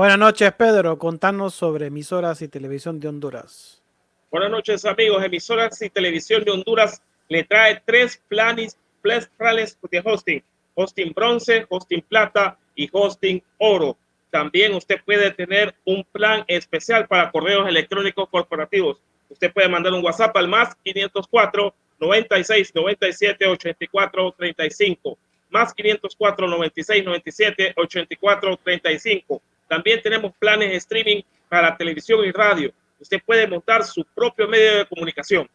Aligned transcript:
Buenas 0.00 0.18
noches, 0.18 0.50
Pedro. 0.54 0.98
Contanos 0.98 1.52
sobre 1.52 1.88
emisoras 1.88 2.40
y 2.40 2.48
televisión 2.48 2.98
de 2.98 3.08
Honduras. 3.08 3.82
Buenas 4.30 4.50
noches, 4.50 4.86
amigos. 4.86 5.22
Emisoras 5.22 5.82
y 5.82 5.90
televisión 5.90 6.42
de 6.42 6.52
Honduras 6.52 7.02
le 7.28 7.44
trae 7.44 7.82
tres 7.84 8.18
planes, 8.26 8.78
planes 9.02 9.78
de 9.90 10.02
hosting. 10.02 10.42
Hosting 10.74 11.12
bronce, 11.12 11.66
hosting 11.68 12.00
plata 12.00 12.56
y 12.74 12.88
hosting 12.90 13.42
oro. 13.58 13.94
También 14.30 14.72
usted 14.72 15.02
puede 15.04 15.32
tener 15.32 15.74
un 15.84 16.02
plan 16.04 16.44
especial 16.46 17.06
para 17.06 17.30
correos 17.30 17.68
electrónicos 17.68 18.26
corporativos. 18.30 19.02
Usted 19.28 19.52
puede 19.52 19.68
mandar 19.68 19.92
un 19.92 20.02
WhatsApp 20.02 20.34
al 20.34 20.48
más 20.48 20.74
504 20.76 21.74
96 22.00 22.74
97 22.74 23.46
84 23.48 24.34
35. 24.38 25.18
Más 25.50 25.74
504 25.74 26.48
96 26.48 27.04
97 27.04 27.74
84 27.76 28.56
35 28.64 29.42
también 29.70 30.02
tenemos 30.02 30.32
planes 30.36 30.68
de 30.68 30.76
streaming 30.78 31.22
para 31.48 31.76
televisión 31.76 32.24
y 32.24 32.32
radio. 32.32 32.72
Usted 32.98 33.22
puede 33.24 33.46
montar 33.46 33.84
su 33.84 34.04
propio 34.04 34.48
medio 34.48 34.78
de 34.78 34.86
comunicación. 34.86 35.48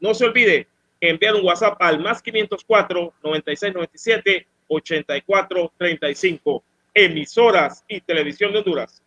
No 0.00 0.12
se 0.12 0.24
olvide 0.24 0.66
enviar 1.00 1.36
un 1.36 1.44
WhatsApp 1.46 1.76
al 1.80 2.00
más 2.00 2.20
504 2.20 3.14
9697 3.22 4.46
8435. 4.66 6.64
Emisoras 6.92 7.84
y 7.86 8.00
Televisión 8.00 8.52
de 8.52 8.58
Honduras. 8.58 9.00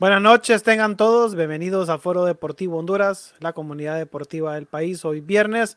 Buenas 0.00 0.22
noches, 0.22 0.62
tengan 0.62 0.96
todos. 0.96 1.34
Bienvenidos 1.34 1.88
a 1.88 1.98
Foro 1.98 2.24
Deportivo 2.24 2.78
Honduras, 2.78 3.34
la 3.40 3.52
comunidad 3.52 3.98
deportiva 3.98 4.54
del 4.54 4.66
país. 4.66 5.04
Hoy 5.04 5.20
viernes 5.20 5.76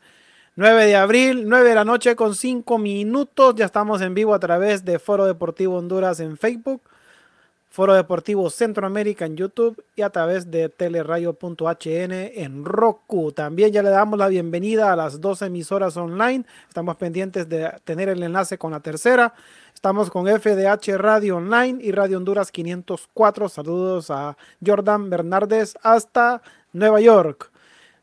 9 0.54 0.86
de 0.86 0.94
abril, 0.94 1.48
9 1.48 1.70
de 1.70 1.74
la 1.74 1.84
noche 1.84 2.14
con 2.14 2.36
5 2.36 2.78
minutos. 2.78 3.56
Ya 3.56 3.64
estamos 3.64 4.00
en 4.00 4.14
vivo 4.14 4.32
a 4.32 4.38
través 4.38 4.84
de 4.84 5.00
Foro 5.00 5.24
Deportivo 5.24 5.76
Honduras 5.76 6.20
en 6.20 6.36
Facebook, 6.36 6.82
Foro 7.68 7.94
Deportivo 7.94 8.48
Centroamérica 8.48 9.26
en 9.26 9.36
YouTube 9.36 9.84
y 9.96 10.02
a 10.02 10.10
través 10.10 10.48
de 10.52 10.68
teleradio.hn 10.68 12.12
en 12.12 12.64
Roku. 12.64 13.32
También 13.32 13.72
ya 13.72 13.82
le 13.82 13.90
damos 13.90 14.20
la 14.20 14.28
bienvenida 14.28 14.92
a 14.92 14.94
las 14.94 15.20
dos 15.20 15.42
emisoras 15.42 15.96
online. 15.96 16.44
Estamos 16.68 16.94
pendientes 16.94 17.48
de 17.48 17.72
tener 17.82 18.08
el 18.08 18.22
enlace 18.22 18.56
con 18.56 18.70
la 18.70 18.78
tercera. 18.78 19.34
Estamos 19.82 20.10
con 20.10 20.28
FDH 20.28 20.96
Radio 20.96 21.38
Online 21.38 21.80
y 21.82 21.90
Radio 21.90 22.16
Honduras 22.16 22.52
504. 22.52 23.48
Saludos 23.48 24.12
a 24.12 24.36
Jordan 24.64 25.10
Bernardes 25.10 25.76
hasta 25.82 26.40
Nueva 26.72 27.00
York. 27.00 27.50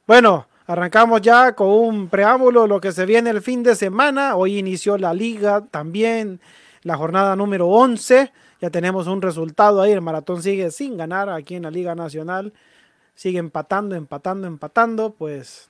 Bueno, 0.05 0.47
arrancamos 0.67 1.21
ya 1.21 1.55
con 1.55 1.69
un 1.69 2.09
preámbulo, 2.09 2.67
lo 2.67 2.81
que 2.81 2.91
se 2.91 3.05
viene 3.05 3.29
el 3.29 3.41
fin 3.41 3.63
de 3.63 3.75
semana. 3.75 4.35
Hoy 4.35 4.57
inició 4.57 4.97
la 4.97 5.13
liga 5.13 5.63
también, 5.71 6.41
la 6.83 6.97
jornada 6.97 7.37
número 7.37 7.69
11. 7.69 8.29
Ya 8.59 8.69
tenemos 8.69 9.07
un 9.07 9.21
resultado 9.21 9.81
ahí. 9.81 9.93
El 9.93 10.01
maratón 10.01 10.43
sigue 10.43 10.71
sin 10.71 10.97
ganar 10.97 11.29
aquí 11.29 11.55
en 11.55 11.63
la 11.63 11.71
Liga 11.71 11.95
Nacional. 11.95 12.51
Sigue 13.15 13.39
empatando, 13.39 13.95
empatando, 13.95 14.47
empatando. 14.47 15.11
Pues 15.11 15.69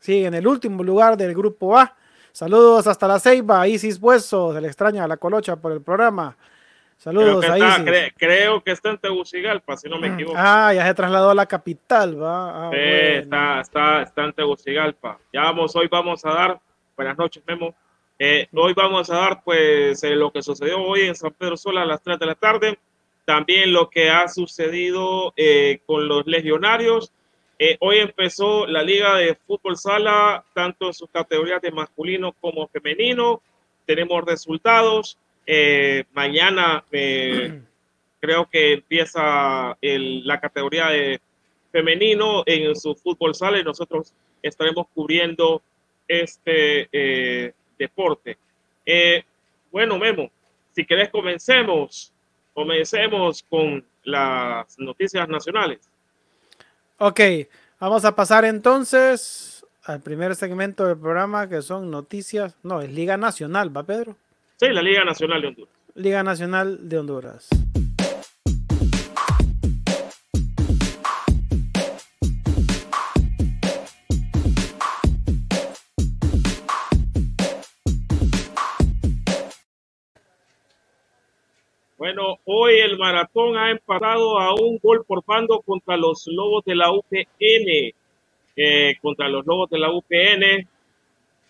sigue 0.00 0.26
en 0.26 0.34
el 0.34 0.46
último 0.46 0.84
lugar 0.84 1.16
del 1.16 1.34
grupo 1.34 1.76
A 1.76 1.96
Saludos 2.38 2.86
hasta 2.86 3.08
la 3.08 3.18
Ceiba, 3.18 3.66
Isis 3.66 3.98
Hueso, 4.00 4.54
se 4.54 4.60
le 4.60 4.68
extraña 4.68 5.02
a 5.02 5.08
la 5.08 5.16
colocha 5.16 5.56
por 5.56 5.72
el 5.72 5.82
programa. 5.82 6.36
Saludos 6.96 7.44
creo 7.44 7.52
a 7.52 7.58
Isis. 7.58 8.14
creo 8.16 8.62
que 8.62 8.70
está 8.70 8.90
en 8.90 8.98
Tegucigalpa, 8.98 9.76
si 9.76 9.88
no 9.88 9.98
me 9.98 10.06
equivoco. 10.06 10.38
Ah, 10.38 10.72
ya 10.72 10.86
se 10.86 10.94
trasladó 10.94 11.30
a 11.30 11.34
la 11.34 11.46
capital, 11.46 12.22
va. 12.22 12.68
Ah, 12.68 12.70
sí, 12.72 12.78
está, 12.78 13.60
está, 13.60 14.02
está 14.02 14.24
en 14.24 14.32
Tegucigalpa. 14.34 15.18
Ya 15.32 15.40
vamos, 15.40 15.74
hoy 15.74 15.88
vamos 15.90 16.24
a 16.24 16.30
dar, 16.30 16.60
buenas 16.96 17.18
noches, 17.18 17.42
Memo. 17.44 17.74
Eh, 18.20 18.46
hoy 18.54 18.72
vamos 18.72 19.10
a 19.10 19.16
dar 19.16 19.42
pues 19.42 20.04
eh, 20.04 20.14
lo 20.14 20.30
que 20.30 20.40
sucedió 20.40 20.80
hoy 20.80 21.08
en 21.08 21.16
San 21.16 21.32
Pedro 21.32 21.56
Sola 21.56 21.82
a 21.82 21.86
las 21.86 22.00
3 22.04 22.20
de 22.20 22.26
la 22.26 22.36
tarde, 22.36 22.78
también 23.24 23.72
lo 23.72 23.90
que 23.90 24.10
ha 24.10 24.28
sucedido 24.28 25.32
eh, 25.36 25.80
con 25.86 26.06
los 26.06 26.24
legionarios. 26.24 27.10
Hoy 27.80 27.98
empezó 27.98 28.66
la 28.66 28.82
liga 28.82 29.16
de 29.16 29.34
fútbol 29.34 29.76
sala, 29.76 30.44
tanto 30.54 30.86
en 30.86 30.94
sus 30.94 31.10
categorías 31.10 31.60
de 31.60 31.72
masculino 31.72 32.32
como 32.40 32.68
femenino. 32.68 33.42
Tenemos 33.86 34.24
resultados. 34.24 35.18
mañana 36.12 36.84
creo 38.20 38.48
que 38.50 38.74
empieza 38.74 39.76
la 39.80 40.40
categoría 40.40 40.88
de 40.88 41.20
femenino 41.70 42.42
en 42.46 42.74
su 42.76 42.94
fútbol 42.94 43.34
sala 43.34 43.58
y 43.58 43.64
nosotros 43.64 44.12
estaremos 44.42 44.86
cubriendo 44.94 45.62
este 46.06 46.88
eh, 46.90 47.52
deporte. 47.78 48.38
Eh, 48.84 49.22
bueno, 49.70 49.98
Memo, 49.98 50.30
si 50.72 50.84
querés 50.84 51.10
comencemos, 51.10 52.12
comencemos 52.54 53.42
con 53.42 53.84
las 54.04 54.78
noticias 54.78 55.28
nacionales. 55.28 55.80
Ok, 57.00 57.20
vamos 57.78 58.04
a 58.04 58.16
pasar 58.16 58.44
entonces 58.44 59.64
al 59.84 60.00
primer 60.00 60.34
segmento 60.34 60.84
del 60.84 60.98
programa 60.98 61.48
que 61.48 61.62
son 61.62 61.92
noticias, 61.92 62.56
no, 62.64 62.80
es 62.80 62.90
Liga 62.92 63.16
Nacional, 63.16 63.74
¿va 63.74 63.84
Pedro? 63.84 64.16
Sí, 64.56 64.66
la 64.70 64.82
Liga 64.82 65.04
Nacional 65.04 65.40
de 65.42 65.46
Honduras. 65.46 65.74
Liga 65.94 66.22
Nacional 66.24 66.88
de 66.88 66.98
Honduras. 66.98 67.48
Bueno, 82.08 82.38
hoy 82.46 82.78
el 82.78 82.96
maratón 82.96 83.58
ha 83.58 83.70
empatado 83.70 84.38
a 84.38 84.54
un 84.54 84.78
gol 84.82 85.04
por 85.06 85.22
bando 85.26 85.60
contra 85.60 85.94
los 85.98 86.26
Lobos 86.26 86.64
de 86.64 86.74
la 86.74 86.90
UPN. 86.90 87.92
Eh, 88.56 88.96
contra 89.02 89.28
los 89.28 89.44
Lobos 89.44 89.68
de 89.68 89.78
la 89.78 89.92
UPN. 89.92 90.66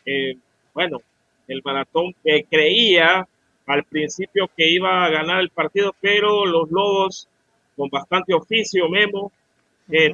Eh, 0.05 0.37
bueno, 0.75 0.99
el 1.47 1.63
maratón 1.65 2.13
que 2.25 2.45
creía 2.51 3.29
al 3.67 3.85
principio 3.85 4.51
que 4.57 4.69
iba 4.69 5.05
a 5.05 5.11
ganar 5.11 5.43
el 5.43 5.51
partido, 5.51 5.95
pero 6.01 6.45
los 6.45 6.69
Lobos 6.73 7.29
con 7.77 7.89
bastante 7.89 8.35
oficio, 8.35 8.89
Memo, 8.89 9.31
eh, 9.89 10.13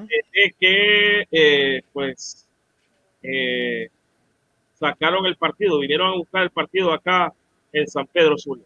que 0.61 1.81
pues 1.91 2.47
sacaron 4.75 5.25
el 5.25 5.37
partido, 5.37 5.79
vinieron 5.79 6.11
a 6.11 6.17
buscar 6.17 6.43
el 6.43 6.51
partido 6.51 6.93
acá 6.93 7.33
en 7.73 7.89
San 7.89 8.07
Pedro 8.09 8.37
Sula. 8.37 8.65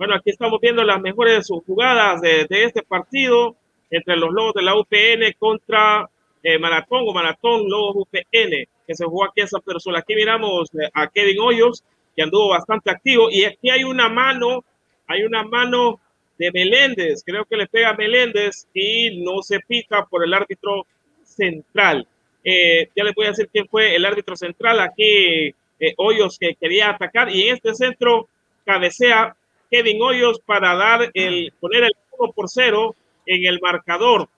Bueno, 0.00 0.14
aquí 0.14 0.30
estamos 0.30 0.58
viendo 0.62 0.82
las 0.82 0.98
mejores 0.98 1.46
jugadas 1.66 2.22
de, 2.22 2.46
este 2.48 2.82
partido 2.82 3.54
entre 3.90 4.16
los 4.16 4.32
Lobos 4.32 4.54
de 4.54 4.62
la 4.62 4.74
UPN 4.74 5.30
contra 5.38 6.08
eh, 6.42 6.58
Maratón 6.58 7.02
o 7.06 7.12
Maratón 7.12 7.68
Lobos 7.68 7.96
UPN, 7.96 8.66
que 8.86 8.94
se 8.94 9.04
jugó 9.04 9.26
aquí 9.26 9.42
en 9.42 9.48
San 9.48 9.60
Pedro 9.60 9.78
Sula. 9.78 9.98
Aquí 9.98 10.14
miramos 10.14 10.70
eh, 10.74 10.88
a 10.94 11.06
Kevin 11.08 11.40
Hoyos, 11.40 11.84
que 12.16 12.22
anduvo 12.22 12.48
bastante 12.48 12.90
activo, 12.90 13.28
y 13.30 13.44
aquí 13.44 13.68
hay 13.68 13.84
una 13.84 14.08
mano, 14.08 14.64
hay 15.06 15.24
una 15.24 15.42
mano 15.42 16.00
de 16.38 16.50
Meléndez, 16.50 17.22
creo 17.22 17.44
que 17.44 17.58
le 17.58 17.66
pega 17.66 17.90
a 17.90 17.94
Meléndez 17.94 18.68
y 18.72 19.22
no 19.22 19.42
se 19.42 19.60
pica 19.60 20.06
por 20.06 20.24
el 20.24 20.32
árbitro 20.32 20.86
central. 21.24 22.08
Eh, 22.42 22.88
ya 22.96 23.04
les 23.04 23.14
voy 23.14 23.26
a 23.26 23.30
decir 23.32 23.50
quién 23.52 23.68
fue 23.68 23.94
el 23.96 24.06
árbitro 24.06 24.34
central. 24.34 24.80
Aquí 24.80 25.54
Hoyos 25.98 26.38
que 26.38 26.54
quería 26.54 26.88
atacar 26.88 27.30
y 27.30 27.48
en 27.48 27.56
este 27.56 27.74
centro 27.74 28.28
cabecea 28.64 29.36
Kevin 29.70 30.02
Hoyos 30.02 30.40
para 30.40 30.74
dar 30.74 31.10
el, 31.14 31.52
poner 31.60 31.84
el 31.84 31.92
1 32.18 32.32
por 32.32 32.48
0 32.48 32.94
en 33.26 33.46
el 33.46 33.60
marcador 33.60 34.28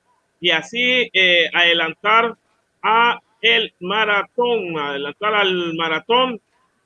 y 0.41 0.51
así 0.51 1.09
eh, 1.13 1.49
adelantar 1.55 2.37
a 2.83 3.19
el 3.41 3.73
maratón, 3.81 4.79
adelantar 4.79 5.35
al 5.35 5.75
maratón 5.75 6.41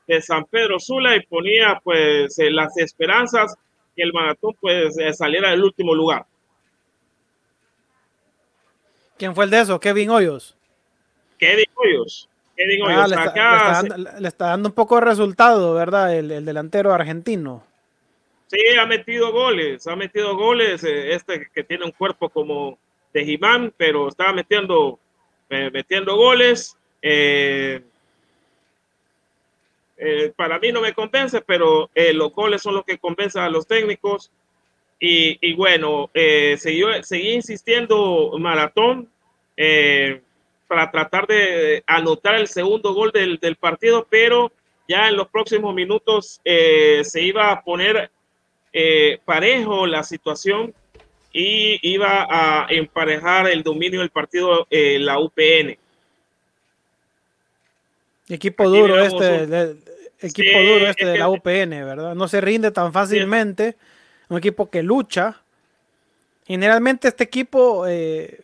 de 0.06 0.22
San 0.22 0.44
Pedro 0.44 0.78
Sula 0.78 1.16
y 1.16 1.26
ponía 1.26 1.80
pues 1.82 2.38
eh, 2.38 2.50
las 2.50 2.76
esperanzas 2.78 3.56
que 3.94 4.02
el 4.02 4.12
maratón 4.12 4.54
pues 4.60 4.96
eh, 4.98 5.12
saliera 5.12 5.50
del 5.50 5.64
último 5.64 5.94
lugar. 5.94 6.24
¿Quién 9.18 9.34
fue 9.34 9.44
el 9.44 9.50
de 9.50 9.60
eso? 9.60 9.80
Kevin 9.80 10.10
Hoyos. 10.10 10.56
Kevin 11.38 11.66
Hoyos. 11.74 12.28
Kevin 12.56 12.82
ah, 12.82 12.86
Hoyos. 12.86 13.10
le, 14.20 14.28
está, 14.28 14.46
dando, 14.46 14.68
un 14.68 14.74
poco 14.74 14.94
de 14.96 15.00
resultado, 15.02 15.74
¿verdad? 15.74 16.14
el 16.14 16.44
delantero 16.44 16.92
argentino. 16.92 17.65
Sí, 18.48 18.60
ha 18.78 18.86
metido 18.86 19.32
goles, 19.32 19.86
ha 19.88 19.96
metido 19.96 20.36
goles. 20.36 20.84
Eh, 20.84 21.14
este 21.14 21.48
que 21.52 21.64
tiene 21.64 21.84
un 21.84 21.90
cuerpo 21.90 22.28
como 22.28 22.78
de 23.12 23.24
Jimán, 23.24 23.72
pero 23.76 24.08
estaba 24.08 24.32
metiendo, 24.32 25.00
eh, 25.50 25.70
metiendo 25.72 26.16
goles. 26.16 26.76
Eh, 27.02 27.82
para 30.36 30.58
mí 30.58 30.70
no 30.70 30.80
me 30.80 30.92
convence, 30.92 31.40
pero 31.40 31.90
los 31.94 32.32
goles 32.32 32.62
son 32.62 32.74
los 32.74 32.84
que 32.84 32.98
convencen 32.98 33.42
a 33.42 33.48
los 33.48 33.66
técnicos. 33.66 34.30
Y, 35.00 35.54
bueno, 35.54 36.10
seguí, 36.14 37.32
insistiendo 37.32 38.32
Maratón 38.38 39.10
para 40.68 40.90
tratar 40.90 41.26
de 41.26 41.82
anotar 41.86 42.34
el 42.34 42.46
segundo 42.46 42.92
gol 42.92 43.10
del 43.10 43.56
partido, 43.56 44.06
pero 44.08 44.52
ya 44.86 45.08
en 45.08 45.16
los 45.16 45.28
próximos 45.28 45.74
minutos 45.74 46.42
se 46.44 47.22
iba 47.22 47.50
a 47.50 47.62
poner 47.62 48.10
eh, 48.78 49.20
parejo 49.24 49.86
la 49.86 50.02
situación 50.02 50.74
y 51.32 51.78
iba 51.80 52.26
a 52.28 52.66
emparejar 52.68 53.48
el 53.48 53.62
dominio 53.62 54.00
del 54.00 54.10
partido 54.10 54.66
eh, 54.68 54.98
la 54.98 55.18
UPN. 55.18 55.78
Equipo 58.28 58.68
duro 58.68 59.00
este, 59.02 59.46
de, 59.46 59.76
equipo 60.20 60.58
duro 60.58 60.88
este 60.88 61.06
de 61.06 61.16
la 61.16 61.30
UPN, 61.30 61.70
¿verdad? 61.70 62.14
No 62.14 62.28
se 62.28 62.42
rinde 62.42 62.70
tan 62.70 62.92
fácilmente. 62.92 63.76
Un 64.28 64.36
equipo 64.36 64.68
que 64.68 64.82
lucha. 64.82 65.40
Generalmente 66.46 67.08
este 67.08 67.24
equipo, 67.24 67.86
eh, 67.88 68.42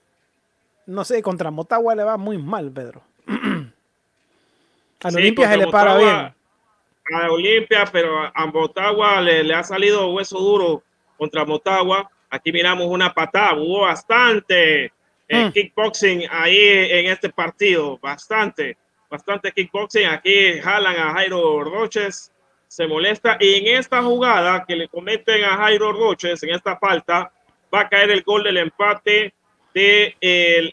no 0.87 1.05
sé, 1.05 1.21
contra 1.21 1.51
Motagua 1.51 1.95
le 1.95 2.05
va 2.05 2.17
muy 2.17 2.39
mal, 2.39 2.73
Pedro. 2.73 3.03
A 3.27 5.09
los 5.09 5.17
Olimpia 5.17 5.51
se 5.51 5.59
le 5.59 5.67
para 5.67 5.99
bien 5.99 6.42
a 7.11 7.31
Olimpia, 7.31 7.85
pero 7.91 8.31
a 8.35 8.47
Motagua 8.47 9.21
le, 9.21 9.53
ha 9.55 9.63
salido 9.63 10.09
hueso 10.09 10.39
duro 10.39 10.83
contra 11.17 11.45
Motagua. 11.45 12.11
Aquí 12.31 12.53
miramos 12.53 12.87
una 12.87 13.13
patada, 13.13 13.55
hubo 13.55 13.81
bastante 13.81 14.85
eh, 15.29 15.45
mm. 15.47 15.53
kickboxing 15.53 16.25
ahí 16.31 16.59
en 16.59 17.07
este 17.07 17.29
partido, 17.31 17.99
bastante, 17.99 18.77
bastante 19.11 19.53
kickboxing. 19.53 20.07
Aquí 20.07 20.59
jalan 20.61 20.97
a 20.97 21.13
Jairo 21.13 21.65
Roches, 21.65 22.33
se 22.69 22.87
molesta. 22.87 23.37
Y 23.39 23.55
en 23.57 23.79
esta 23.79 24.03
jugada 24.03 24.65
que 24.67 24.77
le 24.77 24.89
cometen 24.89 25.45
a 25.45 25.57
Jairo 25.59 25.93
Roches, 25.93 26.43
en 26.43 26.51
esta 26.51 26.79
falta, 26.79 27.31
va 27.73 27.81
a 27.81 27.89
caer 27.89 28.11
el 28.11 28.23
gol 28.23 28.45
del 28.45 28.59
empate 28.59 29.35
de 29.75 30.17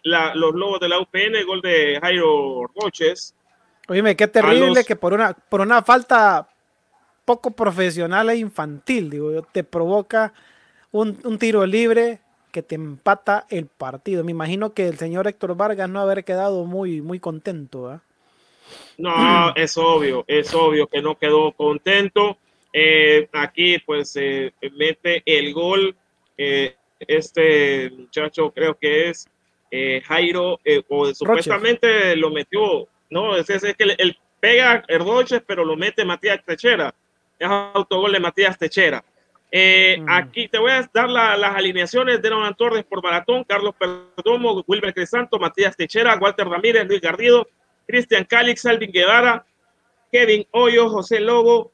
los 0.04 0.54
Lobos 0.56 0.80
de 0.80 0.90
la 0.90 1.00
UPN, 1.00 1.36
el 1.36 1.46
gol 1.46 1.62
de 1.62 2.00
Jairo 2.02 2.68
Roches. 2.76 3.36
Oye, 3.90 4.16
qué 4.16 4.28
terrible 4.28 4.84
que 4.86 4.96
por 4.96 5.14
una, 5.14 5.34
por 5.34 5.62
una 5.62 5.82
falta 5.82 6.48
poco 7.26 7.52
profesional 7.52 8.30
e 8.30 8.38
infantil, 8.38 9.10
digo, 9.10 9.42
te 9.52 9.64
provoca 9.64 10.34
un, 10.92 11.38
tiro 11.38 11.66
libre 11.66 12.20
que 12.52 12.62
te 12.62 12.76
empata 12.76 13.46
el 13.50 13.66
partido. 13.66 14.24
Me 14.24 14.32
imagino 14.32 14.74
que 14.74 14.88
el 14.88 14.98
señor 14.98 15.28
Héctor 15.28 15.56
Vargas 15.56 15.90
no 15.90 16.00
haber 16.00 16.24
quedado 16.24 16.66
muy, 16.66 17.02
muy 17.02 17.20
contento. 17.20 18.00
No, 18.98 19.54
es 19.56 19.78
obvio, 19.78 20.24
es 20.28 20.54
obvio 20.54 20.88
que 20.88 21.02
no 21.02 21.18
quedó 21.18 21.52
contento. 21.52 22.38
Eh, 22.72 23.28
aquí 23.34 23.80
pues 23.80 24.12
se 24.12 24.54
mete 24.76 25.24
el 25.26 25.54
gol. 25.54 25.96
Eh, 26.38 26.76
este 27.00 27.90
muchacho 27.92 28.52
creo 28.52 28.78
que 28.78 29.10
es 29.10 29.28
eh, 29.72 30.02
Jairo, 30.06 30.60
o 30.90 31.14
supuestamente 31.14 32.16
lo 32.16 32.30
metió 32.30 32.88
no, 33.10 33.36
es, 33.36 33.50
es 33.50 33.62
que 33.76 33.84
él 33.98 34.18
pega 34.40 34.84
Roches, 34.88 35.42
pero 35.46 35.66
lo 35.66 35.76
mete 35.76 36.06
Matías 36.06 36.44
Techera. 36.46 36.94
Es 37.38 37.50
autogol 37.50 38.12
de 38.12 38.20
Matías 38.20 38.58
Techera. 38.58 39.04
Eh, 39.52 39.98
mm. 40.00 40.10
Aquí 40.10 40.48
te 40.48 40.60
voy 40.60 40.72
a 40.72 40.88
dar 40.94 41.10
las 41.10 41.56
alineaciones 41.56 42.22
de 42.22 42.30
Ronald 42.30 42.56
Torres 42.56 42.86
por 42.86 43.04
maratón, 43.04 43.44
Carlos 43.44 43.74
Perdomo, 43.78 44.64
Wilber 44.68 44.94
Crisanto, 44.94 45.40
Matías 45.40 45.76
Techera, 45.76 46.18
Walter 46.20 46.48
Ramírez, 46.48 46.88
Luis 46.88 47.02
Garrido, 47.02 47.48
Cristian 47.88 48.26
Calix, 48.26 48.66
Alvin 48.66 48.92
Guevara, 48.92 49.46
Kevin 50.12 50.46
Hoyo, 50.52 50.90
José 50.90 51.20
Lobo, 51.20 51.72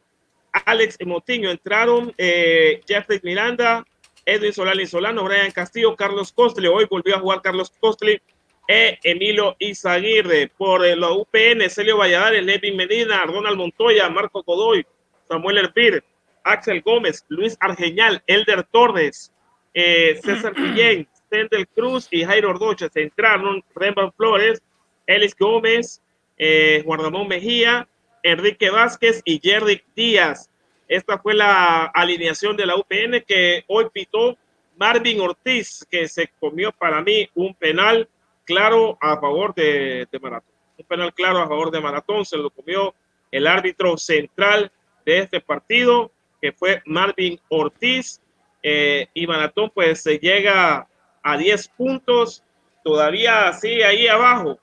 Alex 0.65 0.97
Motiño 1.05 1.51
entraron, 1.51 2.13
eh, 2.17 2.81
Jeffrey 2.87 3.19
Miranda, 3.23 3.85
Edwin 4.25 4.53
Solani 4.53 4.85
Solano, 4.85 5.23
Brian 5.25 5.51
Castillo, 5.51 5.95
Carlos 5.95 6.31
Costli, 6.31 6.67
hoy 6.67 6.87
volvió 6.89 7.17
a 7.17 7.19
jugar 7.19 7.41
Carlos 7.41 7.71
Costli, 7.79 8.21
e 8.67 8.97
Emilio 9.03 9.55
Izaguirre. 9.59 10.51
Por 10.57 10.81
la 10.85 11.11
UPN, 11.11 11.69
Celio 11.69 11.97
Valladares, 11.97 12.43
Levin 12.43 12.75
Medina, 12.75 13.23
Ronald 13.25 13.57
Montoya, 13.57 14.09
Marco 14.09 14.43
Godoy, 14.43 14.85
Samuel 15.27 15.57
Herpir, 15.57 16.03
Axel 16.43 16.81
Gómez, 16.81 17.25
Luis 17.27 17.57
Argeñal, 17.59 18.23
Elder 18.27 18.63
Torres, 18.63 19.31
eh, 19.73 20.19
César 20.23 20.53
Guillén, 20.55 21.07
Stendel 21.25 21.67
Cruz 21.67 22.07
y 22.11 22.23
Jairo 22.23 22.51
Ordocha. 22.51 22.89
Se 22.89 23.03
entraron 23.03 23.63
Rembrandt 23.75 24.15
Flores, 24.15 24.61
Elis 25.07 25.35
Gómez, 25.35 26.01
eh, 26.37 26.81
Juan 26.85 26.99
Ramón 26.99 27.27
Mejía, 27.27 27.87
Enrique 28.23 28.69
Vázquez 28.69 29.21
y 29.25 29.39
Jerry 29.41 29.83
Díaz. 29.95 30.49
Esta 30.87 31.17
fue 31.17 31.33
la 31.33 31.85
alineación 31.85 32.55
de 32.55 32.65
la 32.65 32.75
UPN 32.75 33.23
que 33.27 33.63
hoy 33.67 33.87
pitó 33.91 34.37
Marvin 34.77 35.21
Ortiz, 35.21 35.85
que 35.89 36.07
se 36.07 36.29
comió 36.39 36.71
para 36.71 37.01
mí 37.01 37.29
un 37.33 37.55
penal 37.55 38.07
claro 38.45 38.97
a 39.01 39.19
favor 39.19 39.53
de, 39.53 40.07
Maratón. 40.21 40.53
Un 40.77 40.85
penal 40.85 41.13
claro 41.13 41.39
a 41.39 41.47
favor 41.47 41.71
de 41.71 41.81
Maratón. 41.81 42.25
Se 42.25 42.37
lo 42.37 42.49
comió 42.49 42.93
el 43.31 43.47
árbitro 43.47 43.97
central 43.97 44.71
de 45.05 45.19
este 45.19 45.41
partido, 45.41 46.11
que 46.41 46.51
fue 46.51 46.81
Marvin 46.85 47.39
Ortiz. 47.49 48.21
Eh, 48.63 49.07
y 49.13 49.27
Maratón 49.27 49.71
pues 49.73 50.01
se 50.01 50.17
llega 50.17 50.87
a 51.21 51.37
10 51.37 51.67
puntos. 51.69 52.43
Todavía 52.83 53.51
sigue 53.53 53.83
ahí 53.83 54.07
abajo. 54.07 54.59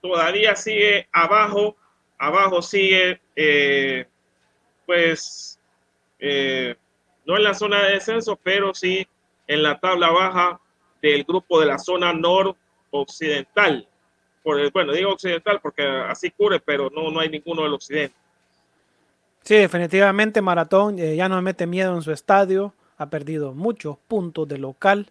Todavía 0.00 0.56
sigue 0.56 1.08
abajo. 1.12 1.76
Abajo 2.18 2.62
sigue 2.62 3.20
eh, 3.34 4.06
pues 4.86 5.58
eh, 6.18 6.76
no 7.24 7.36
en 7.36 7.44
la 7.44 7.54
zona 7.54 7.82
de 7.82 7.92
descenso, 7.94 8.38
pero 8.42 8.74
sí 8.74 9.06
en 9.46 9.62
la 9.62 9.78
tabla 9.80 10.10
baja 10.10 10.61
del 11.02 11.24
grupo 11.24 11.60
de 11.60 11.66
la 11.66 11.78
zona 11.78 12.12
noroccidental. 12.12 13.86
Bueno, 14.44 14.92
digo 14.92 15.12
occidental 15.12 15.60
porque 15.60 15.82
así 15.82 16.30
cubre, 16.30 16.60
pero 16.60 16.88
no, 16.90 17.10
no 17.10 17.20
hay 17.20 17.28
ninguno 17.28 17.64
del 17.64 17.74
occidente. 17.74 18.16
Sí, 19.42 19.56
definitivamente 19.56 20.40
Maratón 20.40 20.98
eh, 20.98 21.16
ya 21.16 21.28
no 21.28 21.40
mete 21.42 21.66
miedo 21.66 21.94
en 21.94 22.02
su 22.02 22.12
estadio, 22.12 22.74
ha 22.96 23.10
perdido 23.10 23.52
muchos 23.52 23.98
puntos 24.06 24.46
de 24.46 24.58
local. 24.58 25.10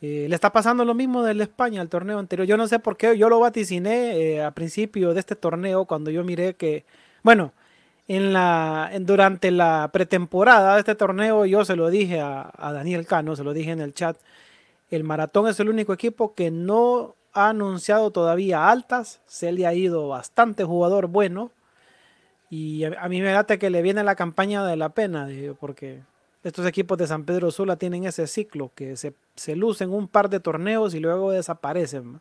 Eh, 0.00 0.26
le 0.28 0.34
está 0.34 0.52
pasando 0.52 0.84
lo 0.84 0.94
mismo 0.94 1.22
del 1.22 1.40
España, 1.40 1.80
al 1.80 1.88
torneo 1.88 2.18
anterior. 2.18 2.46
Yo 2.46 2.56
no 2.56 2.66
sé 2.66 2.78
por 2.78 2.96
qué, 2.96 3.16
yo 3.16 3.28
lo 3.28 3.40
vaticiné 3.40 4.16
eh, 4.16 4.42
a 4.42 4.50
principio 4.50 5.14
de 5.14 5.20
este 5.20 5.36
torneo 5.36 5.84
cuando 5.84 6.10
yo 6.10 6.24
miré 6.24 6.54
que, 6.54 6.84
bueno, 7.22 7.52
en 8.08 8.32
la, 8.32 8.90
durante 9.00 9.50
la 9.50 9.90
pretemporada 9.92 10.74
de 10.74 10.80
este 10.80 10.94
torneo, 10.94 11.46
yo 11.46 11.64
se 11.64 11.76
lo 11.76 11.88
dije 11.90 12.20
a, 12.20 12.50
Daniel 12.58 13.06
Cano, 13.06 13.36
se 13.36 13.44
lo 13.44 13.52
dije 13.52 13.70
en 13.70 13.80
el 13.80 13.94
chat, 13.94 14.16
el 14.96 15.04
Maratón 15.04 15.48
es 15.48 15.58
el 15.60 15.68
único 15.68 15.92
equipo 15.92 16.34
que 16.34 16.50
no 16.50 17.16
ha 17.32 17.50
anunciado 17.50 18.10
todavía 18.10 18.70
altas, 18.70 19.20
se 19.26 19.52
le 19.52 19.66
ha 19.66 19.74
ido 19.74 20.08
bastante 20.08 20.64
jugador 20.64 21.08
bueno, 21.08 21.50
y 22.50 22.84
a, 22.84 23.08
mí 23.08 23.20
me 23.20 23.32
late 23.32 23.58
que 23.58 23.70
le 23.70 23.82
viene 23.82 24.04
la 24.04 24.14
campaña 24.14 24.64
de 24.64 24.76
la 24.76 24.90
pena, 24.90 25.28
porque 25.58 26.02
estos 26.44 26.66
equipos 26.66 26.96
de 26.98 27.06
San 27.06 27.24
Pedro 27.24 27.50
Sula 27.50 27.76
tienen 27.76 28.04
ese 28.04 28.26
ciclo, 28.26 28.70
que 28.74 28.96
se, 28.96 29.14
se 29.34 29.56
lucen 29.56 29.92
un 29.92 30.06
par 30.06 30.30
de 30.30 30.40
torneos 30.40 30.94
y 30.94 31.00
luego 31.00 31.32
desaparecen 31.32 32.20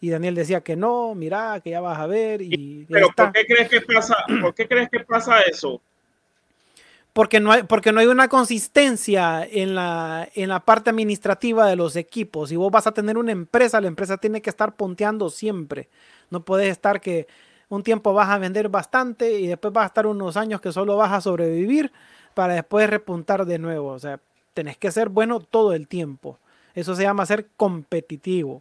y 0.00 0.10
Daniel 0.10 0.34
decía 0.34 0.60
que 0.60 0.76
no, 0.76 1.14
mira, 1.14 1.60
que 1.62 1.70
ya 1.70 1.80
vas 1.80 1.98
a 1.98 2.06
ver. 2.06 2.42
Y 2.42 2.86
Pero 2.88 3.08
¿por 3.16 3.32
qué 3.32 3.46
crees 3.46 3.68
que 3.68 3.80
pasa? 3.80 4.16
¿Por 4.40 4.54
qué 4.54 4.68
crees 4.68 4.88
que 4.90 5.00
pasa 5.00 5.40
eso? 5.42 5.80
Porque 7.16 7.40
no 7.40 7.50
hay, 7.50 7.62
porque 7.62 7.92
no 7.92 8.00
hay 8.00 8.08
una 8.08 8.28
consistencia 8.28 9.42
en 9.50 9.74
la, 9.74 10.28
en 10.34 10.50
la 10.50 10.60
parte 10.60 10.90
administrativa 10.90 11.66
de 11.66 11.74
los 11.74 11.96
equipos. 11.96 12.50
Si 12.50 12.56
vos 12.56 12.70
vas 12.70 12.86
a 12.86 12.92
tener 12.92 13.16
una 13.16 13.32
empresa, 13.32 13.80
la 13.80 13.86
empresa 13.86 14.18
tiene 14.18 14.42
que 14.42 14.50
estar 14.50 14.76
ponteando 14.76 15.30
siempre. 15.30 15.88
No 16.28 16.44
puedes 16.44 16.68
estar 16.68 17.00
que 17.00 17.26
un 17.70 17.82
tiempo 17.82 18.12
vas 18.12 18.28
a 18.28 18.36
vender 18.36 18.68
bastante 18.68 19.40
y 19.40 19.46
después 19.46 19.72
vas 19.72 19.84
a 19.84 19.86
estar 19.86 20.06
unos 20.06 20.36
años 20.36 20.60
que 20.60 20.72
solo 20.72 20.98
vas 20.98 21.10
a 21.10 21.22
sobrevivir 21.22 21.90
para 22.34 22.52
después 22.52 22.90
repuntar 22.90 23.46
de 23.46 23.58
nuevo. 23.58 23.92
O 23.92 23.98
sea, 23.98 24.20
tenés 24.52 24.76
que 24.76 24.92
ser 24.92 25.08
bueno 25.08 25.40
todo 25.40 25.72
el 25.72 25.88
tiempo. 25.88 26.38
Eso 26.74 26.94
se 26.94 27.04
llama 27.04 27.24
ser 27.24 27.46
competitivo. 27.56 28.60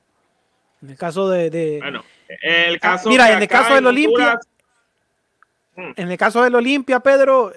En 0.81 0.91
el 0.91 0.97
caso 0.97 1.27
de. 1.27 1.79
bueno, 1.81 2.05
el 2.41 2.75
ah, 2.75 2.79
caso 2.79 3.09
mira, 3.09 3.33
en 3.33 3.41
el 3.41 3.49
caso 3.49 3.75
del 3.75 3.85
Olimpia. 3.85 4.39
Mm. 5.75 5.91
En 5.97 6.09
el 6.09 6.17
caso 6.17 6.41
del 6.41 6.55
Olimpia, 6.55 7.01
Pedro 7.01 7.51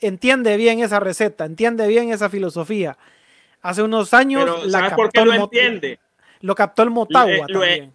entiende 0.00 0.56
bien 0.56 0.80
esa 0.80 1.00
receta, 1.00 1.44
entiende 1.44 1.86
bien 1.86 2.12
esa 2.12 2.28
filosofía. 2.28 2.96
Hace 3.62 3.82
unos 3.82 4.14
años 4.14 4.66
la 4.66 4.80
captó 4.80 4.96
por 4.96 5.12
qué 5.12 5.24
lo 5.24 5.34
entiende? 5.34 5.98
Lo 6.40 6.54
captó 6.54 6.82
el 6.82 6.90
Motagua 6.90 7.46
también. 7.46 7.92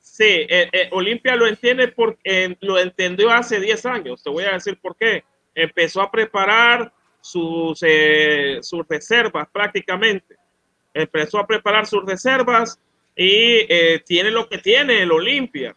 Sí, 0.00 0.24
eh, 0.24 0.68
eh, 0.72 0.88
Olimpia 0.90 1.36
lo 1.36 1.46
entiende 1.46 1.88
porque 1.88 2.56
lo 2.60 2.78
entendió 2.78 3.30
hace 3.30 3.60
10 3.60 3.86
años. 3.86 4.22
Te 4.22 4.30
voy 4.30 4.44
a 4.44 4.52
decir 4.52 4.76
por 4.80 4.96
qué. 4.96 5.22
Empezó 5.54 6.02
a 6.02 6.10
preparar 6.10 6.92
sus, 7.20 7.78
eh, 7.82 8.58
sus 8.62 8.86
reservas 8.88 9.48
prácticamente. 9.52 10.36
Empezó 10.94 11.38
a 11.38 11.46
preparar 11.46 11.86
sus 11.86 12.04
reservas 12.04 12.80
y 13.14 13.66
eh, 13.68 14.02
tiene 14.06 14.30
lo 14.30 14.48
que 14.48 14.58
tiene 14.58 15.02
el 15.02 15.12
Olimpia, 15.12 15.76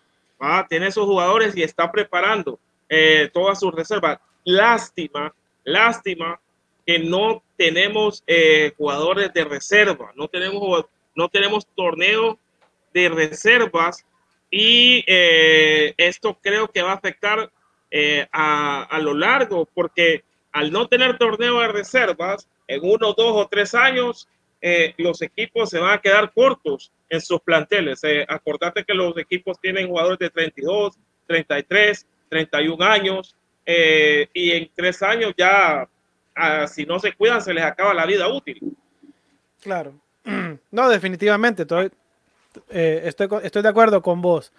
tiene 0.70 0.88
esos 0.88 1.06
jugadores 1.06 1.56
y 1.56 1.64
está 1.64 1.92
preparando 1.92 2.60
eh, 2.88 3.30
todas 3.34 3.60
sus 3.60 3.74
reservas. 3.74 4.20
Lástima, 4.44 5.34
lástima 5.64 6.40
que 6.86 7.00
no 7.00 7.44
tenemos 7.58 8.24
eh, 8.28 8.74
jugadores 8.78 9.34
de 9.34 9.44
reserva, 9.44 10.12
no 10.16 10.28
tenemos, 10.28 10.86
no 11.16 11.30
tenemos 11.30 11.68
torneo 11.76 12.40
de 12.94 13.10
reservas 13.10 14.06
y 14.50 15.06
esto 15.08 16.38
creo 16.42 16.68
que 16.68 16.82
va 16.82 16.92
a 16.92 16.96
afectar 16.96 17.50
a, 18.34 18.84
a 18.84 19.00
lo 19.00 19.14
largo 19.14 19.66
porque 19.74 20.26
al 20.52 20.74
no 20.74 20.88
tener 20.88 21.18
torneo 21.18 21.62
de 21.62 21.70
reservas, 21.70 22.50
en 22.68 22.82
uno, 22.84 23.14
dos 23.14 23.34
o 23.34 23.48
tres 23.48 23.74
años, 23.74 24.28
los 24.98 25.22
equipos 25.22 25.70
se 25.70 25.80
van 25.80 25.94
a 25.94 26.02
quedar 26.02 26.34
cortos 26.34 26.92
en 27.12 27.22
sus 27.22 27.42
planteles. 27.42 28.04
Eh, 28.04 28.26
acordate 28.28 28.84
que 28.84 28.94
los 28.94 29.16
equipos 29.18 29.60
tienen 29.60 29.88
jugadores 29.88 30.18
de 30.18 30.30
32, 30.30 30.98
33, 31.28 32.08
31 32.30 32.84
años 32.84 33.36
eh, 33.66 34.28
y 34.34 34.52
en 34.52 34.70
tres 34.76 35.02
años 35.04 35.34
ya, 35.38 35.88
ah, 36.36 36.68
si 36.68 36.86
no 36.86 37.00
se 37.00 37.14
cuidan, 37.14 37.42
se 37.42 37.54
les 37.54 37.64
acaba 37.64 37.94
la 37.94 38.06
vida 38.06 38.28
útil. 38.28 38.76
Claro. 39.62 39.94
No, 40.72 40.88
definitivamente, 40.88 41.64
estoy, 41.64 41.92
eh, 42.70 43.02
estoy, 43.04 43.28
estoy 43.44 43.62
de 43.62 43.68
acuerdo 43.68 44.02
con 44.02 44.22
vos. 44.22 44.54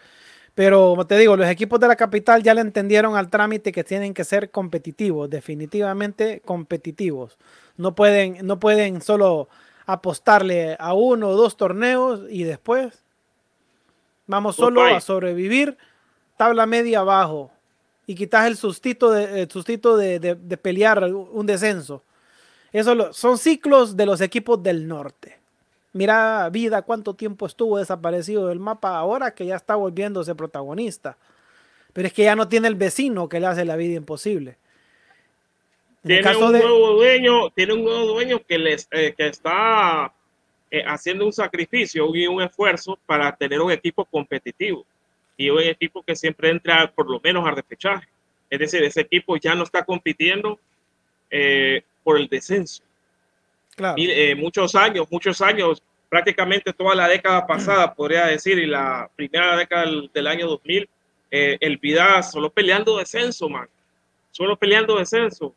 Pero 0.55 0.91
como 0.91 1.07
te 1.07 1.17
digo, 1.17 1.37
los 1.37 1.49
equipos 1.49 1.81
de 1.81 1.89
la 1.89 1.97
capital 1.97 2.43
ya 2.43 2.53
le 2.53 2.61
entendieron 2.61 3.17
al 3.17 3.31
trámite 3.31 3.73
que 3.73 3.85
tienen 3.85 4.13
que 4.13 4.25
ser 4.25 4.51
competitivos, 4.51 5.31
definitivamente 5.31 6.43
competitivos. 6.45 7.39
No 7.79 7.95
pueden, 7.95 8.47
no 8.47 8.61
pueden 8.61 9.01
solo 9.01 9.49
apostarle 9.87 10.77
a 10.79 10.93
uno 10.93 11.31
o 11.31 11.37
dos 11.37 11.57
torneos 11.57 12.21
y 12.29 12.45
después 12.45 13.03
vamos 14.27 14.57
solo 14.57 14.85
a 14.85 15.01
sobrevivir, 15.01 15.79
tabla 16.37 16.67
media 16.67 17.01
abajo 17.01 17.51
y 18.07 18.15
quitas 18.15 18.47
el 18.47 18.57
sustito 18.57 19.11
de, 19.11 19.43
el 19.43 20.21
de, 20.21 20.35
de, 20.35 20.57
pelear 20.57 21.05
un 21.05 21.47
descenso. 21.47 22.03
Eso 22.73 23.13
son 23.13 23.39
ciclos 23.39 23.97
de 23.97 24.07
los 24.07 24.21
equipos 24.21 24.63
del 24.63 24.89
norte. 24.89 25.39
Mira, 25.93 26.49
vida, 26.51 26.83
cuánto 26.83 27.15
tiempo 27.15 27.47
estuvo 27.47 27.79
desaparecido 27.79 28.49
del 28.49 28.59
mapa 28.59 28.97
ahora 28.97 29.35
que 29.35 29.45
ya 29.47 29.57
está 29.57 29.77
volviéndose 29.77 30.35
protagonista. 30.35 31.19
Pero 31.93 32.09
es 32.09 32.15
que 32.15 32.25
ya 32.25 32.35
no 32.35 32.49
tiene 32.49 32.69
el 32.69 32.75
vecino 32.75 33.29
que 33.29 33.39
le 33.39 33.47
hace 33.47 33.65
la 33.65 33.77
vida 33.77 33.97
imposible. 33.97 34.57
Tiene 36.03 36.37
un 36.37 36.53
nuevo 36.53 36.95
dueño, 36.95 37.51
tiene 37.51 37.75
un 37.75 37.85
nuevo 37.85 38.07
dueño 38.07 38.41
que 38.49 38.59
les 38.59 38.89
eh, 38.91 39.15
que 39.17 39.29
está 39.29 40.13
eh, 40.71 40.83
haciendo 40.85 41.27
un 41.27 41.33
sacrificio 41.33 42.13
y 42.15 42.27
un 42.27 42.43
esfuerzo 42.43 42.99
para 43.07 43.37
tener 43.37 43.61
un 43.61 43.71
equipo 43.71 44.05
competitivo 44.07 44.85
y 45.37 45.51
un 45.51 45.61
equipo 45.61 46.03
que 46.03 46.15
siempre 46.15 46.51
entra 46.51 46.91
por 46.91 47.11
lo 47.11 47.21
menos 47.21 47.47
a 47.47 47.51
repechaje. 47.51 48.09
Es 48.51 48.59
decir, 48.59 48.83
ese 48.83 49.01
equipo 49.01 49.37
ya 49.37 49.55
no 49.55 49.65
está 49.65 49.85
compitiendo 49.85 50.61
eh, 51.31 51.83
por 52.03 52.19
el 52.19 52.29
descenso. 52.29 52.83
Claro. 53.75 53.95
Y, 53.97 54.35
muchos 54.35 54.75
años, 54.75 55.07
muchos 55.11 55.41
años, 55.41 55.83
prácticamente 56.09 56.73
toda 56.73 56.95
la 56.95 57.09
década 57.09 57.47
pasada, 57.47 57.95
podría 57.97 58.27
decir, 58.27 58.59
y 58.59 58.67
la 58.67 59.11
primera 59.17 59.57
década 59.57 59.87
del, 59.87 60.11
del 60.13 60.27
año 60.27 60.47
2000, 60.47 60.89
el 61.31 61.79
Vida 61.79 62.23
solo 62.23 62.51
peleando 62.51 62.99
descenso, 62.99 63.49
man. 63.49 63.67
Solo 64.31 64.57
peleando 64.57 64.99
descenso. 64.99 65.55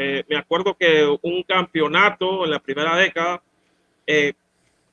Eh, 0.00 0.22
me 0.28 0.36
acuerdo 0.36 0.76
que 0.76 1.04
un 1.22 1.42
campeonato 1.42 2.44
en 2.44 2.52
la 2.52 2.60
primera 2.60 2.94
década 2.94 3.42
eh, 4.06 4.32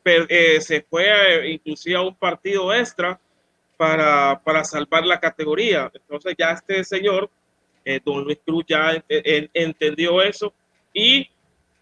eh, 0.04 0.60
se 0.60 0.82
fue 0.82 1.48
inclusive 1.51 1.96
a 1.96 2.01
un 2.01 2.15
partido 2.15 2.74
extra 2.74 3.20
para, 3.77 4.41
para, 4.44 4.63
salvar 4.63 5.05
la 5.05 5.20
categoría. 5.20 5.91
Entonces 5.94 6.36
ya 6.38 6.51
este 6.51 6.84
señor, 6.84 7.29
don 8.03 8.24
Luis 8.24 8.39
Cruz, 8.44 8.65
ya 8.67 9.03
entendió 9.08 10.22
eso 10.22 10.53
y 10.94 11.29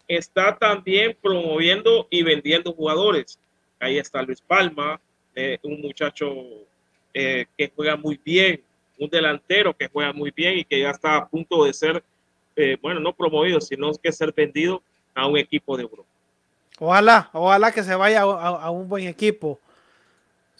está 0.08 0.56
también 0.56 1.16
promoviendo 1.20 2.06
y 2.10 2.22
vendiendo 2.22 2.72
jugadores. 2.72 3.38
Ahí 3.80 3.98
está 3.98 4.22
Luis 4.22 4.40
Palma, 4.40 5.00
eh, 5.34 5.58
un 5.62 5.80
muchacho 5.80 6.26
eh, 7.12 7.46
que 7.56 7.72
juega 7.74 7.96
muy 7.96 8.20
bien, 8.22 8.62
un 8.98 9.08
delantero 9.08 9.74
que 9.74 9.88
juega 9.88 10.12
muy 10.12 10.30
bien 10.30 10.58
y 10.58 10.64
que 10.64 10.80
ya 10.80 10.90
está 10.90 11.16
a 11.16 11.28
punto 11.28 11.64
de 11.64 11.72
ser, 11.72 12.02
eh, 12.56 12.76
bueno, 12.80 13.00
no 13.00 13.12
promovido, 13.12 13.60
sino 13.60 13.92
que 13.94 14.12
ser 14.12 14.32
vendido 14.32 14.82
a 15.14 15.26
un 15.26 15.38
equipo 15.38 15.76
de 15.76 15.84
Europa. 15.84 16.08
Ojalá, 16.78 17.30
ojalá 17.32 17.72
que 17.72 17.82
se 17.82 17.94
vaya 17.94 18.22
a, 18.22 18.70
un 18.70 18.88
buen 18.88 19.06
equipo. 19.06 19.60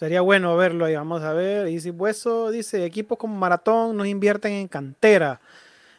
Sería 0.04 0.20
bueno 0.20 0.54
verlo 0.58 0.84
ahí. 0.84 0.94
Vamos 0.94 1.22
a 1.22 1.32
ver. 1.32 1.68
Y 1.68 1.80
si 1.80 1.88
Hueso 1.88 2.50
dice: 2.50 2.84
equipos 2.84 3.16
como 3.16 3.38
Maratón 3.38 3.96
no 3.96 4.04
invierten 4.04 4.52
en 4.52 4.68
cantera. 4.68 5.40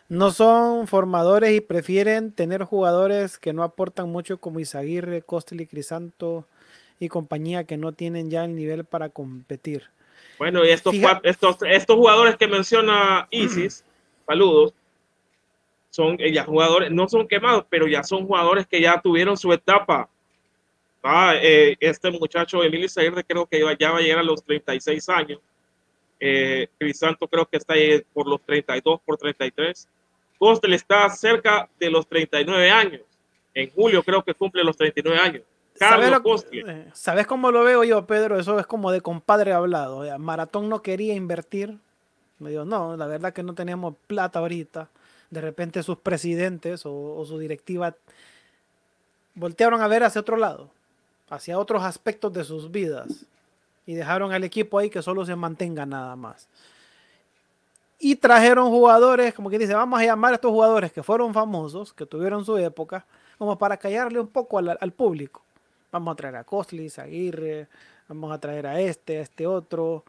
No 0.09 0.29
son 0.29 0.85
formadores 0.85 1.53
y 1.53 1.59
prefieren 1.59 2.31
tener 2.31 2.61
jugadores 2.65 3.39
que 3.39 3.51
no 3.51 3.63
aportan 3.63 4.11
mucho 4.11 4.37
como 4.37 4.59
Isaguirre, 4.59 5.23
Costel 5.23 5.61
y 5.61 5.65
Crisanto 5.65 6.45
y 6.99 7.09
compañía 7.09 7.63
que 7.63 7.77
no 7.77 7.93
tienen 7.93 8.29
ya 8.29 8.45
el 8.45 8.55
nivel 8.55 8.85
para 8.85 9.09
competir. 9.09 9.85
Bueno, 10.37 10.63
y 10.63 10.69
estos, 10.69 10.93
estos, 11.23 11.57
estos 11.67 11.95
jugadores 11.95 12.35
que 12.35 12.47
menciona 12.47 13.27
Isis, 13.31 13.83
saludos, 14.27 14.75
son 15.89 16.17
eh, 16.19 16.31
ya 16.31 16.43
jugadores, 16.43 16.91
no 16.91 17.09
son 17.09 17.27
quemados, 17.27 17.65
pero 17.71 17.87
ya 17.87 18.03
son 18.03 18.27
jugadores 18.27 18.67
que 18.67 18.79
ya 18.79 19.01
tuvieron 19.01 19.35
su 19.35 19.51
etapa. 19.51 20.09
Ah, 21.07 21.35
eh, 21.39 21.75
este 21.79 22.09
muchacho 22.09 22.63
Emilio 22.63 22.89
creo 23.27 23.45
que 23.45 23.59
ya 23.79 23.91
va 23.91 23.99
a 23.99 24.01
llegar 24.01 24.19
a 24.19 24.23
los 24.23 24.43
36 24.43 25.07
años. 25.09 25.39
Eh, 26.19 26.67
Crisanto 26.79 27.27
creo 27.27 27.45
que 27.45 27.57
está 27.57 27.75
ahí 27.75 28.03
por 28.13 28.27
los 28.27 28.41
32, 28.41 29.01
por 29.05 29.17
33. 29.17 29.87
Costel 30.39 30.73
está 30.73 31.07
cerca 31.09 31.69
de 31.79 31.89
los 31.91 32.07
39 32.07 32.71
años. 32.71 33.01
En 33.53 33.69
julio 33.71 34.01
creo 34.01 34.23
que 34.23 34.33
cumple 34.33 34.63
los 34.63 34.75
39 34.75 35.19
años. 35.19 35.43
Eh, 35.75 36.87
¿Sabes, 36.93 37.27
cómo 37.27 37.51
lo 37.51 37.63
veo 37.63 37.83
yo, 37.83 38.05
Pedro? 38.07 38.39
Eso 38.39 38.57
es 38.59 38.65
como 38.65 38.91
de 38.91 39.01
compadre 39.01 39.51
hablado. 39.51 40.17
Maratón 40.17 40.69
no 40.69 40.81
quería 40.81 41.13
invertir. 41.13 41.77
Me 42.39 42.49
dijo, 42.49 42.65
no, 42.65 42.97
la 42.97 43.05
verdad 43.07 43.33
que 43.33 43.43
no 43.43 43.53
teníamos 43.53 43.95
plata 44.07 44.39
ahorita. 44.39 44.89
De 45.29 45.41
repente 45.41 45.83
sus 45.83 45.97
presidentes 45.97 46.83
o, 46.85 47.23
su 47.25 47.37
directiva 47.37 47.95
voltearon 49.33 49.81
a 49.81 49.87
ver 49.87 50.03
hacia 50.03 50.21
otro 50.21 50.37
lado, 50.37 50.71
hacia 51.29 51.59
otros 51.59 51.83
aspectos 51.83 52.31
de 52.33 52.43
sus 52.43 52.71
vidas. 52.71 53.25
Y 53.85 53.93
dejaron 53.93 54.31
al 54.31 54.43
equipo 54.43 54.79
ahí 54.79 54.89
que 54.89 55.01
solo 55.01 55.25
se 55.25 55.35
mantenga 55.35 55.85
nada 55.85 56.15
más. 56.15 56.47
Y 57.99 58.15
trajeron 58.15 58.69
jugadores, 58.69 59.33
como 59.33 59.49
que 59.49 59.57
dice, 59.57 59.73
vamos 59.73 59.99
a 59.99 60.05
llamar 60.05 60.33
a 60.33 60.35
estos 60.35 60.51
jugadores 60.51 60.91
que 60.91 61.03
fueron 61.03 61.33
famosos, 61.33 61.93
que 61.93 62.05
tuvieron 62.05 62.43
su 62.43 62.57
época, 62.57 63.05
como 63.37 63.57
para 63.57 63.77
callarle 63.77 64.19
un 64.19 64.27
poco 64.27 64.57
al 64.57 64.91
público. 64.91 65.41
Vamos 65.91 66.11
a 66.11 66.15
traer 66.15 66.35
a 66.35 66.43
Costlis, 66.43 66.99
a 66.99 67.03
Aguirre, 67.03 67.67
vamos 68.07 68.31
a 68.33 68.39
traer 68.39 68.67
a 68.67 68.79
este, 68.79 69.19
a 69.19 69.21
este 69.21 69.47
otro. 69.47 70.03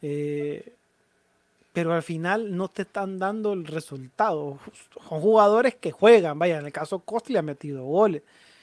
Eh, 0.00 0.74
pero 1.72 1.94
al 1.94 2.02
final 2.02 2.54
no 2.54 2.68
te 2.68 2.82
están 2.82 3.18
dando 3.18 3.52
el 3.52 3.66
resultado. 3.66 4.58
Son 5.08 5.20
jugadores 5.20 5.74
que 5.76 5.90
juegan. 5.90 6.38
Vaya, 6.38 6.58
en 6.58 6.66
el 6.66 6.72
caso 6.72 6.98
Costly 6.98 7.36
ha 7.36 7.42
metido 7.42 7.84
goles. 7.84 8.22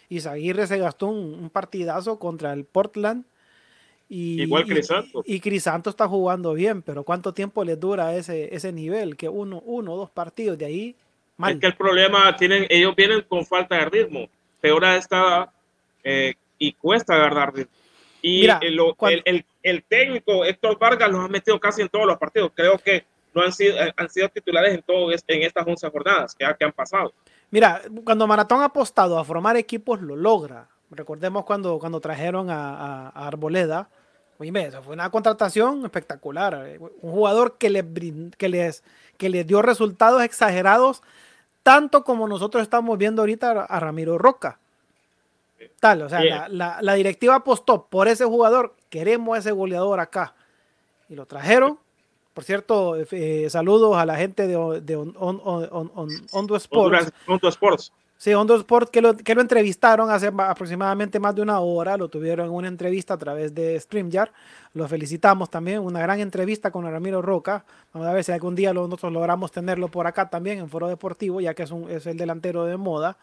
Y 0.10 0.26
Aguirre 0.28 0.66
se 0.66 0.80
gastó 0.80 1.08
un, 1.08 1.50
partidazo 1.52 2.18
contra 2.18 2.52
el 2.52 2.66
Portland. 2.66 3.26
Y, 4.10 4.42
Igual 4.42 4.66
Crisanto. 4.66 5.24
Y, 5.24 5.40
Crisanto 5.40 5.92
está 5.92 6.08
jugando 6.08 6.54
bien, 6.54 6.82
pero 6.82 7.04
¿cuánto 7.04 7.32
tiempo 7.32 7.64
le 7.64 7.76
dura 7.76 8.16
ese, 8.16 8.54
ese 8.54 8.72
nivel? 8.74 9.16
Que 9.16 9.30
uno, 9.30 9.62
uno, 9.64 9.96
dos 9.96 10.10
partidos 10.10 10.58
de 10.58 10.66
ahí. 10.66 10.96
Mal. 11.38 11.54
Es 11.54 11.60
que 11.60 11.68
el 11.68 11.76
problema 11.76 12.36
tienen, 12.36 12.66
ellos 12.70 12.96
vienen 12.96 13.22
con 13.30 13.46
falta 13.46 13.76
de 13.76 13.86
ritmo. 13.86 14.28
Peor 14.60 14.84
está 14.86 15.54
eh, 16.04 16.34
y 16.58 16.74
cuesta 16.74 17.16
agarrar 17.16 17.54
Y 18.22 18.46
el, 18.46 19.46
el, 19.64 19.84
técnico 19.84 20.44
Héctor 20.44 20.78
Vargas 20.78 21.10
los 21.10 21.22
ha 21.22 21.28
metido 21.28 21.60
casi 21.60 21.82
en 21.84 21.90
todos 21.90 22.08
los 22.08 22.18
partidos. 22.18 22.52
Creo 22.56 22.78
que 22.78 23.06
no 23.34 23.44
han 23.44 23.54
sido, 23.54 23.78
eh, 23.80 23.94
han 23.96 24.10
sido 24.10 24.28
titulares 24.30 24.74
en, 24.74 24.82
todo, 24.82 25.12
en 25.12 25.44
estas 25.44 25.66
11 25.66 25.90
jornadas 25.90 26.36
que, 26.36 26.46
que 26.58 26.66
han 26.66 26.74
pasado. 26.74 27.14
Mira, 27.52 27.82
cuando 28.04 28.28
Maratón 28.28 28.62
ha 28.62 28.66
apostado 28.66 29.18
a 29.18 29.24
formar 29.24 29.58
equipos, 29.58 30.02
lo 30.02 30.16
logra. 30.16 30.68
Recordemos 30.92 31.46
cuando, 31.46 31.80
cuando 31.80 32.00
trajeron 32.00 32.50
a, 32.50 33.10
a, 33.10 33.28
Arboleda. 33.28 33.90
Oye, 34.38 34.72
fue 34.84 34.94
una 34.94 35.10
contratación 35.10 35.84
espectacular. 35.84 36.78
Un 37.02 37.12
jugador 37.12 37.58
que, 37.58 37.70
le, 37.70 37.86
que, 38.38 38.50
les, 38.50 38.84
que 39.18 39.30
les 39.30 39.46
dio 39.46 39.62
resultados 39.62 40.24
exagerados, 40.24 41.04
tanto 41.64 42.04
como 42.04 42.28
nosotros 42.28 42.64
estamos 42.64 42.98
viendo 42.98 43.22
ahorita 43.22 43.52
a 43.64 43.80
Ramiro 43.80 44.18
Roca. 44.18 44.60
Tal, 45.80 46.04
o 46.04 46.10
sea, 46.10 46.48
la, 46.50 46.94
directiva 46.94 47.36
apostó 47.36 47.88
por 47.88 48.08
ese 48.08 48.26
jugador, 48.26 48.76
queremos 48.90 49.38
ese 49.38 49.52
goleador 49.52 50.00
acá. 50.00 50.36
Y 51.10 51.16
lo 51.16 51.26
trajeron. 51.26 51.80
Por 52.34 52.44
cierto, 52.44 52.96
eh, 52.96 53.48
saludos 53.50 53.98
a 53.98 54.06
la 54.06 54.16
gente 54.16 54.48
de, 54.48 54.82
de 54.82 54.96
Ondo 54.96 56.56
Sports. 56.56 57.12
Ondo 57.28 57.48
Sports. 57.50 57.92
Sí, 58.20 58.34
Ondo 58.34 58.56
Sports, 58.58 58.90
que 58.92 59.02
lo, 59.02 59.16
que 59.16 59.34
lo 59.34 59.40
entrevistaron 59.40 60.12
hace 60.12 60.28
aproximadamente 60.28 61.22
más 61.22 61.34
de 61.36 61.42
una 61.42 61.62
hora. 61.62 61.96
Lo 61.96 62.10
tuvieron 62.10 62.48
en 62.48 62.52
una 62.54 62.68
entrevista 62.68 63.14
a 63.14 63.18
través 63.18 63.56
de 63.56 63.80
StreamYard. 63.80 64.30
Lo 64.74 64.90
felicitamos 64.90 65.50
también. 65.50 65.80
Una 65.80 66.02
gran 66.02 66.20
entrevista 66.20 66.70
con 66.70 66.84
Ramiro 66.84 67.22
Roca. 67.22 67.64
Vamos 67.94 68.10
a 68.10 68.14
ver 68.14 68.26
si 68.26 68.34
algún 68.34 68.56
día 68.56 68.74
nosotros 68.74 69.14
logramos 69.14 69.54
tenerlo 69.54 69.88
por 69.88 70.06
acá 70.06 70.30
también 70.30 70.60
en 70.60 70.70
Foro 70.70 70.90
Deportivo, 70.90 71.40
ya 71.40 71.54
que 71.54 71.64
es, 71.64 71.72
un, 71.72 71.90
es 71.90 72.06
el 72.08 72.18
delantero 72.18 72.66
de 72.66 72.76
moda. 72.76 73.18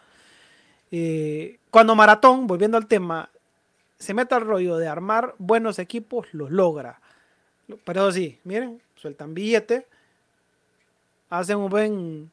Eh, 0.90 1.58
cuando 1.70 1.94
Maratón, 1.94 2.46
volviendo 2.46 2.78
al 2.78 2.86
tema, 2.86 3.28
se 3.98 4.14
mete 4.14 4.34
al 4.34 4.46
rollo 4.46 4.78
de 4.78 4.88
armar 4.88 5.34
buenos 5.36 5.78
equipos, 5.78 6.26
los 6.32 6.50
logra. 6.50 7.00
Pero 7.84 8.10
sí, 8.12 8.38
miren, 8.44 8.80
sueltan 8.96 9.34
billete, 9.34 9.86
hacen 11.30 11.58
un 11.58 11.70
buen. 11.70 12.30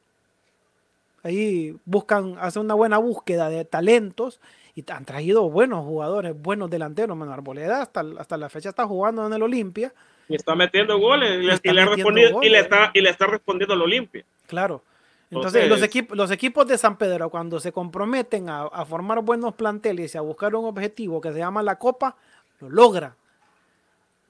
Ahí 1.22 1.76
buscan, 1.86 2.36
hacen 2.40 2.64
una 2.64 2.74
buena 2.74 2.98
búsqueda 2.98 3.50
de 3.50 3.64
talentos 3.64 4.42
y 4.76 4.84
han 4.92 5.06
traído 5.06 5.50
buenos 5.50 5.86
jugadores, 5.86 6.34
buenos 6.36 6.70
delanteros. 6.70 7.16
Mano 7.16 7.32
Arboleda 7.32 7.82
hasta, 7.84 8.04
hasta 8.18 8.38
la 8.38 8.50
fecha 8.50 8.70
está 8.70 8.86
jugando 8.86 9.26
en 9.26 9.34
el 9.34 9.42
Olimpia. 9.44 9.94
Y 10.28 10.36
está 10.36 10.56
metiendo 10.56 10.98
goles 11.00 11.42
y, 11.42 11.46
le, 11.46 12.60
está, 12.60 12.92
y 12.94 13.02
le 13.02 13.10
está 13.10 13.28
respondiendo 13.28 13.74
al 13.74 13.82
Olimpia. 13.82 14.26
Claro. 14.48 14.84
Entonces, 15.30 15.68
los, 15.68 15.82
equipos, 15.82 16.16
los 16.16 16.32
equipos 16.32 16.68
de 16.68 16.78
San 16.78 16.98
Pedro, 16.98 17.30
cuando 17.30 17.60
se 17.60 17.72
comprometen 17.72 18.50
a, 18.50 18.86
formar 18.86 19.22
buenos 19.22 19.56
planteles 19.56 20.14
y 20.14 20.18
a 20.18 20.22
buscar 20.22 20.56
un 20.56 20.66
objetivo 20.66 21.20
que 21.20 21.32
se 21.32 21.40
llama 21.40 21.64
la 21.64 21.78
Copa, 21.78 22.16
lo 22.60 22.70
logran. 22.70 23.14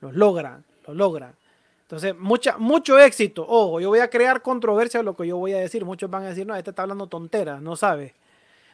Lo 0.01 0.11
logran, 0.11 0.63
lo 0.87 0.93
logran. 0.93 1.35
Entonces, 1.83 2.17
mucha, 2.17 2.57
mucho 2.57 2.97
éxito. 2.97 3.45
Ojo, 3.47 3.79
yo 3.79 3.89
voy 3.89 3.99
a 3.99 4.09
crear 4.09 4.41
controversia 4.41 5.01
de 5.01 5.03
lo 5.03 5.15
que 5.15 5.27
yo 5.27 5.37
voy 5.37 5.53
a 5.53 5.59
decir. 5.59 5.85
Muchos 5.85 6.09
van 6.09 6.23
a 6.23 6.29
decir, 6.29 6.47
no, 6.47 6.55
este 6.55 6.71
está 6.71 6.83
hablando 6.83 7.07
tonteras, 7.07 7.61
no 7.61 7.75
sabe. 7.75 8.15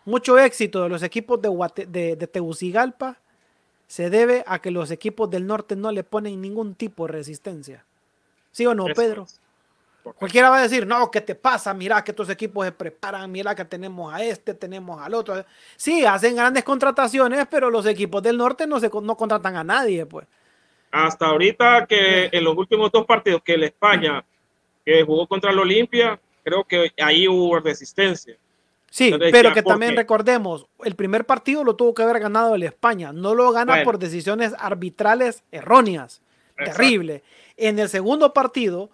Mucho 0.06 0.40
éxito 0.40 0.84
de 0.84 0.90
los 0.90 1.04
equipos 1.04 1.40
de, 1.42 2.16
de, 2.16 2.28
Tegucigalpa 2.28 3.18
se 3.88 4.10
debe 4.10 4.44
a 4.48 4.60
que 4.60 4.72
los 4.72 4.92
equipos 4.92 5.30
del 5.30 5.46
norte 5.46 5.76
no 5.76 5.92
le 5.92 6.04
ponen 6.04 6.42
ningún 6.42 6.76
tipo 6.76 7.08
de 7.08 7.14
resistencia. 7.14 7.86
¿Sí 8.52 8.66
o 8.66 8.74
no, 8.74 8.86
Pedro? 8.86 9.28
Cualquiera 10.18 10.50
va 10.50 10.60
a 10.60 10.62
decir, 10.62 10.88
no, 10.88 11.12
¿qué 11.12 11.22
te 11.22 11.36
pasa? 11.36 11.74
Mira 11.74 12.04
que 12.04 12.12
estos 12.12 12.30
equipos 12.30 12.66
se 12.66 12.72
preparan, 12.72 13.32
mira 13.32 13.54
que 13.54 13.66
tenemos 13.66 14.14
a 14.14 14.24
este, 14.24 14.54
tenemos 14.54 15.02
al 15.02 15.14
otro. 15.14 15.44
Sí, 15.76 16.06
hacen 16.06 16.36
grandes 16.36 16.64
contrataciones, 16.64 17.46
pero 17.50 17.70
los 17.70 17.86
equipos 17.86 18.24
del 18.24 18.38
norte 18.38 18.66
no, 18.66 18.80
se, 18.80 18.90
no 18.90 19.18
contratan 19.18 19.58
a 19.58 19.64
nadie, 19.64 20.06
pues. 20.06 20.26
Hasta 20.92 21.28
ahorita 21.28 21.86
que 21.86 22.30
en 22.32 22.44
los 22.44 22.58
últimos 22.58 22.92
dos 22.92 23.06
partidos 23.06 23.42
que 23.44 23.54
el 23.54 23.64
España 23.64 24.24
que 24.86 25.04
jugó 25.04 25.28
contra 25.28 25.52
el 25.52 25.60
Olimpia, 25.60 26.20
creo 26.44 26.64
que 26.64 26.92
ahí 26.98 27.28
hubo 27.28 27.60
resistencia. 27.60 28.36
Sí, 28.90 29.14
pero 29.32 29.54
que 29.54 29.62
también 29.62 29.96
recordemos, 29.96 30.66
el 30.84 30.96
primer 30.96 31.26
partido 31.26 31.64
lo 31.64 31.76
tuvo 31.76 31.94
que 31.94 32.02
haber 32.02 32.20
ganado 32.20 32.56
el 32.56 32.64
España, 32.64 33.14
no 33.14 33.36
lo 33.36 33.52
gana 33.52 33.84
por 33.84 34.00
decisiones 34.00 34.56
arbitrales 34.58 35.44
erróneas. 35.52 36.22
Terrible. 36.58 37.24
En 37.56 37.78
el 37.78 37.88
segundo 37.88 38.34
partido 38.34 38.90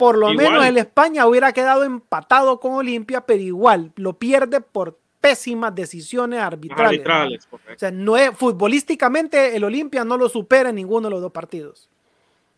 por 0.00 0.16
lo 0.16 0.32
menos 0.32 0.64
el 0.64 0.78
España 0.78 1.26
hubiera 1.26 1.52
quedado 1.52 1.84
empatado 1.84 2.58
con 2.58 2.72
Olimpia, 2.72 3.20
pero 3.20 3.42
igual 3.42 3.92
lo 3.96 4.14
pierde 4.14 4.62
por 4.62 4.98
pésimas 5.20 5.74
decisiones 5.74 6.40
arbitrales. 6.40 7.48
o 7.52 7.58
sea, 7.76 7.90
no 7.90 8.16
es, 8.16 8.36
futbolísticamente 8.36 9.54
el 9.54 9.64
Olimpia 9.64 10.04
no 10.04 10.16
lo 10.16 10.28
supera 10.28 10.70
en 10.70 10.76
ninguno 10.76 11.08
de 11.08 11.12
los 11.12 11.22
dos 11.22 11.32
partidos. 11.32 11.88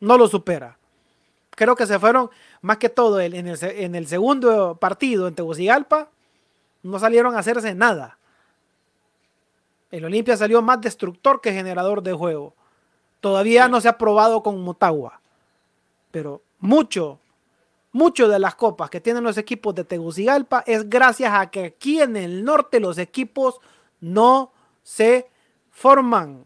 No 0.00 0.16
lo 0.16 0.28
supera. 0.28 0.78
Creo 1.50 1.76
que 1.76 1.86
se 1.86 1.98
fueron, 1.98 2.30
más 2.60 2.78
que 2.78 2.88
todo, 2.88 3.20
en 3.20 3.46
el, 3.46 3.58
en 3.62 3.94
el 3.94 4.06
segundo 4.06 4.76
partido 4.76 5.28
en 5.28 5.34
Tegucigalpa, 5.34 6.08
no 6.82 6.98
salieron 6.98 7.34
a 7.34 7.40
hacerse 7.40 7.74
nada. 7.74 8.18
El 9.90 10.04
Olimpia 10.04 10.36
salió 10.36 10.62
más 10.62 10.80
destructor 10.80 11.40
que 11.40 11.52
generador 11.52 12.02
de 12.02 12.14
juego. 12.14 12.54
Todavía 13.20 13.68
no 13.68 13.80
se 13.80 13.88
ha 13.88 13.98
probado 13.98 14.42
con 14.42 14.62
Motagua. 14.62 15.20
Pero 16.10 16.42
mucho 16.58 17.18
Muchas 17.92 18.30
de 18.30 18.38
las 18.38 18.54
copas 18.54 18.88
que 18.88 19.00
tienen 19.00 19.22
los 19.22 19.36
equipos 19.36 19.74
de 19.74 19.84
Tegucigalpa 19.84 20.64
es 20.66 20.88
gracias 20.88 21.32
a 21.34 21.50
que 21.50 21.64
aquí 21.64 22.00
en 22.00 22.16
el 22.16 22.42
norte 22.42 22.80
los 22.80 22.96
equipos 22.98 23.60
no 24.00 24.52
se 24.82 25.28
forman. 25.70 26.44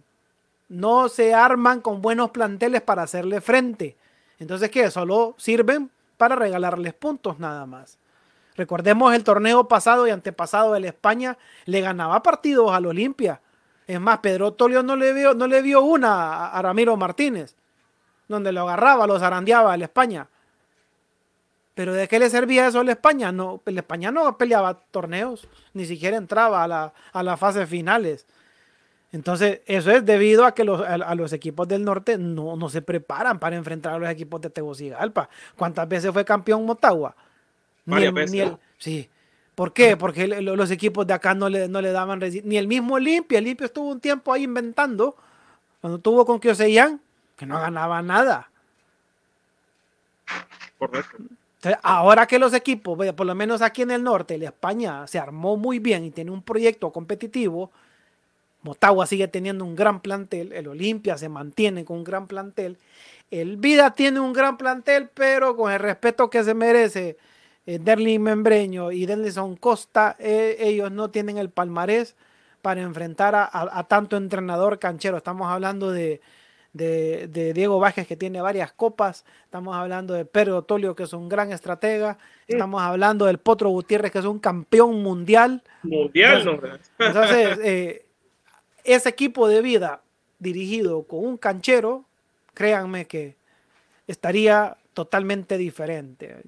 no 0.68 1.08
se 1.08 1.32
arman 1.32 1.80
con 1.80 2.02
buenos 2.02 2.30
planteles 2.30 2.82
para 2.82 3.02
hacerle 3.04 3.40
frente. 3.40 3.96
Entonces, 4.40 4.70
¿qué? 4.70 4.90
Solo 4.90 5.34
sirven 5.38 5.90
para 6.16 6.34
regalarles 6.34 6.92
puntos 6.94 7.38
nada 7.38 7.66
más. 7.66 7.98
Recordemos 8.56 9.14
el 9.14 9.22
torneo 9.22 9.68
pasado 9.68 10.06
y 10.06 10.10
antepasado 10.10 10.72
de 10.72 10.80
la 10.80 10.88
España, 10.88 11.38
le 11.66 11.80
ganaba 11.80 12.22
partidos 12.22 12.72
al 12.72 12.86
Olimpia. 12.86 13.40
Es 13.86 14.00
más, 14.00 14.18
Pedro 14.18 14.54
Tolio 14.54 14.82
no 14.82 14.96
le 14.96 15.12
vio, 15.12 15.34
no 15.34 15.46
le 15.46 15.62
vio 15.62 15.82
una 15.82 16.48
a 16.48 16.62
Ramiro 16.62 16.96
Martínez, 16.96 17.54
donde 18.26 18.50
lo 18.50 18.62
agarraba, 18.62 19.06
lo 19.06 19.18
zarandeaba 19.18 19.72
a 19.72 19.76
la 19.76 19.84
España. 19.84 20.28
Pero 21.76 21.92
¿de 21.92 22.08
qué 22.08 22.18
le 22.18 22.30
servía 22.30 22.66
eso 22.68 22.80
a 22.80 22.84
la 22.84 22.92
España? 22.92 23.32
No, 23.32 23.60
la 23.66 23.80
España 23.80 24.10
no 24.10 24.38
peleaba 24.38 24.80
torneos, 24.90 25.46
ni 25.74 25.84
siquiera 25.84 26.16
entraba 26.16 26.64
a, 26.64 26.66
la, 26.66 26.94
a 27.12 27.22
las 27.22 27.38
fases 27.38 27.68
finales. 27.68 28.26
Entonces, 29.12 29.60
eso 29.66 29.90
es 29.90 30.02
debido 30.02 30.46
a 30.46 30.54
que 30.54 30.64
los, 30.64 30.80
a, 30.80 31.14
los 31.14 31.34
equipos 31.34 31.68
del 31.68 31.84
norte 31.84 32.16
no, 32.16 32.56
no, 32.56 32.70
se 32.70 32.80
preparan 32.80 33.38
para 33.38 33.56
enfrentar 33.56 33.92
a 33.92 33.98
los 33.98 34.08
equipos 34.08 34.40
de 34.40 34.48
Tegucigalpa. 34.48 35.28
¿Cuántas 35.54 35.86
veces 35.86 36.12
fue 36.14 36.24
campeón 36.24 36.64
Motagua? 36.64 37.14
Varias 37.84 38.14
veces. 38.14 38.52
sí. 38.78 39.10
¿Por 39.54 39.74
qué? 39.74 39.98
Porque 39.98 40.26
los 40.26 40.70
equipos 40.70 41.06
de 41.06 41.12
acá 41.12 41.34
no 41.34 41.50
le, 41.50 41.68
no 41.68 41.82
le 41.82 41.92
daban 41.92 42.20
Ni 42.44 42.56
el 42.56 42.68
mismo 42.68 42.94
Olimpia. 42.94 43.38
Olimpia 43.38 43.66
estuvo 43.66 43.90
un 43.90 44.00
tiempo 44.00 44.32
ahí 44.32 44.44
inventando. 44.44 45.14
Cuando 45.82 45.98
tuvo 45.98 46.24
con 46.24 46.40
Kioseyan, 46.40 47.02
que 47.36 47.44
no 47.44 47.60
ganaba 47.60 48.00
nada. 48.00 48.50
Correcto 50.78 51.18
ahora 51.82 52.26
que 52.26 52.38
los 52.38 52.54
equipos, 52.54 52.98
por 53.12 53.26
lo 53.26 53.34
menos 53.34 53.62
aquí 53.62 53.82
en 53.82 53.90
el 53.90 54.02
norte, 54.02 54.38
la 54.38 54.46
España 54.46 55.06
se 55.06 55.18
armó 55.18 55.56
muy 55.56 55.78
bien 55.78 56.04
y 56.04 56.10
tiene 56.10 56.30
un 56.30 56.42
proyecto 56.42 56.92
competitivo, 56.92 57.70
Motagua 58.62 59.06
sigue 59.06 59.28
teniendo 59.28 59.64
un 59.64 59.76
gran 59.76 60.00
plantel, 60.00 60.52
el 60.52 60.68
Olimpia 60.68 61.16
se 61.16 61.28
mantiene 61.28 61.84
con 61.84 61.98
un 61.98 62.04
gran 62.04 62.26
plantel, 62.26 62.78
el 63.30 63.56
Vida 63.56 63.94
tiene 63.94 64.20
un 64.20 64.32
gran 64.32 64.56
plantel, 64.56 65.08
pero 65.12 65.56
con 65.56 65.72
el 65.72 65.78
respeto 65.78 66.30
que 66.30 66.42
se 66.44 66.54
merece 66.54 67.16
eh, 67.66 67.78
Derlin 67.78 68.22
Membreño 68.22 68.92
y 68.92 69.06
Denison 69.06 69.56
Costa, 69.56 70.16
eh, 70.18 70.56
ellos 70.60 70.90
no 70.90 71.10
tienen 71.10 71.38
el 71.38 71.50
palmarés 71.50 72.16
para 72.62 72.82
enfrentar 72.82 73.36
a 73.36 73.84
tanto 73.84 74.16
entrenador 74.16 74.80
canchero. 74.80 75.16
Estamos 75.16 75.48
hablando 75.48 75.92
de, 75.92 76.20
de, 76.76 77.52
Diego 77.54 77.78
Vázquez 77.78 78.06
que 78.06 78.16
tiene 78.16 78.40
varias 78.40 78.72
copas, 78.72 79.24
estamos 79.44 79.74
hablando 79.76 80.14
de 80.14 80.24
Pedro 80.24 80.62
Tolio 80.62 80.94
que 80.94 81.04
es 81.04 81.12
un 81.12 81.28
gran 81.28 81.52
estratega, 81.52 82.18
estamos 82.46 82.82
hablando 82.82 83.24
del 83.26 83.38
Potro 83.38 83.70
Gutiérrez 83.70 84.12
que 84.12 84.18
es 84.18 84.24
un 84.24 84.38
campeón 84.38 85.02
mundial. 85.02 85.62
Mundial, 85.82 86.40
entonces, 86.40 86.90
no. 86.98 87.06
Entonces, 87.06 87.58
eh, 87.62 88.06
ese 88.84 89.08
equipo 89.08 89.48
de 89.48 89.62
vida 89.62 90.02
dirigido 90.38 91.04
con 91.04 91.24
un 91.24 91.36
canchero, 91.38 92.04
créanme 92.54 93.06
que 93.06 93.36
estaría 94.06 94.76
totalmente 94.92 95.58
diferente. 95.58 96.42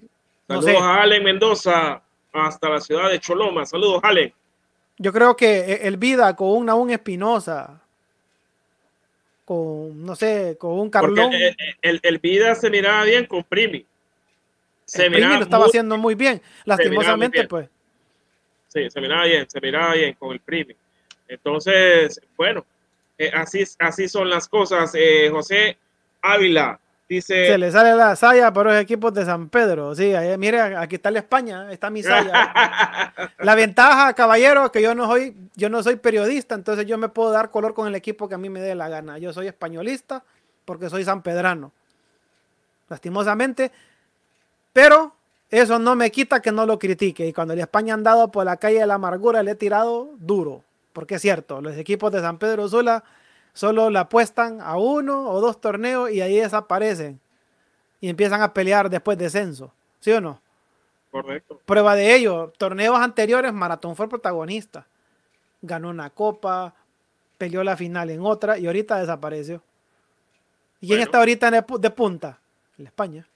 Saludos 0.46 0.82
a 0.82 1.02
Allen 1.02 1.24
Mendoza 1.24 2.02
hasta 2.32 2.68
la 2.68 2.80
ciudad 2.80 3.10
de 3.10 3.18
Choloma. 3.18 3.66
Saludos, 3.66 4.00
Allen. 4.02 4.32
Yo 4.98 5.12
creo 5.12 5.36
que 5.36 5.80
el 5.82 5.96
vida 5.96 6.34
con 6.34 6.48
un 6.48 6.66
Naún 6.66 6.90
Espinosa, 6.90 7.82
con, 9.48 10.04
no 10.04 10.14
sé, 10.14 10.58
con 10.60 10.78
un 10.78 10.90
Carlón. 10.90 11.32
El, 11.80 12.00
el, 12.02 12.18
Vida 12.18 12.54
se 12.54 12.68
miraba 12.68 13.04
bien 13.04 13.24
con 13.24 13.42
Primi. 13.44 13.82
Se 14.84 15.06
el 15.06 15.12
Primi 15.12 15.36
lo 15.36 15.42
estaba 15.42 15.64
haciendo 15.64 15.96
muy 15.96 16.14
bien, 16.14 16.42
lastimosamente, 16.66 17.48
pues. 17.48 17.66
Sí, 18.68 18.90
se 18.90 19.00
miraba 19.00 19.24
bien, 19.24 19.48
se 19.48 19.58
miraba 19.62 19.94
bien 19.94 20.12
con 20.18 20.32
el 20.32 20.40
Primi. 20.40 20.76
Entonces, 21.26 22.20
bueno, 22.36 22.66
eh, 23.16 23.30
así, 23.32 23.64
así 23.78 24.06
son 24.06 24.28
las 24.28 24.46
cosas. 24.48 24.94
Eh, 24.94 25.30
José 25.30 25.78
Ávila, 26.20 26.78
Dice, 27.08 27.46
se 27.46 27.56
le 27.56 27.72
sale 27.72 27.94
la 27.94 28.14
saya 28.16 28.52
por 28.52 28.66
los 28.66 28.76
equipos 28.76 29.14
de 29.14 29.24
San 29.24 29.48
Pedro. 29.48 29.94
Sí, 29.94 30.12
mire, 30.36 30.60
aquí 30.60 30.96
está 30.96 31.10
la 31.10 31.20
España, 31.20 31.72
está 31.72 31.88
mi 31.88 32.02
saya. 32.02 33.12
la 33.38 33.54
ventaja, 33.54 34.12
caballero, 34.12 34.66
es 34.66 34.70
que 34.70 34.82
yo 34.82 34.94
no 34.94 35.06
soy, 35.06 35.34
yo 35.56 35.70
no 35.70 35.82
soy 35.82 35.96
periodista, 35.96 36.54
entonces 36.54 36.84
yo 36.84 36.98
me 36.98 37.08
puedo 37.08 37.30
dar 37.30 37.50
color 37.50 37.72
con 37.72 37.88
el 37.88 37.94
equipo 37.94 38.28
que 38.28 38.34
a 38.34 38.38
mí 38.38 38.50
me 38.50 38.60
dé 38.60 38.74
la 38.74 38.90
gana. 38.90 39.16
Yo 39.16 39.32
soy 39.32 39.46
españolista 39.46 40.22
porque 40.66 40.90
soy 40.90 41.02
sanpedrano. 41.02 41.72
Lastimosamente. 42.90 43.72
Pero 44.74 45.14
eso 45.50 45.78
no 45.78 45.96
me 45.96 46.10
quita 46.10 46.40
que 46.40 46.52
no 46.52 46.66
lo 46.66 46.78
critique. 46.78 47.26
Y 47.26 47.32
cuando 47.32 47.54
la 47.54 47.62
España 47.62 47.94
han 47.94 48.02
dado 48.02 48.30
por 48.30 48.44
la 48.44 48.58
calle 48.58 48.80
de 48.80 48.86
la 48.86 48.94
amargura, 48.94 49.42
le 49.42 49.52
he 49.52 49.54
tirado 49.54 50.10
duro. 50.18 50.62
Porque 50.92 51.14
es 51.14 51.22
cierto, 51.22 51.62
los 51.62 51.76
equipos 51.76 52.12
de 52.12 52.20
San 52.20 52.38
Pedro 52.38 52.68
Sula 52.68 53.02
solo 53.58 53.90
le 53.90 53.98
apuestan 53.98 54.60
a 54.60 54.76
uno 54.76 55.28
o 55.28 55.40
dos 55.40 55.60
torneos 55.60 56.12
y 56.12 56.20
ahí 56.20 56.36
desaparecen 56.36 57.18
y 58.00 58.08
empiezan 58.08 58.40
a 58.40 58.54
pelear 58.54 58.88
después 58.88 59.18
de 59.18 59.28
censo, 59.28 59.72
¿sí 59.98 60.12
o 60.12 60.20
no? 60.20 60.40
Correcto. 61.10 61.60
Prueba 61.66 61.96
de 61.96 62.14
ello, 62.14 62.52
torneos 62.56 62.96
anteriores, 63.00 63.52
Maratón 63.52 63.96
fue 63.96 64.08
protagonista. 64.08 64.86
Ganó 65.60 65.88
una 65.88 66.08
copa, 66.10 66.72
peleó 67.36 67.64
la 67.64 67.76
final 67.76 68.10
en 68.10 68.20
otra 68.20 68.58
y 68.58 68.66
ahorita 68.68 69.00
desapareció. 69.00 69.60
¿Y 70.80 70.86
quién 70.86 71.00
está 71.00 71.18
ahorita 71.18 71.50
de 71.50 71.90
punta? 71.90 72.38
En 72.78 72.86
España. 72.86 73.26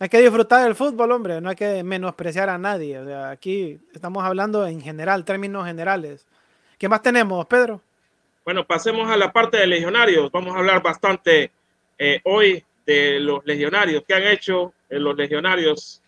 Hay 0.00 0.08
que 0.08 0.20
disfrutar 0.20 0.64
del 0.64 0.74
fútbol, 0.74 1.12
hombre, 1.12 1.40
no 1.40 1.50
hay 1.50 1.54
que 1.54 1.84
menospreciar 1.84 2.48
a 2.48 2.58
nadie. 2.58 2.98
aquí 3.26 3.78
estamos 3.94 4.24
hablando 4.24 4.66
en 4.66 4.80
general, 4.80 5.24
términos 5.24 5.64
generales. 5.64 6.26
¿Qué 6.76 6.88
más 6.88 7.02
tenemos, 7.02 7.46
Pedro? 7.46 7.80
Bueno, 8.46 8.64
pasemos 8.64 9.10
a 9.10 9.16
la 9.16 9.32
parte 9.32 9.56
de 9.56 9.66
legionarios. 9.66 10.30
Vamos 10.30 10.54
a 10.54 10.60
hablar 10.60 10.80
bastante 10.80 11.50
eh, 11.98 12.20
hoy 12.22 12.64
de 12.86 13.18
los 13.18 13.44
legionarios, 13.44 14.04
qué 14.06 14.14
han 14.14 14.22
hecho 14.22 14.72
eh, 14.88 15.00
los 15.00 15.16
legionarios 15.16 16.00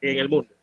en 0.00 0.16
el 0.16 0.30
mundo. 0.30 0.54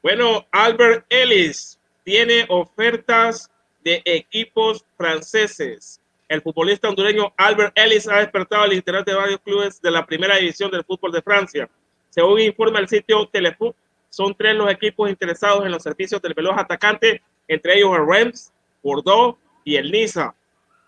Bueno, 0.00 0.46
Albert 0.52 1.06
Ellis 1.08 1.76
tiene 2.04 2.46
ofertas 2.48 3.50
de 3.82 4.00
equipos 4.04 4.84
franceses. 4.96 6.01
El 6.32 6.40
futbolista 6.40 6.88
hondureño 6.88 7.34
Albert 7.36 7.76
Ellis 7.76 8.08
ha 8.08 8.20
despertado 8.20 8.64
el 8.64 8.72
interés 8.72 9.04
de 9.04 9.12
varios 9.12 9.38
clubes 9.40 9.82
de 9.82 9.90
la 9.90 10.06
primera 10.06 10.36
división 10.36 10.70
del 10.70 10.82
fútbol 10.82 11.12
de 11.12 11.20
Francia. 11.20 11.68
Según 12.08 12.40
informa 12.40 12.78
el 12.78 12.88
sitio 12.88 13.28
Telefoot, 13.28 13.76
son 14.08 14.34
tres 14.34 14.56
los 14.56 14.72
equipos 14.72 15.10
interesados 15.10 15.62
en 15.66 15.70
los 15.70 15.82
servicios 15.82 16.22
del 16.22 16.32
veloz 16.32 16.56
atacante, 16.56 17.20
entre 17.46 17.76
ellos 17.76 17.94
el 17.94 18.06
Reims, 18.06 18.50
Bordeaux 18.82 19.36
y 19.62 19.76
el 19.76 19.92
Niza. 19.92 20.34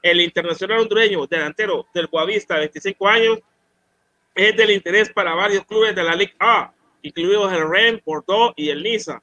El 0.01 0.23
internacional 0.23 0.79
hondureño, 0.79 1.27
delantero 1.27 1.89
del 1.93 2.07
Boavista, 2.07 2.57
25 2.57 3.07
años, 3.07 3.39
es 4.35 4.57
del 4.57 4.71
interés 4.71 5.13
para 5.13 5.35
varios 5.35 5.67
clubes 5.67 5.95
de 5.95 6.05
la 6.05 6.15
Liga 6.15 6.33
A, 6.41 6.73
incluidos 7.03 7.53
el 7.53 7.69
Reims, 7.69 8.03
Bordeaux 8.03 8.55
y 8.57 8.71
el 8.71 8.83
Niza 8.83 9.23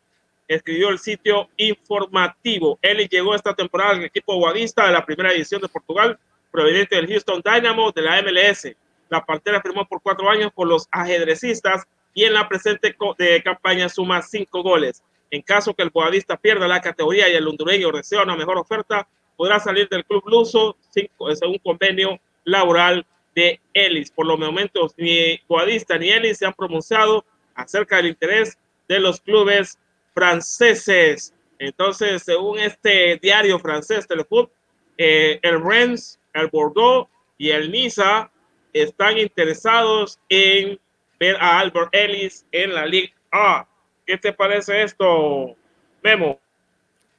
escribió 0.56 0.90
el 0.90 1.00
sitio 1.00 1.50
informativo. 1.58 2.78
Él 2.82 3.08
llegó 3.10 3.36
esta 3.36 3.54
temporada 3.54 3.92
al 3.92 4.04
equipo 4.04 4.36
guadista 4.36 4.86
de 4.86 4.94
la 4.94 5.06
primera 5.06 5.32
edición 5.32 5.62
de 5.62 5.70
Portugal, 5.70 6.18
proveniente 6.52 6.96
del 6.96 7.08
Houston 7.08 7.42
Dynamo 7.44 7.92
de 7.92 8.02
la 8.02 8.22
MLS. 8.22 8.76
La 9.10 9.26
partera 9.26 9.62
firmó 9.62 9.86
por 9.86 10.02
cuatro 10.02 10.30
años 10.30 10.52
por 10.54 10.68
los 10.68 10.88
ajedrecistas 10.92 11.86
y 12.14 12.26
en 12.26 12.34
la 12.34 12.48
presente 12.48 12.96
campaña 13.44 13.90
suma 13.90 14.22
cinco 14.22 14.62
goles. 14.62 15.04
En 15.30 15.42
caso 15.42 15.74
que 15.74 15.84
el 15.84 15.90
Boavista 15.90 16.36
pierda 16.36 16.68
la 16.68 16.82
categoría 16.82 17.30
y 17.30 17.36
el 17.36 17.48
hondureño 17.48 17.92
reciba 17.92 18.24
una 18.24 18.36
mejor 18.36 18.58
oferta, 18.58 19.08
podrá 19.38 19.60
salir 19.60 19.88
del 19.90 20.06
club 20.06 20.24
luso 20.28 20.76
según 20.90 21.58
convenio 21.60 22.20
laboral 22.44 23.06
de 23.34 23.60
Ellis. 23.74 24.12
Por 24.12 24.26
los 24.26 24.38
momentos, 24.38 24.94
ni 24.98 25.40
Boavista 25.48 25.98
ni 25.98 26.10
Ellis 26.10 26.38
se 26.38 26.46
han 26.46 26.54
pronunciado 26.54 27.24
acerca 27.56 27.98
del 27.98 28.08
interés 28.08 28.58
de 28.88 29.00
los 29.00 29.22
clubes 29.22 29.78
franceses. 30.14 31.34
Entonces, 31.60 32.24
según 32.24 32.60
este 32.60 33.18
diario 33.22 33.60
francés 33.60 34.08
Telefoot, 34.08 34.52
eh, 34.98 35.40
el 35.42 35.64
Rennes, 35.64 36.20
el 36.34 36.48
Bordeaux 36.48 37.10
y 37.38 37.50
el 37.50 37.72
Niza 37.72 38.30
están 38.74 39.18
interesados 39.18 40.20
en 40.30 40.80
ver 41.20 41.38
a 41.40 41.60
Albert 41.60 41.94
Ellis 41.94 42.46
en 42.52 42.74
la 42.74 42.86
Liga 42.86 43.14
A. 43.32 43.68
¿Qué 44.06 44.18
te 44.18 44.34
parece 44.34 44.84
esto, 44.84 45.56
Memo? 46.04 46.40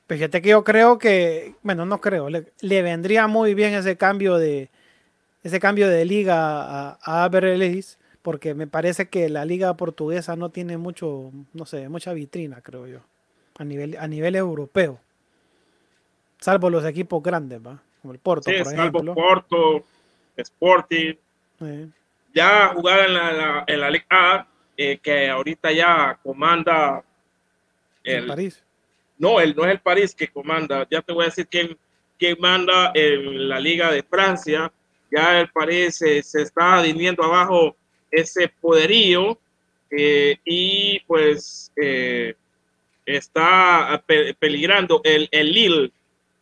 Fíjate 0.09 0.43
que 0.43 0.51
yo 0.51 0.65
creo 0.65 0.99
que, 0.99 1.55
bueno, 1.63 1.87
no 1.87 2.01
creo, 2.01 2.29
le, 2.29 2.83
vendría 2.83 3.27
muy 3.29 3.55
bien 3.55 3.75
ese 3.75 3.97
cambio 3.97 4.37
de 4.37 4.69
ese 5.43 5.59
cambio 5.59 5.89
de 5.89 6.05
liga 6.05 6.93
a 6.93 7.25
Albert 7.25 7.47
Ellis 7.47 7.99
porque 8.23 8.55
me 8.55 8.67
parece 8.67 9.09
que 9.09 9.29
la 9.29 9.45
liga 9.45 9.75
portuguesa 9.77 10.37
no 10.37 10.51
tiene 10.51 10.79
mucho, 10.79 11.31
no 11.53 11.67
sé, 11.67 11.89
mucha 11.89 12.13
vitrina, 12.13 12.61
creo 12.61 12.87
yo, 12.87 13.01
a 13.59 13.65
nivel, 13.65 13.97
a 13.99 14.07
nivel 14.09 14.37
europeo. 14.37 15.01
Salvo 16.41 16.71
los 16.71 16.85
equipos 16.85 17.23
grandes, 17.23 17.61
¿va? 17.65 17.81
como 18.01 18.13
el 18.13 18.19
Porto, 18.19 18.51
Sí, 18.51 18.57
por 18.59 18.67
salvo 18.67 18.99
ejemplo. 18.99 19.15
Porto, 19.15 19.85
Sporting, 20.37 21.15
ya 22.35 22.69
jugar 22.75 23.01
en 23.09 23.15
la, 23.15 23.33
la- 23.33 23.65
en 23.67 23.81
la 23.81 23.91
Liga 23.91 24.07
A, 24.11 24.47
eh, 24.77 24.99
que 24.99 25.29
ahorita 25.29 25.71
ya 25.71 26.19
comanda 26.23 27.05
el, 28.03 28.27
París. 28.27 28.63
no, 29.19 29.39
el, 29.41 29.55
no 29.55 29.65
es 29.65 29.71
el 29.73 29.81
París 29.81 30.15
que 30.15 30.29
comanda, 30.29 30.87
ya 30.91 31.03
te 31.03 31.13
voy 31.13 31.25
a 31.25 31.27
decir 31.27 31.47
quién, 31.47 31.77
quién 32.19 32.37
manda 32.41 32.91
en 32.95 33.49
la 33.49 33.61
Liga 33.61 33.93
de 33.93 34.03
Francia, 34.03 34.73
ya 35.11 35.39
el 35.41 35.49
París 35.51 36.01
eh, 36.03 36.23
se 36.23 36.43
está 36.43 36.81
viniendo 36.83 37.23
abajo 37.23 37.77
ese 38.13 38.49
poderío 38.61 39.39
eh, 39.91 40.37
y 40.45 41.01
pues 41.01 41.73
eh, 41.77 42.35
está 43.05 44.03
pe- 44.07 44.35
peligrando 44.35 45.01
el, 45.05 45.29
el 45.33 45.53
Lille 45.53 45.93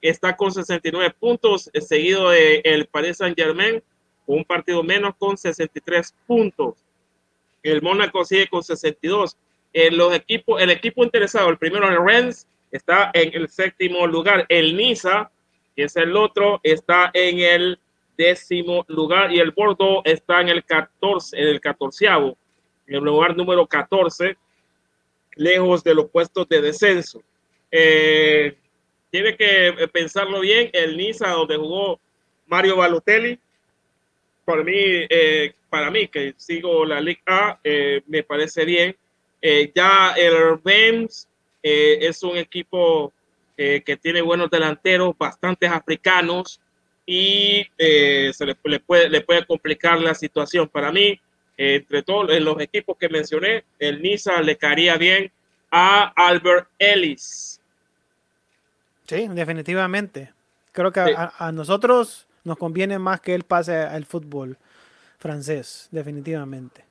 está 0.03 0.37
con 0.37 0.53
69 0.53 1.15
puntos, 1.19 1.71
eh, 1.73 1.81
seguido 1.81 2.31
de 2.31 2.61
el 2.65 2.87
Paris 2.87 3.19
Saint 3.19 3.39
Germain 3.39 3.83
un 4.27 4.45
partido 4.45 4.83
menos 4.85 5.15
con 5.19 5.37
63 5.37 6.15
puntos. 6.27 6.75
El 7.65 7.83
Mónaco 7.83 8.25
sigue 8.25 8.47
con 8.47 8.63
62. 8.63 9.37
En 9.73 9.97
los 9.97 10.15
equipos, 10.15 10.63
el 10.63 10.71
equipo 10.71 11.03
interesado, 11.03 11.49
el 11.49 11.59
primero 11.59 11.89
el 11.89 11.99
Rennes 12.05 12.47
está 12.71 13.11
en 13.13 13.35
el 13.35 13.49
séptimo 13.49 14.07
lugar. 14.07 14.47
El 14.49 14.77
Niza, 14.77 15.31
que 15.75 15.85
es 15.85 15.97
el 15.97 16.17
otro, 16.17 16.61
está 16.63 17.11
en 17.13 17.41
el 17.41 17.79
décimo 18.21 18.85
lugar 18.89 19.33
y 19.33 19.41
el 19.41 19.51
Bordeaux 19.51 20.03
está 20.05 20.43
en 20.43 20.51
el 20.51 20.63
14, 20.63 21.39
en 21.39 21.49
el 21.49 21.59
catorceavo, 21.59 22.37
en 22.87 22.97
el 22.97 23.03
lugar 23.03 23.35
número 23.35 23.67
14, 23.67 24.37
lejos 25.37 25.83
de 25.83 25.95
los 25.95 26.11
puestos 26.11 26.47
de 26.47 26.61
descenso. 26.61 27.23
Eh, 27.71 28.59
tiene 29.11 29.37
que 29.39 29.69
eh, 29.69 29.89
pensarlo 29.89 30.41
bien. 30.41 30.69
El 30.75 30.99
Niza, 30.99 31.31
donde 31.31 31.57
jugó 31.57 31.99
Mario 32.47 32.77
Balotelli, 32.77 33.39
para 34.45 34.63
mí, 34.65 34.75
eh, 34.77 35.55
para 35.71 35.91
mí 35.91 36.07
que 36.07 36.35
sigo 36.37 36.85
la 36.85 37.01
Liga 37.01 37.23
A, 37.27 37.61
me 38.07 38.23
parece 38.23 38.67
bien. 38.67 38.95
Ya 39.75 40.13
el 40.19 40.63
Reims 40.63 41.27
es 41.63 42.23
un 42.23 42.37
equipo 42.37 43.15
que 43.57 43.99
tiene 44.03 44.21
buenos 44.21 44.51
delanteros, 44.51 45.17
bastantes 45.17 45.71
africanos 45.71 46.61
y 47.13 47.67
eh, 47.77 48.31
se 48.33 48.47
le, 48.47 48.57
le 48.63 48.79
puede, 48.79 49.09
le 49.09 49.21
puede 49.23 49.45
complicar 49.45 50.01
la 50.01 50.15
situación. 50.15 50.69
Para 50.69 50.93
mí, 50.93 51.21
eh, 51.57 51.75
entre 51.75 52.05
todos 52.05 52.31
en 52.31 52.45
los 52.45 52.61
equipos 52.61 52.97
que 52.97 53.09
mencioné, 53.09 53.65
el 53.81 54.01
Niza 54.01 54.41
le 54.43 54.57
caería 54.57 54.97
bien 54.97 55.33
a 55.73 56.13
Albert 56.15 56.69
Ellis. 56.79 57.61
Sí, 59.09 59.27
definitivamente. 59.29 60.33
Creo 60.71 60.93
que 60.93 61.05
Sí. 61.05 61.11
a, 61.17 61.33
a 61.49 61.51
nosotros 61.51 62.29
nos 62.45 62.57
conviene 62.57 62.97
más 63.01 63.21
que 63.21 63.35
él 63.35 63.43
pase 63.43 63.77
al 63.77 64.05
fútbol 64.07 64.57
francés, 65.19 65.89
definitivamente. 65.91 66.85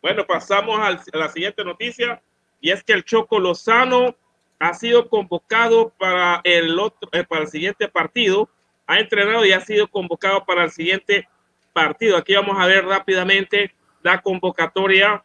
Bueno, 0.00 0.26
pasamos 0.26 0.80
al- 0.80 0.98
a 1.12 1.18
la 1.18 1.28
siguiente 1.28 1.62
noticia 1.62 2.22
y 2.58 2.70
es 2.70 2.82
que 2.82 2.94
el 2.94 3.04
Choco 3.04 3.38
Lozano 3.38 4.16
ha 4.58 4.72
sido 4.72 5.10
convocado 5.10 5.90
para 5.98 6.40
el 6.42 6.78
otro, 6.78 7.06
eh, 7.12 7.22
para 7.24 7.42
el 7.42 7.48
siguiente 7.48 7.86
partido. 7.86 8.48
Ha 8.90 8.98
entrenado 8.98 9.46
y 9.46 9.52
ha 9.52 9.60
sido 9.60 9.86
convocado 9.86 10.44
para 10.44 10.64
el 10.64 10.72
siguiente 10.72 11.28
partido. 11.72 12.16
Aquí 12.16 12.34
vamos 12.34 12.56
a 12.58 12.66
ver 12.66 12.84
rápidamente 12.84 13.72
la 14.02 14.20
convocatoria 14.20 15.22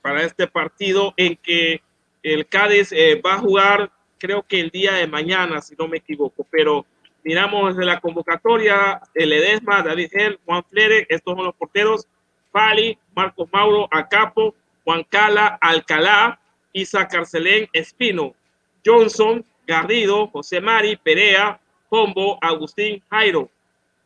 para 0.00 0.22
este 0.22 0.46
partido 0.46 1.12
en 1.18 1.36
que 1.36 1.82
el 2.22 2.46
Cádiz 2.46 2.90
eh, 2.92 3.20
va 3.20 3.34
a 3.34 3.38
jugar, 3.40 3.92
creo 4.16 4.42
que 4.42 4.58
el 4.58 4.70
día 4.70 4.94
de 4.94 5.06
mañana, 5.06 5.60
si 5.60 5.74
no 5.78 5.86
me 5.86 5.98
equivoco, 5.98 6.46
pero 6.50 6.86
miramos 7.22 7.76
desde 7.76 7.84
la 7.84 8.00
convocatoria, 8.00 9.02
el 9.12 9.34
Edesma, 9.34 9.82
David 9.82 10.08
Gel, 10.10 10.40
Juan 10.46 10.64
Flere, 10.64 11.04
estos 11.10 11.34
son 11.36 11.44
los 11.44 11.54
porteros, 11.54 12.08
Fali, 12.52 12.98
Marcos 13.14 13.50
Mauro, 13.52 13.86
Acapo, 13.90 14.54
Juan 14.82 15.04
Cala, 15.10 15.58
Alcalá, 15.60 16.40
Isa 16.72 17.06
Carcelén, 17.06 17.68
Espino, 17.74 18.34
Johnson, 18.82 19.44
Garrido, 19.66 20.28
José 20.28 20.62
Mari, 20.62 20.96
Perea, 20.96 21.60
Pombo, 21.92 22.38
Agustín, 22.40 23.02
Jairo, 23.10 23.50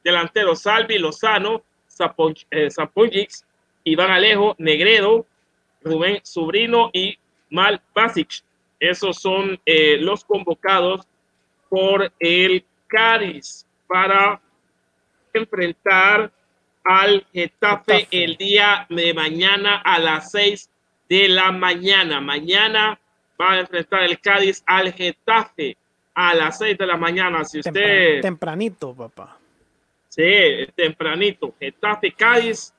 delantero 0.03 0.57
Salvi, 0.57 0.99
Lozano, 0.99 1.63
eh, 2.51 2.69
Zaponjix, 2.69 3.47
Iván 3.85 4.11
Alejo, 4.11 4.57
Negredo, 4.59 5.25
Rubén 5.85 6.19
Sobrino 6.25 6.91
y 6.93 7.17
Mal 7.49 7.81
Basic. 7.95 8.43
Esos 8.81 9.19
son 9.19 9.61
eh, 9.65 9.99
los 9.99 10.25
convocados 10.25 11.07
por 11.69 12.13
el 12.19 12.65
Cádiz 12.89 13.65
para 13.87 14.41
enfrentar 15.33 16.33
al 16.83 17.25
Getafe, 17.33 17.99
Getafe. 17.99 18.25
el 18.25 18.37
día 18.37 18.85
de 18.91 19.15
mañana 19.15 19.77
a 19.77 20.01
las 20.01 20.33
6 20.33 20.69
de 21.09 21.29
la 21.29 21.53
mañana. 21.53 22.21
Mañana 22.21 22.99
va 23.41 23.53
a 23.53 23.61
enfrentar 23.61 24.03
el 24.03 24.19
Cádiz 24.19 24.65
al 24.67 24.93
Getafe 24.93 25.77
a 26.17 26.35
las 26.35 26.59
6 26.59 26.79
de 26.79 26.87
la 26.87 26.97
mañana. 26.97 27.45
Si 27.45 27.61
usted 27.61 28.23
tempranito, 28.23 28.95
papá. 28.95 29.39
Sí, 30.09 30.25
tempranito. 30.75 31.55
Getafe 31.61 32.11
Cádiz, 32.13 32.73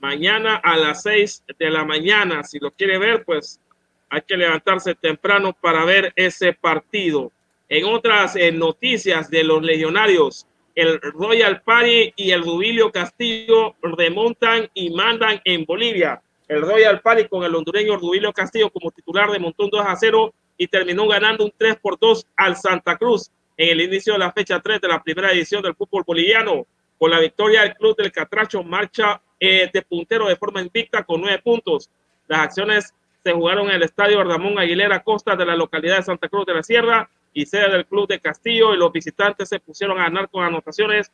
mañana 0.00 0.56
a 0.56 0.74
las 0.76 1.02
6 1.02 1.44
de 1.58 1.70
la 1.70 1.84
mañana. 1.84 2.42
Si 2.42 2.58
lo 2.58 2.70
quiere 2.70 2.98
ver, 2.98 3.24
pues 3.24 3.60
hay 4.08 4.22
que 4.22 4.38
levantarse 4.38 4.94
temprano 4.94 5.52
para 5.52 5.84
ver 5.84 6.14
ese 6.16 6.54
partido. 6.54 7.30
En 7.68 7.84
otras 7.84 8.34
eh, 8.36 8.50
noticias 8.50 9.28
de 9.28 9.44
los 9.44 9.62
legionarios, 9.62 10.46
el 10.74 10.98
Royal 10.98 11.60
Party 11.60 12.14
y 12.16 12.30
el 12.30 12.42
Rubilio 12.42 12.90
Castillo 12.90 13.76
remontan 13.82 14.70
y 14.72 14.88
mandan 14.94 15.42
en 15.44 15.66
Bolivia. 15.66 16.22
El 16.46 16.62
Royal 16.62 17.02
Party 17.02 17.28
con 17.28 17.44
el 17.44 17.54
hondureño 17.54 17.98
Rubilio 17.98 18.32
Castillo 18.32 18.70
como 18.70 18.90
titular 18.92 19.28
remontó 19.28 19.64
un 19.64 19.70
2 19.70 19.84
a 19.86 19.94
0 19.94 20.32
y 20.58 20.66
terminó 20.66 21.06
ganando 21.06 21.44
un 21.44 21.52
3 21.56 21.76
por 21.76 21.98
2 21.98 22.26
al 22.36 22.56
Santa 22.56 22.96
Cruz 22.96 23.30
en 23.56 23.70
el 23.70 23.80
inicio 23.80 24.12
de 24.12 24.18
la 24.18 24.32
fecha 24.32 24.60
3 24.60 24.80
de 24.80 24.88
la 24.88 25.02
primera 25.02 25.32
edición 25.32 25.62
del 25.62 25.74
fútbol 25.74 26.02
boliviano. 26.06 26.66
Con 26.98 27.10
la 27.12 27.20
victoria, 27.20 27.62
el 27.62 27.74
club 27.74 27.96
del 27.96 28.12
Catracho 28.12 28.62
marcha 28.62 29.20
eh, 29.38 29.70
de 29.72 29.82
puntero 29.82 30.28
de 30.28 30.36
forma 30.36 30.60
invicta 30.60 31.04
con 31.04 31.20
nueve 31.20 31.40
puntos. 31.42 31.88
Las 32.26 32.40
acciones 32.40 32.92
se 33.22 33.32
jugaron 33.32 33.68
en 33.68 33.76
el 33.76 33.82
estadio 33.84 34.22
Ramón 34.24 34.58
Aguilera 34.58 35.02
Costa 35.02 35.36
de 35.36 35.46
la 35.46 35.54
localidad 35.54 35.98
de 35.98 36.02
Santa 36.02 36.28
Cruz 36.28 36.44
de 36.44 36.54
la 36.54 36.62
Sierra 36.62 37.08
y 37.32 37.46
sede 37.46 37.70
del 37.70 37.86
club 37.86 38.08
de 38.08 38.18
Castillo. 38.18 38.74
Y 38.74 38.78
los 38.78 38.92
visitantes 38.92 39.48
se 39.48 39.60
pusieron 39.60 39.98
a 39.98 40.04
ganar 40.04 40.28
con 40.28 40.44
anotaciones 40.44 41.12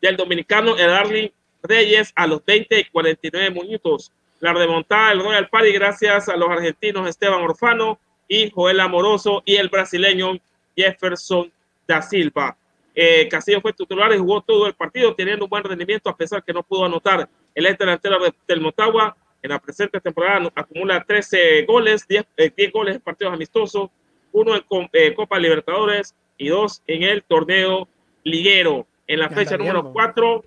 del 0.00 0.16
dominicano 0.16 0.78
Edarly 0.78 1.32
Reyes 1.62 2.12
a 2.14 2.26
los 2.26 2.44
20 2.44 2.78
y 2.78 2.84
49 2.84 3.50
minutos. 3.50 4.12
La 4.40 4.52
remontada 4.52 5.08
del 5.08 5.20
Royal 5.20 5.48
Party 5.48 5.72
gracias 5.72 6.28
a 6.28 6.36
los 6.36 6.50
argentinos 6.50 7.08
Esteban 7.08 7.40
Orfano 7.40 7.98
y 8.28 8.50
Joel 8.50 8.80
Amoroso 8.80 9.42
y 9.44 9.56
el 9.56 9.68
brasileño 9.68 10.32
Jefferson 10.76 11.52
da 11.86 12.02
Silva. 12.02 12.56
Eh, 12.94 13.26
Castillo 13.28 13.60
fue 13.60 13.72
titular 13.72 14.12
y 14.14 14.18
jugó 14.18 14.40
todo 14.40 14.66
el 14.66 14.74
partido 14.74 15.14
teniendo 15.14 15.44
un 15.46 15.50
buen 15.50 15.64
rendimiento 15.64 16.08
a 16.08 16.16
pesar 16.16 16.42
que 16.44 16.52
no 16.52 16.62
pudo 16.62 16.84
anotar. 16.84 17.28
El 17.54 17.66
ex 17.66 17.78
delantero 17.78 18.18
de- 18.22 18.32
del 18.46 18.60
Motagua 18.60 19.16
en 19.42 19.50
la 19.50 19.58
presente 19.58 20.00
temporada 20.00 20.50
acumula 20.54 21.04
13 21.04 21.64
goles, 21.66 22.06
10, 22.08 22.24
eh, 22.36 22.50
10 22.56 22.72
goles 22.72 22.94
en 22.96 23.00
partidos 23.00 23.34
amistosos, 23.34 23.90
uno 24.32 24.54
en 24.56 24.64
eh, 24.92 25.14
Copa 25.14 25.38
Libertadores 25.38 26.14
y 26.38 26.48
dos 26.48 26.82
en 26.86 27.02
el 27.02 27.22
torneo 27.24 27.88
liguero. 28.22 28.86
En 29.06 29.18
la 29.20 29.28
fecha 29.28 29.56
número 29.58 29.82
bien, 29.82 29.92
4, 29.92 30.44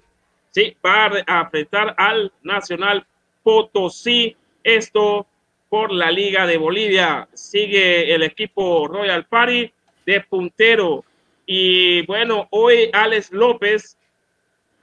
sí, 0.51 0.75
va 0.85 1.05
a 1.27 1.41
enfrentar 1.43 1.93
al 1.97 2.31
Nacional 2.43 3.05
Potosí. 3.43 4.35
Esto 4.63 5.25
por 5.69 5.91
la 5.91 6.11
Liga 6.11 6.45
de 6.45 6.57
Bolivia. 6.57 7.27
Sigue 7.33 8.13
el 8.13 8.23
equipo 8.23 8.87
Royal 8.87 9.25
Party 9.25 9.71
de 10.05 10.21
puntero. 10.21 11.03
Y 11.45 12.05
bueno, 12.05 12.47
hoy 12.51 12.89
Alex 12.93 13.31
López 13.31 13.97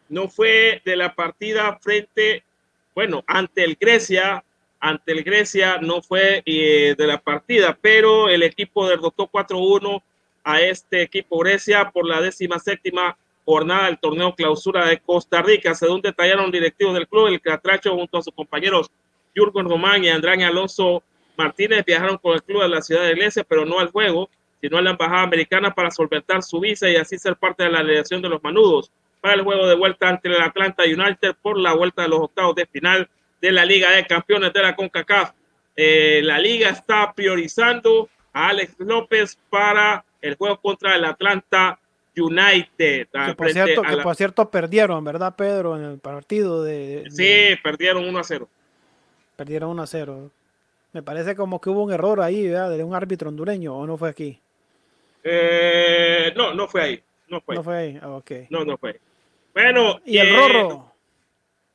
no 0.09 0.29
fue 0.29 0.81
de 0.85 0.97
la 0.97 1.15
partida 1.15 1.79
frente, 1.81 2.45
bueno, 2.95 3.25
ante 3.27 3.65
el 3.65 3.77
Grecia, 3.79 4.45
ante 4.81 5.13
el 5.13 5.25
Grecia 5.25 5.79
no 5.81 6.03
fue 6.03 6.43
eh, 6.45 6.95
de 6.97 7.07
la 7.07 7.19
partida, 7.19 7.77
pero 7.81 8.29
el 8.29 8.43
equipo 8.43 8.89
derrotó 8.89 9.29
4-1 9.31 10.03
a 10.45 10.61
este 10.61 11.03
equipo 11.03 11.39
Grecia 11.39 11.91
por 11.91 12.07
la 12.07 12.21
décima 12.21 12.59
séptima 12.59 13.17
jornada 13.45 13.87
del 13.87 13.99
torneo 13.99 14.35
clausura 14.35 14.87
de 14.87 14.99
Costa 14.99 15.43
Rica. 15.43 15.75
Según 15.75 16.01
detallaron 16.01 16.51
directivos 16.51 16.95
del 16.95 17.09
club, 17.09 17.29
el 17.29 17.41
Catracho 17.41 17.95
junto 17.95 18.19
a 18.19 18.23
sus 18.23 18.35
compañeros 18.35 18.91
Jürgen 19.35 19.69
Román 19.69 20.05
y 20.05 20.09
Andrán 20.09 20.43
Alonso 20.43 21.03
Martínez 21.37 21.85
viajaron 21.85 22.19
con 22.19 22.35
el 22.35 22.43
club 22.43 22.63
a 22.63 22.69
la 22.69 22.83
ciudad 22.83 23.03
de 23.03 23.13
Iglesia, 23.13 23.45
pero 23.49 23.65
no 23.65 23.79
al 23.79 23.91
juego, 23.91 24.29
sino 24.61 24.79
a 24.79 24.83
la 24.83 24.91
embajada 24.91 25.23
americana 25.23 25.75
para 25.75 25.91
solventar 25.91 26.43
su 26.43 26.61
visa 26.61 26.89
y 26.89 26.97
así 26.97 27.19
ser 27.19 27.37
parte 27.37 27.65
de 27.65 27.71
la 27.71 27.79
delegación 27.79 28.23
de 28.23 28.29
los 28.29 28.43
manudos 28.43 28.91
para 29.21 29.35
el 29.35 29.43
juego 29.43 29.67
de 29.67 29.75
vuelta 29.75 30.09
ante 30.09 30.29
el 30.29 30.41
Atlanta 30.41 30.85
United 30.85 31.35
por 31.41 31.59
la 31.59 31.75
vuelta 31.75 32.03
de 32.03 32.09
los 32.09 32.21
octavos 32.21 32.55
de 32.55 32.67
final 32.67 33.09
de 33.41 33.53
la 33.53 33.65
Liga 33.65 33.91
de 33.91 34.07
Campeones 34.07 34.53
de 34.53 34.63
la 34.63 34.77
CONCACAF. 34.77 35.33
Eh, 35.77 36.21
la 36.23 36.39
liga 36.39 36.69
está 36.69 37.13
priorizando 37.13 38.09
a 38.33 38.49
Alex 38.49 38.75
López 38.79 39.39
para 39.51 40.05
el 40.21 40.37
juego 40.37 40.61
contra 40.61 40.95
el 40.95 41.05
Atlanta 41.05 41.79
United. 42.17 43.09
Que 43.11 43.35
por, 43.35 43.51
cierto, 43.51 43.83
que 43.83 43.97
por 43.97 44.15
cierto 44.15 44.51
perdieron, 44.51 45.03
¿verdad, 45.05 45.35
Pedro? 45.37 45.77
En 45.77 45.85
el 45.85 45.99
partido 45.99 46.63
de. 46.63 47.05
sí, 47.11 47.57
perdieron 47.63 48.07
1 48.07 48.19
a 48.19 48.25
0. 48.25 48.49
Perdieron 49.37 49.71
1 49.71 49.83
a 49.83 49.87
0. 49.87 50.31
Me 50.93 51.03
parece 51.03 51.35
como 51.35 51.61
que 51.61 51.71
hubo 51.71 51.83
un 51.83 51.93
error 51.93 52.21
ahí, 52.21 52.49
¿verdad? 52.49 52.71
De 52.71 52.85
un 52.85 52.95
árbitro 52.95 53.29
hondureño, 53.29 53.77
¿o 53.77 53.87
no 53.87 53.97
fue 53.97 54.11
aquí? 54.11 54.39
Eh, 55.25 56.33
no, 56.37 56.55
no 56.55 56.69
fue 56.69 56.83
ahí. 56.83 57.03
No 57.29 57.41
fue, 57.41 57.55
no 57.57 57.63
fue 57.63 57.77
ahí. 57.77 57.99
Ah, 58.01 58.21
No, 58.51 58.65
no 58.65 58.77
fue. 58.77 59.01
Bueno. 59.55 60.01
¿Y 60.05 60.19
el 60.19 60.37
Rorro? 60.37 60.95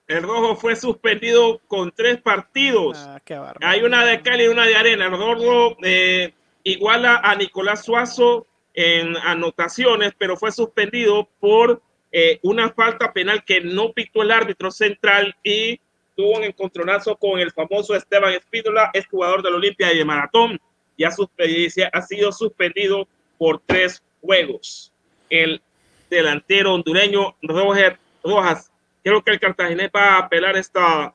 El 0.09 0.23
Rojo 0.23 0.55
fue 0.55 0.75
suspendido 0.75 1.59
con 1.67 1.91
tres 1.91 2.19
partidos. 2.19 2.97
Ah, 2.97 3.21
Hay 3.61 3.83
una 3.83 4.03
de 4.03 4.21
Cali 4.21 4.45
y 4.45 4.47
una 4.47 4.65
de 4.65 4.75
Arena. 4.75 5.05
El 5.05 5.11
Rojo 5.11 5.77
eh, 5.83 6.33
iguala 6.63 7.17
a 7.17 7.35
Nicolás 7.35 7.85
Suazo 7.85 8.47
en 8.73 9.15
anotaciones, 9.17 10.13
pero 10.17 10.35
fue 10.35 10.51
suspendido 10.51 11.29
por 11.39 11.81
eh, 12.11 12.39
una 12.41 12.71
falta 12.71 13.13
penal 13.13 13.43
que 13.45 13.61
no 13.61 13.93
pitó 13.93 14.23
el 14.23 14.31
árbitro 14.31 14.71
central 14.71 15.35
y 15.43 15.79
tuvo 16.19 16.35
un 16.35 16.43
encontronazo 16.43 17.15
con 17.15 17.39
el 17.39 17.49
famoso 17.49 17.95
Esteban 17.95 18.33
Espídola, 18.33 18.91
es 18.91 19.07
jugador 19.07 19.41
del 19.41 19.53
Olimpia 19.53 19.93
y 19.93 19.99
de 19.99 20.03
Maratón. 20.03 20.59
y 20.97 21.05
ha 21.05 22.01
sido 22.01 22.33
suspendido 22.33 23.07
por 23.37 23.61
tres 23.65 24.03
juegos. 24.19 24.91
El 25.29 25.61
delantero 26.09 26.73
hondureño 26.73 27.37
Roger 27.41 27.97
Rojas. 28.21 28.69
Creo 29.01 29.23
que 29.23 29.31
el 29.31 29.39
cartaginés 29.39 29.91
va 29.95 30.15
a 30.15 30.17
apelar 30.17 30.57
esta 30.57 31.13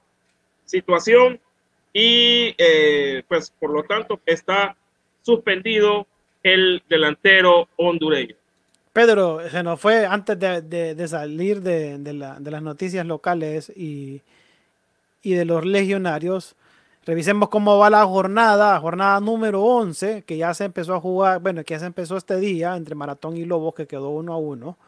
situación 0.64 1.38
y 1.92 2.54
eh, 2.56 3.24
pues 3.28 3.52
por 3.60 3.74
lo 3.74 3.82
tanto 3.82 4.18
está 4.24 4.74
suspendido 5.20 6.06
el 6.42 6.82
delantero 6.88 7.68
hondureño. 7.76 8.36
Pedro, 8.94 9.46
se 9.50 9.62
nos 9.62 9.78
fue 9.78 10.06
antes 10.06 10.38
de, 10.38 11.08
salir 11.08 11.60
de, 11.60 11.98
las 12.14 12.62
noticias 12.62 13.04
locales 13.04 13.70
y, 13.76 14.22
y 15.24 15.34
de 15.34 15.44
los 15.44 15.64
legionarios. 15.64 16.54
Revisemos 17.04 17.48
cómo 17.48 17.76
va 17.78 17.90
la 17.90 18.04
jornada, 18.06 18.78
jornada 18.78 19.18
número 19.20 19.62
11, 19.62 20.22
que 20.22 20.36
ya 20.36 20.54
se 20.54 20.64
empezó 20.64 20.94
a 20.94 21.00
jugar, 21.00 21.40
bueno, 21.40 21.64
que 21.64 21.74
ya 21.74 21.80
se 21.80 21.86
empezó 21.86 22.16
este 22.16 22.36
día 22.36 22.76
entre 22.76 22.94
Maratón 22.94 23.36
y 23.36 23.44
Lobos, 23.44 23.74
que 23.74 23.86
quedó 23.86 24.10
uno 24.10 24.32
a 24.32 24.36
uno. 24.36 24.78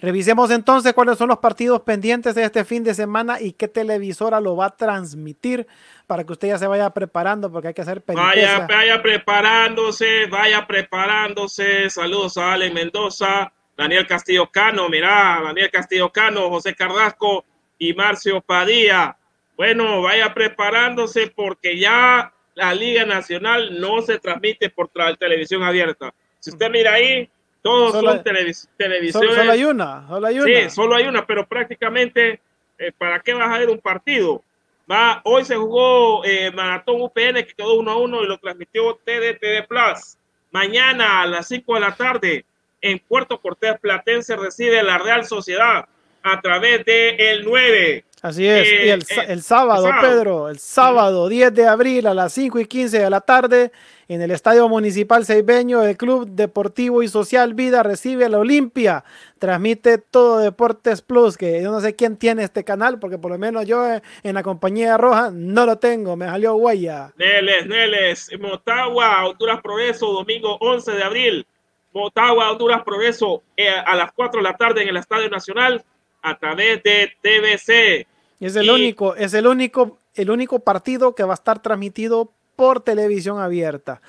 Revisemos 0.00 0.50
entonces 0.50 0.92
cuáles 0.92 1.16
son 1.16 1.28
los 1.28 1.38
partidos 1.38 1.80
pendientes 1.80 2.34
de 2.34 2.44
este 2.44 2.64
fin 2.66 2.84
de 2.84 2.92
semana 2.92 3.40
y 3.40 3.52
qué 3.52 3.68
televisora 3.68 4.40
lo 4.40 4.56
va 4.56 4.66
a 4.66 4.76
transmitir 4.76 5.66
para 6.06 6.24
que 6.24 6.32
usted 6.32 6.48
ya 6.48 6.58
se 6.58 6.66
vaya 6.66 6.90
preparando, 6.90 7.50
porque 7.50 7.68
hay 7.68 7.74
que 7.74 7.80
hacer 7.80 8.02
Vaya, 8.06 8.66
vaya 8.66 9.02
preparándose, 9.02 10.26
vaya 10.26 10.66
preparándose. 10.66 11.88
Saludos 11.88 12.36
a 12.36 12.52
Ale 12.52 12.70
Mendoza, 12.70 13.50
Daniel 13.76 14.06
Castillo 14.06 14.50
Cano, 14.50 14.90
mirá, 14.90 15.40
Daniel 15.42 15.70
Castillo 15.70 16.10
Cano, 16.12 16.50
José 16.50 16.74
Carrasco 16.74 17.46
y 17.78 17.94
Marcio 17.94 18.42
Padilla. 18.42 19.16
Bueno, 19.56 20.02
vaya 20.02 20.34
preparándose 20.34 21.32
porque 21.34 21.78
ya 21.78 22.32
la 22.54 22.74
Liga 22.74 23.04
Nacional 23.04 23.80
no 23.80 24.02
se 24.02 24.18
transmite 24.18 24.70
por 24.70 24.90
televisión 25.18 25.62
abierta. 25.62 26.12
Si 26.40 26.50
usted 26.50 26.70
mira 26.70 26.94
ahí, 26.94 27.28
todos 27.62 27.92
son 27.92 28.22
televisiones. 28.22 29.12
Solo, 29.12 29.50
hay 29.50 29.64
una, 29.64 30.06
solo 30.06 30.26
hay 30.26 30.38
una. 30.38 30.46
Sí, 30.46 30.70
solo 30.70 30.96
hay 30.96 31.06
una, 31.06 31.26
pero 31.26 31.46
prácticamente, 31.46 32.40
eh, 32.78 32.92
¿para 32.96 33.20
qué 33.20 33.32
vas 33.32 33.54
a 33.54 33.58
ver 33.58 33.70
un 33.70 33.78
partido? 33.78 34.42
Va, 34.90 35.22
hoy 35.24 35.44
se 35.44 35.56
jugó 35.56 36.22
eh, 36.24 36.50
Maratón 36.52 37.00
UPN 37.00 37.36
que 37.36 37.54
quedó 37.56 37.78
uno 37.78 37.92
a 37.92 37.96
uno 37.96 38.22
y 38.22 38.26
lo 38.26 38.36
transmitió 38.38 39.00
TDTD 39.04 39.66
Plus. 39.66 40.18
Mañana 40.50 41.22
a 41.22 41.26
las 41.26 41.48
5 41.48 41.74
de 41.74 41.80
la 41.80 41.96
tarde 41.96 42.44
en 42.82 42.98
Puerto 42.98 43.40
Cortés 43.40 43.78
Platense 43.80 44.36
recibe 44.36 44.82
la 44.82 44.98
Real 44.98 45.24
Sociedad 45.24 45.88
a 46.22 46.40
través 46.42 46.84
de 46.84 47.16
el 47.30 47.44
9. 47.44 48.04
Así 48.24 48.48
es. 48.48 48.66
y 48.66 48.88
el, 48.88 49.02
eh, 49.02 49.26
el, 49.28 49.42
sábado, 49.42 49.86
Pedro, 50.00 50.48
el 50.48 50.58
sábado 50.58 51.28
10 51.28 51.52
de 51.52 51.68
abril 51.68 52.06
a 52.06 52.14
las 52.14 52.32
5 52.32 52.58
y 52.58 52.64
15 52.64 53.00
de 53.00 53.10
la 53.10 53.20
tarde, 53.20 53.70
en 54.08 54.22
el 54.22 54.30
Estadio 54.30 54.66
Municipal 54.66 55.26
Seibeño, 55.26 55.82
el 55.82 55.98
Club 55.98 56.26
Deportivo 56.30 57.02
y 57.02 57.08
Social 57.08 57.52
Vida 57.52 57.82
recibe 57.82 58.24
a 58.24 58.30
la 58.30 58.38
Olimpia. 58.38 59.04
Transmite 59.38 59.98
todo 59.98 60.38
Deportes 60.38 61.02
Plus, 61.02 61.36
que 61.36 61.62
yo 61.62 61.70
no 61.70 61.82
sé 61.82 61.94
quién 61.96 62.16
tiene 62.16 62.44
este 62.44 62.64
canal, 62.64 62.98
porque 62.98 63.18
por 63.18 63.30
lo 63.30 63.36
menos 63.36 63.66
yo 63.66 63.86
eh, 63.86 64.00
en 64.22 64.34
la 64.34 64.42
compañía 64.42 64.96
roja 64.96 65.30
no 65.30 65.66
lo 65.66 65.76
tengo, 65.76 66.16
me 66.16 66.24
salió 66.24 66.54
guaya. 66.54 67.12
Neles, 67.18 67.66
Neles, 67.66 68.30
Motagua, 68.40 69.26
Honduras 69.26 69.60
Progreso, 69.60 70.10
domingo 70.10 70.56
11 70.62 70.92
de 70.92 71.02
abril. 71.02 71.46
Motagua, 71.92 72.52
Honduras 72.52 72.82
Progreso, 72.84 73.42
eh, 73.54 73.68
a 73.68 73.94
las 73.94 74.12
4 74.12 74.40
de 74.40 74.44
la 74.44 74.56
tarde 74.56 74.80
en 74.80 74.88
el 74.88 74.96
Estadio 74.96 75.28
Nacional 75.28 75.84
a 76.22 76.38
través 76.38 76.82
de 76.82 77.12
TVC. 77.20 78.13
Es 78.40 78.56
el 78.56 78.70
único, 78.70 79.14
es 79.16 79.34
el 79.34 79.46
único, 79.46 79.98
el 80.14 80.30
único 80.30 80.60
partido 80.60 81.14
que 81.14 81.24
va 81.24 81.32
a 81.32 81.34
estar 81.34 81.60
transmitido 81.60 82.32
por 82.56 82.80
televisión 82.80 83.40
abierta. 83.40 84.00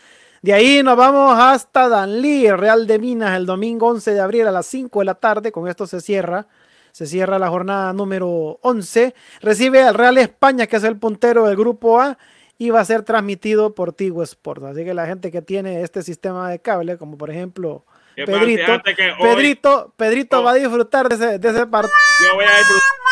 De 0.41 0.53
ahí 0.53 0.83
nos 0.83 0.95
vamos 0.95 1.37
hasta 1.39 1.89
Danlí, 1.89 2.51
Real 2.51 2.85
de 2.85 2.99
Minas, 2.99 3.35
el 3.35 3.45
domingo 3.45 3.87
11 3.87 4.13
de 4.13 4.19
abril 4.19 4.47
a 4.47 4.51
las 4.51 4.67
5 4.67 4.99
de 4.99 5.05
la 5.05 5.15
tarde. 5.15 5.51
Con 5.51 5.67
esto 5.67 5.87
se 5.87 6.01
cierra. 6.01 6.47
Se 6.91 7.07
cierra 7.07 7.39
la 7.39 7.49
jornada 7.49 7.91
número 7.93 8.59
11. 8.61 9.15
Recibe 9.41 9.83
al 9.83 9.95
Real 9.95 10.17
España, 10.17 10.67
que 10.67 10.75
es 10.77 10.83
el 10.83 10.97
puntero 10.97 11.47
del 11.47 11.57
grupo 11.57 11.99
A, 11.99 12.17
y 12.57 12.69
va 12.69 12.79
a 12.79 12.85
ser 12.85 13.01
transmitido 13.01 13.73
por 13.73 13.91
Tigo 13.91 14.23
Sports. 14.23 14.63
Así 14.63 14.85
que 14.85 14.93
la 14.93 15.05
gente 15.05 15.31
que 15.31 15.41
tiene 15.41 15.81
este 15.81 16.03
sistema 16.03 16.49
de 16.49 16.59
cable, 16.59 16.97
como 16.97 17.17
por 17.17 17.31
ejemplo 17.31 17.83
Pedrito, 18.15 18.81
Pedrito, 19.19 19.93
Pedrito 19.97 20.43
va 20.43 20.51
a 20.51 20.53
disfrutar 20.53 21.09
de 21.09 21.15
ese, 21.15 21.39
de 21.39 21.49
ese 21.49 21.65
partido. 21.65 21.93
Yo 22.23 22.35
voy 22.35 22.45
a 22.45 22.57
disfrutar. 22.57 23.04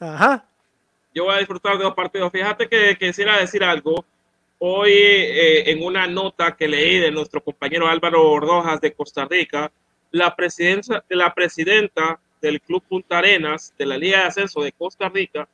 Ajá. 0.00 0.44
Yo 1.14 1.24
voy 1.24 1.34
a 1.34 1.38
disfrutar 1.38 1.76
de 1.78 1.84
los 1.84 1.94
partidos. 1.94 2.32
Fíjate 2.32 2.68
que 2.68 2.96
quisiera 2.98 3.38
decir 3.38 3.62
algo. 3.62 4.04
Hoy, 4.58 4.92
eh, 4.92 5.70
en 5.70 5.82
una 5.82 6.06
nota 6.06 6.56
que 6.56 6.68
leí 6.68 6.98
de 6.98 7.10
nuestro 7.10 7.42
compañero 7.42 7.88
Álvaro 7.88 8.28
Ordojas 8.30 8.80
de 8.80 8.92
Costa 8.92 9.24
Rica, 9.24 9.70
la, 10.10 10.34
presidencia, 10.34 11.04
la 11.08 11.32
presidenta 11.32 12.18
del 12.40 12.60
Club 12.60 12.82
Punta 12.88 13.18
Arenas 13.18 13.74
de 13.78 13.86
la 13.86 13.96
Liga 13.96 14.18
de 14.18 14.24
Ascenso 14.24 14.62
de 14.62 14.72
Costa 14.72 15.08
Rica 15.08 15.48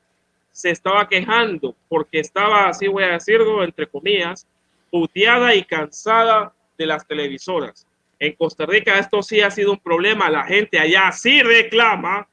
se 0.53 0.71
estaba 0.71 1.09
quejando 1.09 1.75
porque 1.89 2.19
estaba, 2.19 2.69
así 2.69 2.89
voy 2.89 3.05
a 3.05 3.13
decirlo, 3.13 3.63
entre 3.63 3.87
comillas, 3.87 4.47
puteada 4.91 5.55
y 5.55 5.63
cansada 5.65 6.53
de 6.79 6.87
las 6.87 7.07
televisoras. 7.07 7.87
En 8.19 8.33
Costa 8.33 8.65
Rica 8.65 8.99
esto 8.99 9.23
sí 9.23 9.43
ha 9.43 9.51
sido 9.51 9.73
un 9.73 9.79
problema, 9.79 10.31
la 10.31 10.45
gente 10.45 10.79
allá 10.79 11.13
sí 11.13 11.43
reclama, 11.43 12.27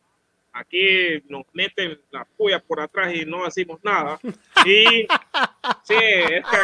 aquí 0.53 1.21
nos 1.27 1.43
meten 1.53 1.99
la 2.11 2.25
puya 2.25 2.59
por 2.59 2.79
atrás 2.79 3.13
y 3.13 3.25
no 3.25 3.43
decimos 3.45 3.79
nada. 3.83 4.19
Y 4.65 5.05
sí, 5.83 5.95
es 5.95 6.45
que... 6.45 6.57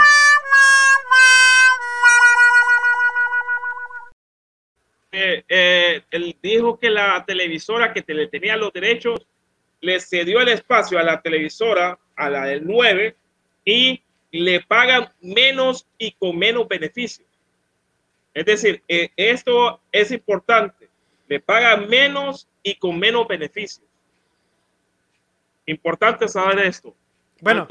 Eh, 5.11 5.43
eh, 5.49 6.03
él 6.11 6.37
dijo 6.41 6.79
que 6.79 6.89
la 6.89 7.25
televisora 7.25 7.91
que 7.91 8.03
le 8.13 8.27
tenía 8.27 8.55
los 8.55 8.71
derechos 8.71 9.27
le 9.81 9.99
cedió 9.99 10.39
el 10.39 10.49
espacio 10.49 10.99
a 10.99 11.03
la 11.03 11.21
televisora, 11.21 11.97
a 12.15 12.29
la 12.29 12.45
del 12.45 12.65
9, 12.65 13.15
y 13.65 14.03
le 14.31 14.61
pagan 14.61 15.11
menos 15.19 15.87
y 15.97 16.11
con 16.11 16.37
menos 16.37 16.67
beneficios. 16.67 17.27
Es 18.33 18.45
decir, 18.45 18.83
eh, 18.87 19.09
esto 19.15 19.81
es 19.91 20.11
importante. 20.11 20.87
Le 21.27 21.39
pagan 21.39 21.89
menos 21.89 22.47
y 22.63 22.75
con 22.75 22.99
menos 22.99 23.27
beneficios. 23.27 23.88
Importante 25.69 26.27
saber 26.27 26.59
esto. 26.59 26.95
Bueno, 27.41 27.67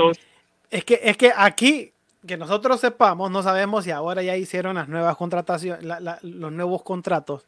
es, 0.71 0.85
que, 0.85 1.01
es 1.03 1.17
que 1.17 1.33
aquí, 1.37 1.93
que 2.25 2.37
nosotros 2.37 2.81
sepamos, 2.81 3.29
no 3.31 3.43
sabemos 3.43 3.85
si 3.85 3.91
ahora 3.91 4.23
ya 4.23 4.37
hicieron 4.37 4.77
las 4.77 4.89
nuevas 4.89 5.17
contrataciones, 5.17 5.85
los 6.23 6.53
nuevos 6.53 6.85
contratos, 6.85 7.45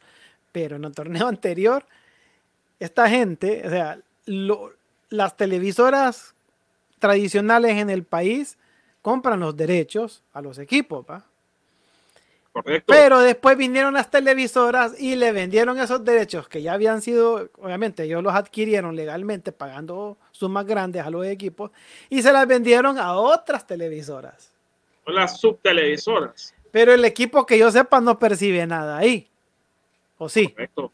pero 0.51 0.76
en 0.76 0.84
el 0.84 0.92
torneo 0.92 1.28
anterior, 1.28 1.86
esta 2.80 3.09
gente, 3.09 3.62
o 3.64 3.70
sea, 3.70 3.98
las 5.09 5.36
televisoras 5.36 6.34
tradicionales 6.98 7.76
en 7.76 7.88
el 7.88 8.03
país 8.03 8.59
compran 9.03 9.38
los 9.38 9.57
derechos 9.57 10.24
a 10.32 10.42
los 10.42 10.59
equipos, 10.59 11.07
¿va? 11.09 11.24
Correcto. 12.53 12.92
Pero 12.92 13.20
después 13.20 13.57
vinieron 13.57 13.94
las 13.94 14.11
televisoras 14.11 15.01
y 15.01 15.14
le 15.14 15.30
vendieron 15.30 15.78
esos 15.78 16.05
derechos 16.05 16.48
que 16.48 16.62
ya 16.62 16.72
habían 16.72 17.01
sido, 17.01 17.48
obviamente 17.59 18.03
ellos 18.03 18.24
los 18.24 18.34
adquirieron 18.34 18.96
legalmente 18.96 19.53
pagando 19.53 20.18
sumas 20.32 20.66
grandes 20.66 21.05
a 21.05 21.11
los 21.11 21.24
equipos 21.26 21.70
y 22.09 22.22
se 22.22 22.32
las 22.32 22.48
vendieron 22.48 22.98
a 22.98 23.14
otras 23.14 23.66
televisoras. 23.66 24.51
Las 25.07 25.40
subtelevisoras. 25.40 26.53
Pero 26.72 26.92
el 26.92 27.05
equipo 27.05 27.46
que 27.46 27.59
yo 27.59 27.70
sepa 27.70 28.01
no 28.01 28.18
percibe 28.18 28.66
nada 28.66 28.98
ahí. 28.98 29.28
¿O 30.18 30.28
sí? 30.28 30.48
Correcto. 30.48 30.92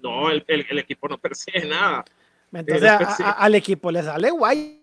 No, 0.00 0.30
el, 0.30 0.78
equipo 0.78 1.08
no 1.08 1.18
percibe 1.18 1.64
nada. 1.66 2.04
Entonces 2.52 2.90
al 3.20 3.54
equipo 3.54 3.90
le 3.90 4.02
sale 4.02 4.30
guay. 4.30 4.82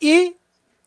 Y 0.00 0.36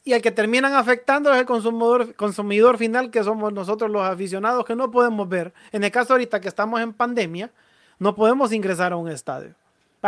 y 0.04 0.14
el 0.14 0.22
que 0.22 0.32
terminan 0.32 0.74
afectando 0.74 1.32
es 1.32 1.40
el 1.40 1.46
consumidor, 1.46 2.16
consumidor 2.16 2.78
final, 2.78 3.12
que 3.12 3.24
somos 3.24 3.54
nosotros 3.54 3.90
los 3.92 4.02
aficionados, 4.02 4.66
que 4.66 4.76
no 4.76 4.90
podemos 4.90 5.30
ver. 5.30 5.54
En 5.72 5.84
el 5.84 5.92
caso 5.92 6.14
ahorita 6.14 6.42
que 6.42 6.48
estamos 6.48 6.82
en 6.82 6.94
pandemia, 6.94 7.52
no 8.00 8.16
podemos 8.16 8.52
ingresar 8.52 8.94
a 8.94 8.98
un 8.98 9.10
estadio. 9.10 9.54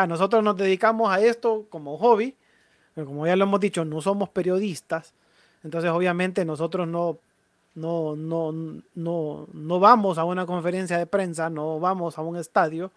nosotros 0.07 0.43
nos 0.43 0.57
dedicamos 0.57 1.11
a 1.11 1.21
esto 1.21 1.65
como 1.69 1.97
hobby, 1.97 2.35
pero 2.95 3.05
como 3.07 3.27
ya 3.27 3.35
lo 3.35 3.43
hemos 3.43 3.59
dicho, 3.59 3.85
no 3.85 4.01
somos 4.01 4.29
periodistas, 4.29 5.13
entonces 5.63 5.91
obviamente 5.91 6.43
nosotros 6.43 6.87
no, 6.87 7.19
no, 7.75 8.15
no, 8.15 8.51
no, 8.95 9.47
no 9.53 9.79
vamos 9.79 10.17
a 10.17 10.23
una 10.23 10.45
conferencia 10.45 10.97
de 10.97 11.05
prensa, 11.05 11.49
no 11.49 11.79
vamos 11.79 12.17
a 12.17 12.21
un 12.21 12.35
estadio. 12.35 12.91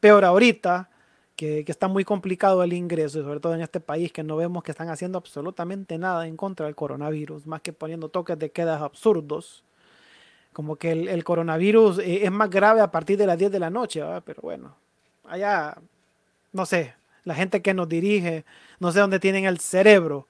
Peor 0.00 0.24
ahorita, 0.24 0.88
que, 1.36 1.64
está 1.66 1.86
muy 1.86 2.04
complicado 2.04 2.62
el 2.62 2.72
ingreso, 2.72 3.22
sobre 3.22 3.40
todo 3.40 3.54
en 3.54 3.60
este 3.60 3.78
país, 3.78 4.10
que 4.10 4.22
no 4.22 4.36
vemos 4.36 4.64
que 4.64 4.70
están 4.70 4.88
haciendo 4.88 5.18
absolutamente 5.18 5.98
nada 5.98 6.26
en 6.26 6.36
contra 6.36 6.66
del 6.66 6.74
coronavirus, 6.74 7.46
más 7.46 7.60
que 7.60 7.72
poniendo 7.72 8.08
toques 8.08 8.38
de 8.38 8.50
quedas 8.50 8.82
absurdos. 8.82 9.62
Como 10.52 10.76
que 10.76 10.92
el, 10.92 11.24
coronavirus 11.24 11.98
eh, 11.98 12.24
es 12.24 12.32
más 12.32 12.48
grave 12.48 12.80
a 12.80 12.90
partir 12.90 13.18
de 13.18 13.26
las 13.26 13.38
10 13.38 13.52
de 13.52 13.58
la 13.58 13.68
noche, 13.68 14.02
pero 14.24 14.40
bueno, 14.40 14.74
allá, 15.24 15.76
no 16.52 16.64
sé, 16.64 16.94
la 17.24 17.34
gente 17.34 17.60
que 17.60 17.74
nos 17.74 17.88
dirige, 17.88 18.46
no 18.80 18.90
sé 18.90 19.00
dónde 19.00 19.20
tienen 19.20 19.44
el 19.44 19.60
cerebro. 19.60 20.26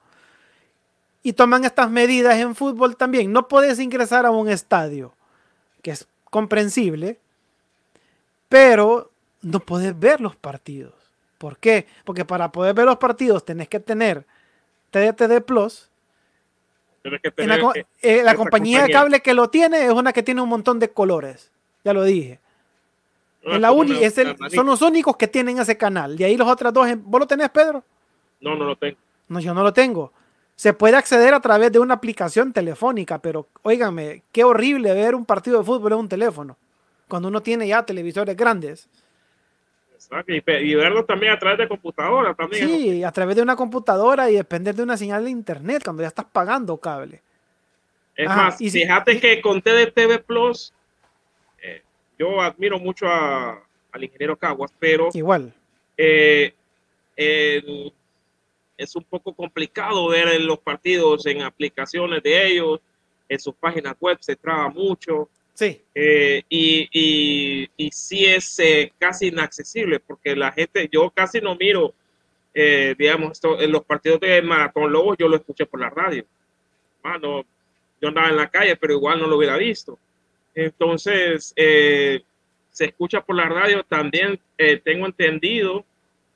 Y 1.23 1.33
toman 1.33 1.63
estas 1.63 1.89
medidas 1.89 2.37
en 2.37 2.55
fútbol 2.55 2.97
también. 2.97 3.31
No 3.31 3.47
puedes 3.47 3.79
ingresar 3.79 4.25
a 4.25 4.31
un 4.31 4.49
estadio, 4.49 5.13
que 5.81 5.91
es 5.91 6.07
comprensible, 6.25 7.19
pero 8.49 9.11
no 9.41 9.59
puedes 9.61 9.97
ver 9.97 10.19
los 10.19 10.35
partidos. 10.35 10.96
¿Por 11.37 11.57
qué? 11.57 11.87
Porque 12.03 12.25
para 12.25 12.51
poder 12.51 12.73
ver 12.73 12.85
los 12.85 12.97
partidos 12.97 13.45
tenés 13.45 13.67
que 13.67 13.79
tener 13.79 14.25
TDTD 14.91 15.41
Plus. 15.41 15.89
la, 17.03 17.73
eh, 18.01 18.23
la 18.23 18.35
compañía, 18.35 18.83
de 18.83 18.91
cable 18.91 19.21
que 19.21 19.33
lo 19.33 19.49
tiene 19.49 19.85
es 19.85 19.91
una 19.91 20.13
que 20.13 20.23
tiene 20.23 20.41
un 20.41 20.49
montón 20.49 20.79
de 20.79 20.89
colores. 20.89 21.51
Ya 21.83 21.93
lo 21.93 22.03
dije. 22.03 22.39
En 23.43 23.61
la 23.61 23.71
uni, 23.71 24.03
es 24.03 24.15
son 24.53 24.65
los 24.65 24.81
únicos 24.81 25.15
que 25.15 25.27
tienen 25.27 25.57
ese 25.59 25.77
canal. 25.77 26.19
Y 26.19 26.23
ahí 26.23 26.35
los 26.35 26.47
otros 26.47 26.73
dos. 26.73 26.87
¿Vos 26.97 27.19
lo 27.19 27.27
tenés, 27.27 27.49
Pedro? 27.49 27.83
No, 28.41 28.55
no 28.55 28.65
lo 28.65 28.75
tengo. 28.75 28.97
No, 29.29 29.39
yo 29.39 29.53
no 29.53 29.63
lo 29.63 29.71
tengo. 29.73 30.11
Se 30.55 30.73
puede 30.73 30.97
acceder 30.97 31.33
a 31.33 31.39
través 31.39 31.71
de 31.71 31.79
una 31.79 31.93
aplicación 31.93 32.51
telefónica, 32.51 33.19
pero 33.19 33.47
óigame, 33.61 34.23
qué 34.31 34.43
horrible 34.43 34.93
ver 34.93 35.15
un 35.15 35.25
partido 35.25 35.59
de 35.59 35.63
fútbol 35.65 35.93
en 35.93 35.99
un 35.99 36.09
teléfono. 36.09 36.57
Cuando 37.07 37.29
uno 37.29 37.41
tiene 37.41 37.67
ya 37.67 37.85
televisores 37.85 38.35
grandes. 38.35 38.89
Y, 40.27 40.75
verlo 40.75 41.05
también 41.05 41.33
a 41.33 41.39
través 41.39 41.57
de 41.59 41.67
computadora 41.67 42.33
también. 42.33 42.67
Sí, 42.67 43.03
a 43.03 43.11
través 43.11 43.35
de 43.35 43.41
una 43.41 43.55
computadora 43.55 44.29
y 44.29 44.35
depender 44.35 44.73
de 44.75 44.83
una 44.83 44.97
señal 44.97 45.25
de 45.25 45.31
internet 45.31 45.83
cuando 45.83 46.01
ya 46.01 46.07
estás 46.07 46.25
pagando 46.25 46.77
cable. 46.77 47.21
Es 48.15 48.27
más, 48.27 48.59
y 48.61 48.69
fíjate 48.69 49.19
que 49.19 49.41
con 49.41 49.61
TDTV 49.61 50.23
Plus, 50.25 50.73
eh, 51.61 51.83
yo 52.17 52.41
admiro 52.41 52.79
mucho 52.79 53.07
al 53.07 54.03
ingeniero 54.03 54.35
Caguas, 54.35 54.73
pero 54.79 55.09
igual 55.13 55.53
eh, 55.97 56.53
es 58.77 58.95
un 58.95 59.03
poco 59.03 59.33
complicado 59.33 60.07
ver 60.09 60.39
los 60.41 60.59
partidos 60.59 61.25
en 61.25 61.41
aplicaciones 61.41 62.21
de 62.23 62.47
ellos, 62.47 62.79
en 63.27 63.39
sus 63.39 63.55
páginas 63.55 63.95
web 63.99 64.17
se 64.21 64.35
traba 64.35 64.69
mucho. 64.69 65.29
Sí. 65.57 65.81
Eh, 65.95 66.43
y, 66.49 66.87
y, 66.91 67.67
y, 67.77 67.89
sí 67.89 68.25
es 68.25 68.59
eh, 68.59 68.93
casi 68.99 69.29
inaccesible 69.29 69.99
porque 69.99 70.35
la 70.35 70.51
gente, 70.51 70.87
yo 70.91 71.09
casi 71.09 71.41
no 71.41 71.55
miro, 71.55 71.95
eh, 72.53 72.93
digamos, 72.95 73.41
en 73.43 73.71
los 73.71 73.83
partidos 73.83 74.19
de 74.19 74.39
Maratón 74.43 74.91
Lobos, 74.91 75.17
yo 75.17 75.27
lo 75.27 75.35
escuché 75.35 75.65
por 75.65 75.79
la 75.79 75.89
radio. 75.89 76.23
Ah, 77.03 77.17
yo 77.19 78.07
andaba 78.07 78.29
en 78.29 78.37
la 78.37 78.49
calle, 78.49 78.75
pero 78.75 78.93
igual 78.93 79.19
no 79.19 79.25
lo 79.25 79.35
hubiera 79.35 79.57
visto. 79.57 79.97
Entonces, 80.53 81.55
se 81.55 82.23
escucha 82.85 83.21
por 83.21 83.35
la 83.35 83.49
radio. 83.49 83.83
También 83.83 84.39
tengo 84.83 85.07
entendido 85.07 85.83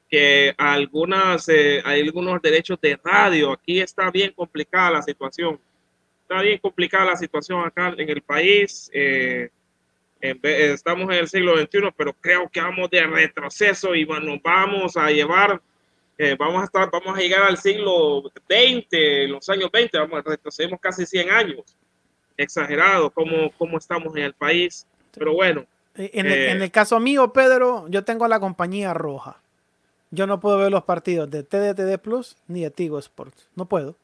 que 0.09 0.55
algunas, 0.57 1.47
hay 1.47 2.01
algunos 2.01 2.41
derechos 2.41 2.81
de 2.81 2.99
radio. 3.03 3.51
Aquí 3.51 3.79
está 3.79 4.09
bien 4.09 4.33
complicada 4.35 4.89
la 4.89 5.01
situación 5.03 5.59
está 6.31 6.43
bien 6.43 6.59
complicada 6.59 7.05
la 7.05 7.17
situación 7.17 7.65
acá 7.65 7.93
en 7.97 8.09
el 8.09 8.21
país. 8.21 8.89
Eh, 8.93 9.49
estamos 10.21 11.09
en 11.09 11.19
el 11.19 11.27
siglo 11.27 11.57
XXI, 11.57 11.89
pero 11.97 12.13
creo 12.13 12.47
que 12.49 12.61
vamos 12.61 12.89
de 12.89 13.05
retroceso 13.05 13.93
y 13.93 14.05
bueno, 14.05 14.39
vamos 14.41 14.95
a 14.95 15.09
llevar, 15.09 15.61
eh, 16.17 16.35
vamos 16.39 16.61
a 16.61 16.65
estar, 16.65 16.89
vamos 16.89 17.17
a 17.17 17.19
llegar 17.21 17.43
al 17.43 17.57
siglo 17.57 18.23
XX, 18.47 19.29
los 19.29 19.49
años 19.49 19.69
20, 19.73 19.97
vamos 19.97 20.19
a 20.19 20.29
retrocedemos 20.29 20.79
casi 20.79 21.05
100 21.05 21.29
años. 21.31 21.77
Exagerado 22.37 23.09
cómo, 23.09 23.51
cómo 23.57 23.77
estamos 23.77 24.15
en 24.15 24.23
el 24.23 24.33
país, 24.33 24.87
pero 25.13 25.33
bueno. 25.33 25.65
Eh, 25.95 26.11
en 26.13 26.27
el, 26.27 26.33
en 26.33 26.61
el 26.61 26.71
caso 26.71 26.97
mío, 27.01 27.33
Pedro, 27.33 27.87
yo 27.89 28.05
tengo 28.05 28.25
la 28.29 28.39
compañía 28.39 28.93
roja. 28.93 29.41
Yo 30.11 30.27
no 30.27 30.39
puedo 30.39 30.57
ver 30.57 30.71
los 30.71 30.83
partidos 30.83 31.29
de 31.29 31.43
TDTD 31.43 32.01
Plus 32.01 32.37
ni 32.47 32.61
de 32.61 32.71
Tigo 32.71 32.99
Sports. 32.99 33.49
No 33.55 33.65
puedo. 33.65 33.97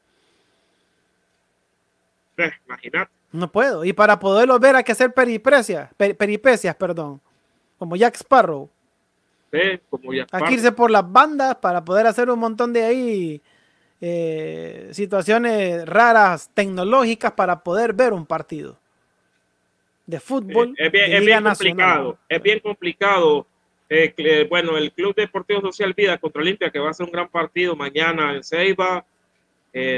Eh, 2.38 2.52
imagínate. 2.66 3.12
No 3.32 3.52
puedo. 3.52 3.84
Y 3.84 3.94
para 3.94 4.20
poderlo 4.20 4.60
ver 4.60 4.76
hay 4.76 4.84
que 4.84 4.92
hacer 4.92 5.14
peripecias, 5.14 5.90
peripecias, 5.96 6.76
perdón. 6.76 7.20
Como 7.78 7.96
Jack 7.96 8.16
Sparrow. 8.16 8.70
Sí, 9.52 9.80
como 9.90 10.14
Jack 10.14 10.30
Hay 10.32 10.44
que 10.44 10.54
irse 10.54 10.72
por 10.72 10.92
las 10.92 11.10
bandas 11.10 11.56
para 11.56 11.84
poder 11.84 12.08
hacer 12.08 12.30
un 12.30 12.40
montón 12.40 12.74
de 12.74 12.84
ahí 12.84 13.42
eh, 14.00 14.90
situaciones 14.92 15.86
raras 15.86 16.52
tecnológicas 16.54 17.32
para 17.32 17.64
poder 17.64 17.94
ver 17.94 18.14
un 18.14 18.26
partido 18.26 18.78
de 20.06 20.20
fútbol. 20.20 20.74
es, 20.78 20.92
bien, 20.92 21.44
complicado. 21.44 22.18
Es 22.30 22.42
bien 22.42 22.60
complicado. 22.60 23.48
Eh, 23.90 24.46
bueno, 24.50 24.78
el 24.78 24.92
Club 24.92 25.16
Deportivo 25.16 25.62
Social 25.62 25.94
Vida 25.94 26.18
contra 26.18 26.42
Olimpia, 26.42 26.70
que 26.70 26.80
va 26.80 26.90
a 26.90 26.94
ser 26.94 27.06
un 27.06 27.12
gran 27.12 27.30
partido 27.30 27.76
mañana 27.76 28.36
en 28.36 28.44
Ceiba, 28.44 29.06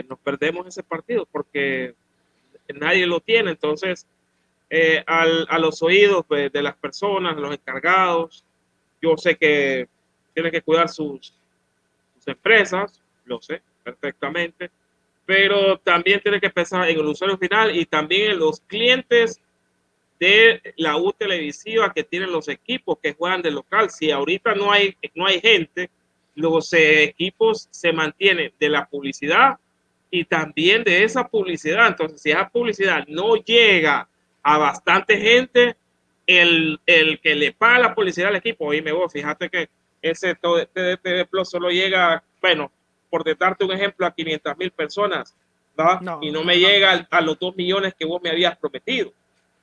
nos 0.09 0.19
perdemos 0.19 0.67
ese 0.67 0.83
partido 0.83 1.25
porque 1.31 1.95
nadie 2.73 3.05
lo 3.05 3.19
tiene. 3.19 3.51
Entonces, 3.51 4.07
eh, 4.69 5.03
a 5.07 5.57
los 5.57 5.81
oídos 5.81 6.25
de 6.29 6.61
las 6.61 6.75
personas, 6.75 7.35
los 7.37 7.53
encargados, 7.53 8.43
yo 9.01 9.17
sé 9.17 9.35
que 9.35 9.87
tienen 10.33 10.51
que 10.51 10.61
cuidar 10.61 10.89
sus, 10.89 11.33
empresas, 12.25 13.01
lo 13.25 13.41
sé 13.41 13.63
perfectamente, 13.83 14.69
pero 15.25 15.79
también 15.79 16.21
tiene 16.21 16.39
que 16.39 16.51
pensar 16.51 16.87
en 16.87 16.99
el 16.99 17.05
usuario 17.05 17.37
final 17.39 17.75
y 17.75 17.85
también 17.85 18.31
en 18.31 18.39
los 18.39 18.59
clientes 18.61 19.41
de 20.19 20.61
la 20.77 20.97
U 20.97 21.11
televisiva 21.11 21.91
que 21.91 22.03
tienen 22.03 22.31
los 22.31 22.47
equipos 22.49 22.99
que 23.01 23.13
juegan 23.13 23.41
de 23.41 23.49
local. 23.49 23.89
Si 23.89 24.11
ahorita 24.11 24.53
no 24.53 24.71
hay, 24.71 24.95
no 25.15 25.25
hay 25.25 25.39
gente, 25.39 25.89
los 26.35 26.71
eh, 26.73 27.03
equipos 27.03 27.67
se 27.71 27.91
mantienen 27.93 28.53
de 28.59 28.69
la 28.69 28.85
publicidad 28.87 29.57
y 30.11 30.25
también 30.25 30.83
de 30.83 31.03
esa 31.03 31.27
publicidad. 31.27 31.87
Entonces, 31.87 32.21
si 32.21 32.31
esa 32.31 32.49
publicidad 32.49 33.05
no 33.07 33.35
llega 33.35 34.07
a 34.41 34.57
bastante 34.57 35.17
gente, 35.17 35.75
el, 36.25 36.79
que 36.85 37.35
le 37.35 37.51
paga 37.53 37.79
la 37.79 37.95
publicidad 37.95 38.29
al 38.29 38.35
equipo, 38.35 38.65
oíme 38.65 38.91
vos, 38.91 39.11
fíjate 39.11 39.49
que 39.49 39.69
ese 40.01 40.35
TDTV 40.35 41.27
Plus 41.27 41.49
solo 41.49 41.69
llega, 41.69 42.23
bueno, 42.41 42.71
por 43.09 43.23
darte 43.37 43.65
un 43.65 43.71
ejemplo, 43.71 44.05
a 44.05 44.13
500 44.13 44.57
mil 44.57 44.71
personas, 44.71 45.35
y 46.21 46.31
no 46.31 46.43
me 46.43 46.57
llega 46.59 47.07
a 47.09 47.21
los 47.21 47.39
2 47.39 47.55
millones 47.55 47.93
que 47.97 48.05
vos 48.05 48.21
me 48.21 48.29
habías 48.29 48.57
prometido. 48.57 49.11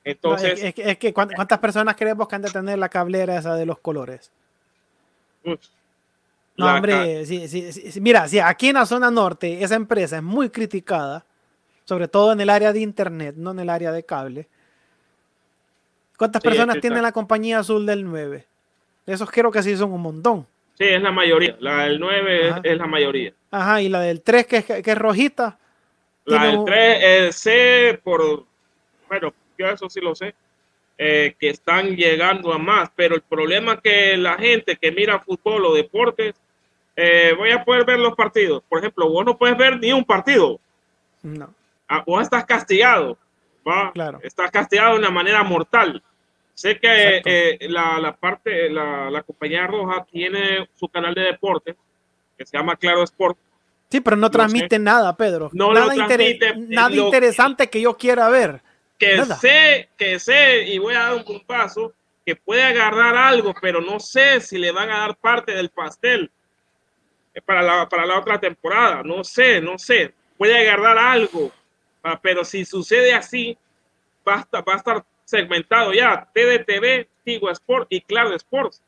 Entonces, 0.03 0.73
es, 0.75 0.97
que, 0.97 1.13
¿cuántas 1.13 1.59
personas 1.59 1.95
creemos 1.95 2.27
que 2.27 2.35
han 2.35 2.41
de 2.41 2.49
tener 2.49 2.79
la 2.79 2.89
cablera 2.89 3.37
esa 3.37 3.55
de 3.55 3.65
los 3.65 3.79
colores? 3.79 4.31
No, 6.57 6.73
hombre, 6.73 7.23
mira, 8.01 8.27
si 8.27 8.39
aquí 8.39 8.69
en 8.69 8.75
la 8.75 8.85
zona 8.87 9.11
norte 9.11 9.63
esa 9.63 9.75
empresa 9.75 10.17
es 10.17 10.23
muy 10.23 10.49
criticada, 10.49 11.23
sobre 11.85 12.07
todo 12.07 12.31
en 12.31 12.41
el 12.41 12.49
área 12.49 12.73
de 12.73 12.79
internet, 12.79 13.35
no 13.37 13.51
en 13.51 13.59
el 13.59 13.69
área 13.69 13.91
de 13.91 14.03
cable. 14.03 14.47
¿Cuántas 16.17 16.41
personas 16.41 16.81
tiene 16.81 16.99
la 16.99 17.11
compañía 17.11 17.59
azul 17.59 17.85
del 17.85 18.03
9? 18.03 18.43
Esos 19.05 19.29
creo 19.29 19.51
que 19.51 19.61
sí 19.61 19.77
son 19.77 19.93
un 19.93 20.01
montón. 20.01 20.47
Sí, 20.77 20.85
es 20.85 21.01
la 21.01 21.11
mayoría. 21.11 21.55
La 21.59 21.83
del 21.83 21.99
9 21.99 22.61
es, 22.63 22.77
la 22.77 22.87
mayoría. 22.87 23.33
Ajá, 23.51 23.81
y 23.81 23.89
la 23.89 24.01
del 24.01 24.21
3 24.21 24.47
que 24.47 24.57
es, 24.57 24.65
que 24.65 24.91
es 24.91 24.97
rojita. 24.97 25.59
La 26.25 26.43
del 26.43 26.65
3 26.65 26.99
eh, 27.01 27.29
sé 27.31 27.99
por, 28.03 28.45
bueno, 29.07 29.31
yo 29.57 29.67
eso 29.67 29.89
sí 29.89 30.01
lo 30.01 30.15
sé, 30.15 30.33
eh, 30.97 31.35
que 31.39 31.49
están 31.49 31.95
llegando 31.95 32.51
a 32.51 32.57
más, 32.57 32.89
pero 32.95 33.13
el 33.13 33.21
problema 33.21 33.73
es 33.73 33.81
que 33.81 34.17
la 34.17 34.37
gente 34.37 34.75
que 34.75 34.91
mira 34.91 35.19
fútbol 35.19 35.65
o 35.65 35.75
deportes 35.75 36.33
eh, 36.99 37.35
voy 37.37 37.51
a 37.51 37.63
poder 37.63 37.85
ver 37.85 37.99
los 37.99 38.15
partidos. 38.15 38.63
Por 38.67 38.79
ejemplo, 38.79 39.07
vos 39.07 39.23
no 39.23 39.37
puedes 39.37 39.55
ver 39.55 39.79
ni 39.79 39.93
un 39.93 40.03
partido. 40.03 40.59
No. 41.21 41.53
Ah, 41.87 42.03
vos 42.05 42.23
estás 42.23 42.43
castigado. 42.43 43.17
¿va? 43.65 43.91
Claro. 43.93 44.19
Estás 44.23 44.49
castigado 44.49 44.93
de 44.93 44.99
una 44.99 45.11
manera 45.11 45.43
mortal. 45.43 46.01
Sé 46.55 46.79
que 46.79 47.21
eh, 47.23 47.59
la, 47.69 48.17
parte, 48.19 48.69
la, 48.71 49.11
la, 49.11 49.21
compañía 49.21 49.67
roja 49.67 50.07
tiene 50.11 50.67
su 50.73 50.89
canal 50.89 51.13
de 51.13 51.21
deporte 51.21 51.75
que 52.35 52.45
se 52.45 52.57
llama 52.57 52.75
Claro 52.75 53.03
Sport. 53.03 53.37
Sí, 53.89 54.01
pero 54.01 54.15
no, 54.15 54.31
transmite 54.31 54.79
nada, 54.79 55.15
Pedro. 55.15 55.51
No 55.53 55.71
nada, 55.73 55.93
transmite, 55.93 56.55
nada 56.57 56.95
interesante 56.95 57.69
que... 57.69 57.79
yo 57.79 57.95
quiera 57.95 58.27
ver. 58.29 58.61
Que 58.97 59.23
sé, 59.23 59.89
que 59.95 60.17
sé, 60.17 60.63
y 60.63 60.79
voy 60.79 60.95
a 60.95 61.11
dar 61.11 61.13
un 61.13 61.45
paso, 61.45 61.93
que 62.25 62.35
puede 62.35 62.63
agarrar 62.63 63.15
algo, 63.15 63.53
pero 63.61 63.79
no 63.79 63.99
sé 63.99 64.41
si 64.41 64.57
le 64.57 64.71
van 64.71 64.89
a 64.89 64.99
dar 65.01 65.15
parte 65.15 65.53
del 65.53 65.69
pastel 65.69 66.31
para 67.45 67.61
la, 67.61 67.87
para 67.87 68.05
la 68.05 68.19
otra 68.19 68.39
temporada. 68.39 69.03
No 69.03 69.23
sé, 69.23 69.61
no 69.61 69.77
sé. 69.77 70.13
Puede 70.37 70.57
agarrar 70.57 70.97
algo, 70.97 71.51
ah, 72.03 72.19
pero 72.21 72.43
si 72.43 72.65
sucede 72.65 73.13
así, 73.13 73.57
va 74.27 74.45
a 74.51 74.61
va 74.61 74.73
a 74.73 74.77
estar 74.77 75.05
segmentado 75.25 75.93
ya. 75.93 76.27
TDTV, 76.33 77.07
Tigo 77.23 77.49
Sport 77.51 77.87
y 77.89 78.01
Claro 78.01 78.33
Sports. 78.35 78.81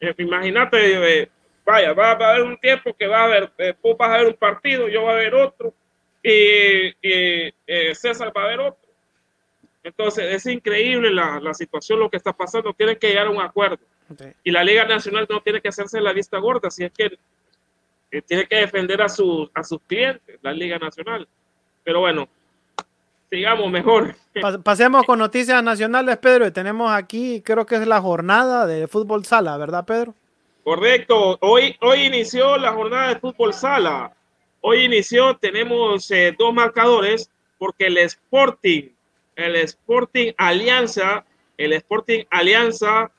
Eh, 0.00 0.14
imagínate, 0.18 1.22
eh, 1.22 1.30
vaya, 1.64 1.92
va, 1.92 2.12
a 2.12 2.30
haber 2.30 2.42
un 2.42 2.56
tiempo 2.58 2.94
que 2.94 3.06
va 3.06 3.20
a 3.20 3.24
haber, 3.24 3.52
eh, 3.58 3.74
vas 3.98 4.10
a 4.10 4.18
ver 4.18 4.26
un 4.28 4.34
partido, 4.34 4.88
yo 4.88 5.02
voy 5.02 5.12
a 5.12 5.16
ver 5.16 5.34
otro, 5.34 5.74
y, 6.22 6.94
César 7.94 8.32
va 8.36 8.44
a 8.44 8.48
ver 8.48 8.60
otro. 8.60 8.88
Entonces, 9.82 10.32
es 10.32 10.46
increíble 10.46 11.10
la, 11.10 11.40
la, 11.40 11.54
situación, 11.54 11.98
lo 11.98 12.10
que 12.10 12.16
está 12.16 12.32
pasando. 12.32 12.72
Tienen 12.72 12.96
que 12.96 13.08
llegar 13.08 13.26
a 13.26 13.30
un 13.30 13.40
acuerdo. 13.40 13.78
Y 14.44 14.50
la 14.50 14.64
Liga 14.64 14.84
Nacional 14.86 15.26
no 15.28 15.40
tiene 15.40 15.60
que 15.60 15.68
hacerse 15.68 16.00
la 16.00 16.12
vista 16.12 16.38
gorda, 16.38 16.70
si 16.70 16.84
es 16.84 16.92
que 16.92 17.18
tiene 18.26 18.46
que 18.46 18.56
defender 18.56 19.02
a, 19.02 19.08
sus 19.08 19.50
a 19.54 19.62
sus 19.62 19.80
clientes, 19.86 20.38
la 20.42 20.52
Liga 20.52 20.78
Nacional. 20.78 21.28
Pero 21.84 22.00
bueno, 22.00 22.28
sigamos 23.30 23.70
mejor. 23.70 24.14
Pasemos 24.64 25.04
con 25.04 25.18
noticias 25.18 25.62
nacionales, 25.62 26.16
Pedro. 26.18 26.46
Y 26.46 26.50
tenemos 26.50 26.90
aquí, 26.90 27.42
creo 27.42 27.66
que 27.66 27.76
es 27.76 27.86
la 27.86 28.00
jornada 28.00 28.66
de 28.66 28.88
fútbol 28.88 29.24
sala, 29.24 29.56
¿verdad, 29.56 29.84
Pedro? 29.84 30.14
Correcto. 30.64 31.38
Hoy, 31.40 31.76
hoy 31.80 32.02
inició 32.02 32.56
la 32.56 32.72
jornada 32.72 33.08
de 33.08 33.20
fútbol 33.20 33.52
sala. 33.52 34.12
Hoy 34.60 34.84
inició, 34.84 35.36
tenemos 35.36 36.10
eh, 36.10 36.34
dos 36.38 36.52
marcadores, 36.52 37.30
porque 37.58 37.86
el 37.86 37.98
Sporting, 37.98 38.90
el 39.36 39.56
Sporting 39.56 40.32
Alianza, 40.36 41.24
el 41.56 41.72
Sporting 41.74 42.24
Alianza 42.30 43.10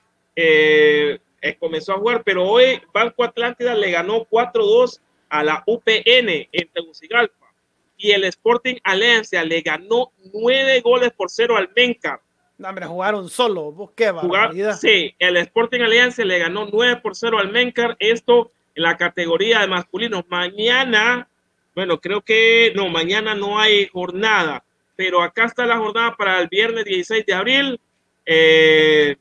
eh, 0.42 1.58
comenzó 1.60 1.94
a 1.94 1.98
jugar, 1.98 2.24
pero 2.24 2.48
hoy 2.48 2.82
Banco 2.94 3.24
Atlántida 3.24 3.76
le 3.76 3.92
ganó 3.92 4.26
4-2 4.26 5.02
a 5.30 5.44
la 5.44 5.64
UPN 5.66 6.48
en 6.52 6.70
Tegucigalpa 6.74 7.54
y 7.98 8.12
el 8.12 8.24
Sporting 8.24 8.76
Alianza 8.84 9.44
le 9.44 9.62
ganó 9.62 10.12
nueve 10.34 10.80
goles 10.82 11.12
por 11.12 11.30
cero 11.30 11.58
al 11.58 11.70
Menca. 11.76 12.22
No, 12.60 12.68
hombre, 12.68 12.86
jugaron 12.86 13.30
solo. 13.30 13.72
¿Vos 13.72 13.92
qué 13.96 14.12
Jugar, 14.12 14.54
Sí, 14.76 15.16
el 15.18 15.38
Sporting 15.38 15.80
Alianza 15.80 16.26
le 16.26 16.40
ganó 16.40 16.68
9 16.70 17.00
por 17.02 17.16
0 17.16 17.40
al 17.40 17.52
Mencar. 17.54 17.96
Esto 18.00 18.52
en 18.76 18.84
la 18.84 18.98
categoría 18.98 19.62
de 19.62 19.68
masculinos. 19.68 20.26
Mañana, 20.28 21.30
bueno, 21.74 22.02
creo 22.02 22.22
que 22.22 22.74
no, 22.76 22.90
mañana 22.90 23.34
no 23.34 23.60
hay 23.60 23.88
jornada, 23.88 24.66
pero 24.98 25.22
acá 25.22 25.46
está 25.46 25.66
la 25.66 25.78
jornada 25.78 26.18
para 26.18 26.42
el 26.42 26.50
viernes 26.50 26.84
16 26.84 27.26
de 27.26 27.34
abril. 27.34 27.80
Eh, 28.26 29.16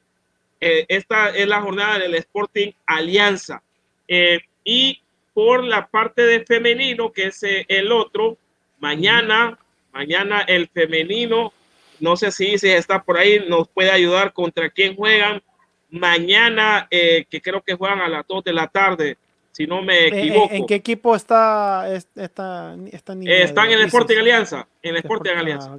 eh, 0.61 0.85
esta 0.89 1.31
es 1.31 1.47
la 1.47 1.61
jornada 1.61 1.99
del 1.99 2.15
Sporting 2.15 2.73
Alianza. 2.87 3.63
Eh, 4.07 4.41
y 4.65 5.01
por 5.35 5.65
la 5.65 5.87
parte 5.87 6.23
de 6.23 6.45
femenino, 6.45 7.13
que 7.13 7.27
es 7.27 7.41
el 7.43 7.93
otro, 7.93 8.39
Mañana, 8.81 9.59
mañana 9.93 10.43
el 10.43 10.69
femenino, 10.69 11.53
no 12.01 12.17
sé 12.17 12.31
si, 12.31 12.59
si 12.59 12.69
está 12.69 13.03
por 13.03 13.19
ahí, 13.19 13.45
nos 13.49 13.69
puede 13.69 13.91
ayudar 13.91 14.33
contra 14.33 14.71
quién 14.71 14.95
juegan. 14.95 15.43
Mañana, 15.91 16.87
eh, 16.91 17.25
que 17.29 17.41
creo 17.41 17.63
que 17.63 17.75
juegan 17.75 18.01
a 18.01 18.09
las 18.09 18.27
2 18.27 18.45
de 18.45 18.53
la 18.53 18.69
tarde, 18.69 19.17
si 19.51 19.67
no 19.67 19.83
me 19.83 19.99
eh, 19.99 20.05
eh, 20.05 20.19
equivoco. 20.19 20.55
¿En, 20.55 20.67
qué 20.67 20.77
equipo 20.77 21.17
está 21.17 21.93
esta, 21.93 22.77
Están 22.93 23.23
en 23.23 23.81
el 23.81 23.87
Sporting 23.87 24.19
Alianza. 24.19 24.69
En 24.83 24.95
el 24.95 24.99
Sporting 24.99 25.31
Alianza. 25.31 25.77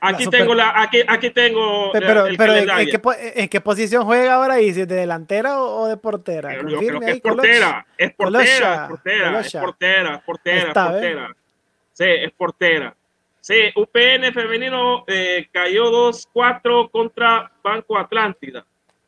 Aquí 0.00 0.26
tengo 0.28 0.54
la, 0.54 0.80
aquí, 0.80 1.02
aquí 1.06 1.30
tengo. 1.30 1.90
Pero, 1.92 2.26
pero 2.36 2.54
¿en, 2.54 3.48
qué, 3.48 3.60
posición 3.60 4.04
juega 4.04 4.34
ahora? 4.34 4.60
¿Y 4.60 4.72
si 4.72 4.84
de 4.84 4.94
delantera 4.94 5.60
o, 5.60 5.86
de 5.88 5.96
portera? 5.96 6.56
Yo 6.62 6.78
creo 6.78 7.00
que 7.00 7.10
es 7.10 7.20
portera, 7.20 7.86
es 7.96 8.12
portera, 8.14 8.84
es 8.84 8.88
portera, 8.88 9.40
es 9.40 9.52
portera, 9.52 10.22
portera, 10.24 10.72
portera. 10.72 11.36
Sí, 11.92 12.04
es 12.06 12.32
portera. 12.32 12.96
Sí, 13.40 13.72
UPN 13.74 14.32
femenino 14.32 15.04
eh, 15.06 15.48
cayó 15.50 15.90
2-4 15.90 16.90
contra 16.90 17.50
Banco 17.62 17.98
Atlántida. 17.98 18.64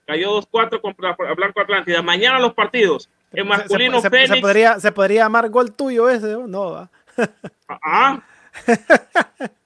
Cayó 0.06 0.40
2-4 0.40 0.80
contra 0.80 1.16
Blanco 1.36 1.60
Atlántida. 1.60 2.02
Mañana 2.02 2.38
los 2.40 2.54
partidos. 2.54 3.08
En 3.32 3.46
masculino 3.46 4.00
se, 4.00 4.26
se, 4.26 4.40
podría, 4.40 4.80
se 4.80 4.90
podría 4.90 5.24
llamar 5.24 5.48
gol 5.50 5.72
tuyo 5.72 6.08
ese, 6.08 6.36
¿no? 6.46 6.72
¿va? 6.72 6.90
Ah. 7.68 8.20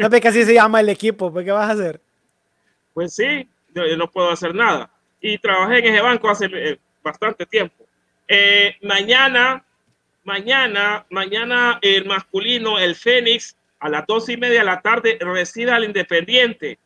no 0.00 0.08
ve 0.08 0.20
que 0.20 0.28
así 0.28 0.44
se 0.44 0.54
llama 0.54 0.80
el 0.80 0.88
equipo, 0.88 1.32
pues 1.32 1.44
¿qué 1.44 1.52
vas 1.52 1.68
a 1.68 1.72
hacer? 1.72 2.00
Pues 2.94 3.14
sí, 3.14 3.48
yo, 3.74 3.96
no 3.96 4.10
puedo 4.10 4.30
hacer 4.30 4.54
nada. 4.54 4.90
Y 5.20 5.38
trabajé 5.38 5.78
en 5.78 5.86
ese 5.86 6.00
banco 6.00 6.28
hace 6.28 6.46
eh, 6.52 6.78
bastante 7.02 7.46
tiempo. 7.46 7.86
Eh, 8.28 8.76
mañana 8.82 9.64
mañana, 10.24 11.06
mañana 11.10 11.78
el 11.82 12.04
masculino, 12.06 12.78
el 12.78 12.94
Fénix, 12.94 13.56
a 13.78 13.88
las 13.88 14.06
dos 14.06 14.28
y 14.28 14.36
media 14.36 14.60
de 14.60 14.64
la 14.66 14.80
tarde 14.80 15.18
recibe 15.20 15.72
al 15.72 15.84
Independiente. 15.84 16.78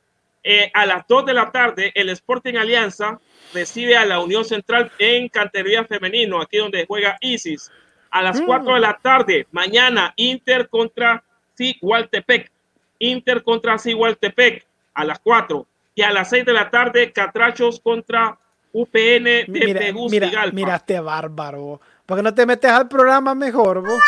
Eh, 0.42 0.70
a 0.74 0.86
las 0.86 1.06
dos 1.08 1.24
de 1.24 1.34
la 1.34 1.50
tarde, 1.50 1.90
el 1.94 2.10
Sporting 2.10 2.54
Alianza 2.54 3.18
recibe 3.52 3.96
a 3.96 4.04
la 4.04 4.20
Unión 4.20 4.44
Central 4.44 4.92
en 4.98 5.28
Cantería 5.28 5.84
Femenino, 5.84 6.40
aquí 6.40 6.58
donde 6.58 6.86
juega 6.86 7.16
Isis. 7.20 7.72
A 8.10 8.22
las 8.22 8.40
mm. 8.40 8.44
cuatro 8.44 8.74
de 8.74 8.80
la 8.80 8.98
tarde, 9.02 9.46
mañana, 9.50 10.12
Inter 10.16 10.68
contra 10.68 11.23
Cigualtepec. 11.56 12.50
Inter 12.98 13.42
contra 13.42 13.78
Cigualtepec 13.78 14.66
a 14.94 15.04
las 15.04 15.18
cuatro. 15.18 15.66
Y 15.94 16.02
a 16.02 16.10
las 16.10 16.30
seis 16.30 16.44
de 16.44 16.52
la 16.52 16.70
tarde, 16.70 17.12
Catrachos 17.12 17.80
contra 17.80 18.38
UPN 18.72 19.24
de 19.24 19.46
mira, 19.48 19.80
Tegucigalpa. 19.80 20.40
Mira, 20.40 20.52
mira 20.52 20.76
este 20.76 21.00
bárbaro. 21.00 21.80
¿Por 22.06 22.16
qué 22.16 22.22
no 22.22 22.34
te 22.34 22.46
metes 22.46 22.70
al 22.70 22.88
programa 22.88 23.34
mejor, 23.34 23.80
vos? 23.80 24.00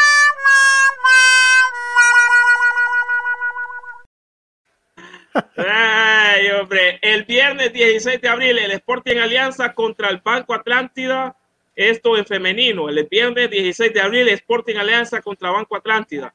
Ay, 5.57 6.49
hombre. 6.51 6.99
El 7.03 7.25
viernes 7.25 7.73
16 7.73 8.21
de 8.21 8.29
abril, 8.29 8.59
el 8.59 8.73
Sporting 8.73 9.19
Alianza 9.19 9.75
contra 9.75 10.09
el 10.09 10.19
Banco 10.19 10.55
Atlántida. 10.55 11.37
Esto 11.75 12.17
en 12.17 12.25
femenino. 12.25 12.89
El 12.89 13.05
viernes 13.05 13.51
16 13.51 13.93
de 13.93 14.01
abril, 14.01 14.29
Sporting 14.29 14.77
Alianza 14.77 15.21
contra 15.21 15.51
Banco 15.51 15.77
Atlántida. 15.77 16.35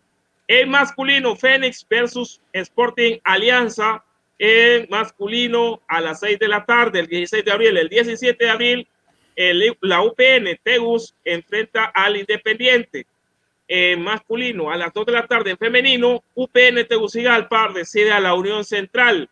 En 0.54 0.70
masculino, 0.70 1.34
Fénix 1.34 1.88
versus 1.90 2.42
Sporting 2.52 3.20
Alianza. 3.24 4.04
En 4.38 4.86
masculino, 4.90 5.80
a 5.88 6.02
las 6.02 6.20
6 6.20 6.40
de 6.40 6.50
la 6.50 6.66
tarde, 6.66 7.00
el 7.00 7.08
16 7.08 7.46
de 7.46 7.52
abril. 7.54 7.78
El 7.78 7.88
17 7.88 8.44
de 8.44 8.52
abril, 8.52 8.88
la 9.80 10.02
UPN 10.02 10.60
Tegus 10.62 11.16
enfrenta 11.24 11.86
al 11.86 12.18
Independiente 12.18 13.08
en 13.70 14.02
masculino 14.02 14.70
a 14.70 14.76
las 14.76 14.92
2 14.92 15.06
de 15.06 15.12
la 15.14 15.26
tarde. 15.26 15.52
En 15.52 15.58
femenino, 15.58 16.22
UPN 16.36 16.86
Tegucigalpa 16.86 17.70
recibe 17.70 18.12
a 18.12 18.20
la 18.20 18.34
Unión 18.34 18.66
Central. 18.66 19.30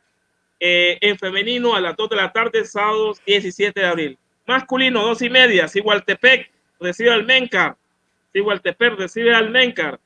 Eh, 0.57 0.99
en 1.01 1.17
femenino 1.17 1.75
a 1.75 1.81
las 1.81 1.97
2 1.97 2.11
de 2.11 2.15
la 2.15 2.31
tarde, 2.31 2.63
sábado 2.63 3.13
17 3.25 3.77
de 3.77 3.85
abril. 3.85 4.17
Masculino, 4.47 5.01
2 5.01 5.21
y 5.23 5.29
media, 5.29 5.67
Sigualtepec 5.67 6.49
recibe 6.79 7.11
al 7.11 7.25
Mencar. 7.25 7.75
Sigualtepec 8.31 8.97
recibe 8.97 9.35
al 9.35 9.49
Mencar. 9.49 9.99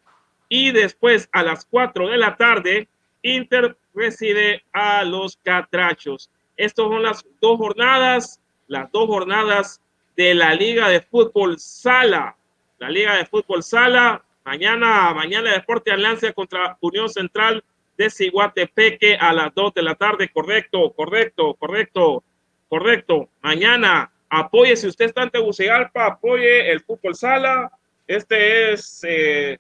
Y 0.56 0.70
después 0.70 1.30
a 1.32 1.41
las 1.41 1.66
4 1.66 2.10
de 2.10 2.18
la 2.20 2.38
tarde, 2.38 2.88
Inter 3.24 3.76
recibe 3.95 4.62
a 4.72 5.04
los 5.04 5.36
Catrachos. 5.38 6.30
Estas 6.56 6.86
son 6.86 7.01
las 7.01 7.26
dos 7.41 7.58
jornadas, 7.58 8.39
las 8.68 8.91
dos 8.91 9.08
jornadas 9.08 9.82
de 10.16 10.36
la 10.36 10.54
Liga 10.54 10.89
de 10.89 11.01
Fútbol 11.01 11.58
Sala. 11.58 12.36
La 12.78 12.91
Liga 12.91 13.16
de 13.16 13.26
Fútbol 13.26 13.64
Sala, 13.64 14.24
mañana, 14.45 15.12
mañana 15.16 15.54
Deporte 15.54 15.89
Alianza 15.89 16.32
contra 16.34 16.78
Unión 16.82 17.10
Central 17.10 17.64
de 17.97 18.12
Ciguatepeque 18.12 19.16
a 19.16 19.34
las 19.34 19.56
2 19.56 19.74
de 19.74 19.82
la 19.82 19.95
tarde. 19.95 20.30
Correcto, 20.32 20.93
correcto, 20.95 21.56
correcto, 21.56 22.24
correcto. 22.70 23.28
Mañana 23.41 24.12
apoye, 24.30 24.76
si 24.76 24.86
usted 24.86 25.06
está 25.06 25.24
en 25.24 25.32
Tegucigalpa, 25.32 26.06
apoye 26.06 26.72
el 26.72 26.82
Fútbol 26.82 27.16
Sala. 27.16 27.72
Este 28.06 28.74
es, 28.74 29.04
eh, 29.04 29.58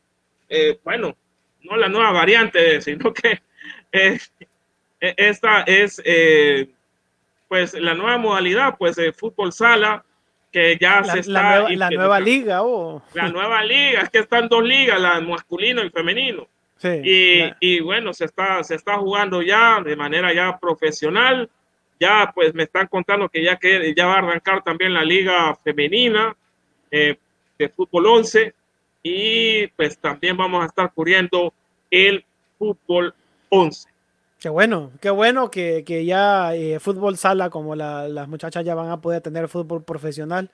eh, 0.53 0.79
bueno, 0.83 1.15
no 1.61 1.77
la 1.77 1.89
nueva 1.89 2.11
variante, 2.11 2.81
sino 2.81 3.13
que 3.13 3.41
eh, 3.91 4.19
esta 4.99 5.63
es, 5.63 6.01
pues, 7.47 7.73
la 7.73 7.93
nueva 7.93 8.17
modalidad, 8.17 8.77
pues, 8.77 8.95
de 8.95 9.11
Fútbol 9.11 9.51
Sala 9.51 10.03
que 10.53 10.77
ya 10.79 11.03
se 11.03 11.19
está. 11.19 11.67
La 11.69 11.89
nueva, 11.89 12.19
liga, 12.19 12.61
oh. 12.61 13.01
La 13.13 13.27
nueva 13.27 13.63
liga, 13.65 14.01
es 14.01 14.09
que 14.09 14.19
están 14.19 14.47
dos 14.47 14.63
ligas, 14.63 15.01
la 15.01 15.19
masculino 15.19 15.83
y 15.83 15.89
femenino. 15.89 16.47
y, 16.83 17.51
y, 17.59 17.79
bueno, 17.81 18.13
se 18.13 18.25
está, 18.25 18.63
se 18.63 18.75
está 18.75 18.97
jugando 18.97 19.41
ya 19.41 19.81
de 19.81 19.95
manera 19.95 20.31
ya 20.31 20.57
profesional. 20.59 21.49
Ya 21.99 22.31
pues 22.33 22.53
me 22.53 22.63
están 22.63 22.87
contando 22.87 23.29
que 23.29 23.43
ya, 23.43 23.55
que 23.57 23.93
ya 23.95 24.05
va 24.05 24.15
a 24.15 24.17
arrancar 24.19 24.63
también 24.63 24.93
la 24.93 25.03
liga 25.03 25.55
femenina. 25.63 26.35
Eh, 26.91 27.17
de 27.57 27.69
fútbol 27.69 28.05
11 28.05 28.53
y 29.03 29.67
pues 29.67 29.97
también 29.97 30.37
vamos 30.37 30.63
a 30.63 30.67
estar 30.67 30.91
cubriendo 30.93 31.53
el 31.91 32.25
fútbol 32.57 33.13
11. 33.49 33.89
Qué 34.39 34.49
bueno, 34.49 34.91
qué 34.99 35.09
bueno 35.09 35.51
que, 35.51 35.83
que 35.85 36.05
ya 36.05 36.55
eh, 36.55 36.79
fútbol 36.79 37.17
sala, 37.17 37.49
como 37.49 37.75
la, 37.75 38.07
las 38.07 38.27
muchachas 38.27 38.65
ya 38.65 38.75
van 38.75 38.89
a 38.89 38.99
poder 38.99 39.21
tener 39.21 39.47
fútbol 39.47 39.83
profesional. 39.83 40.49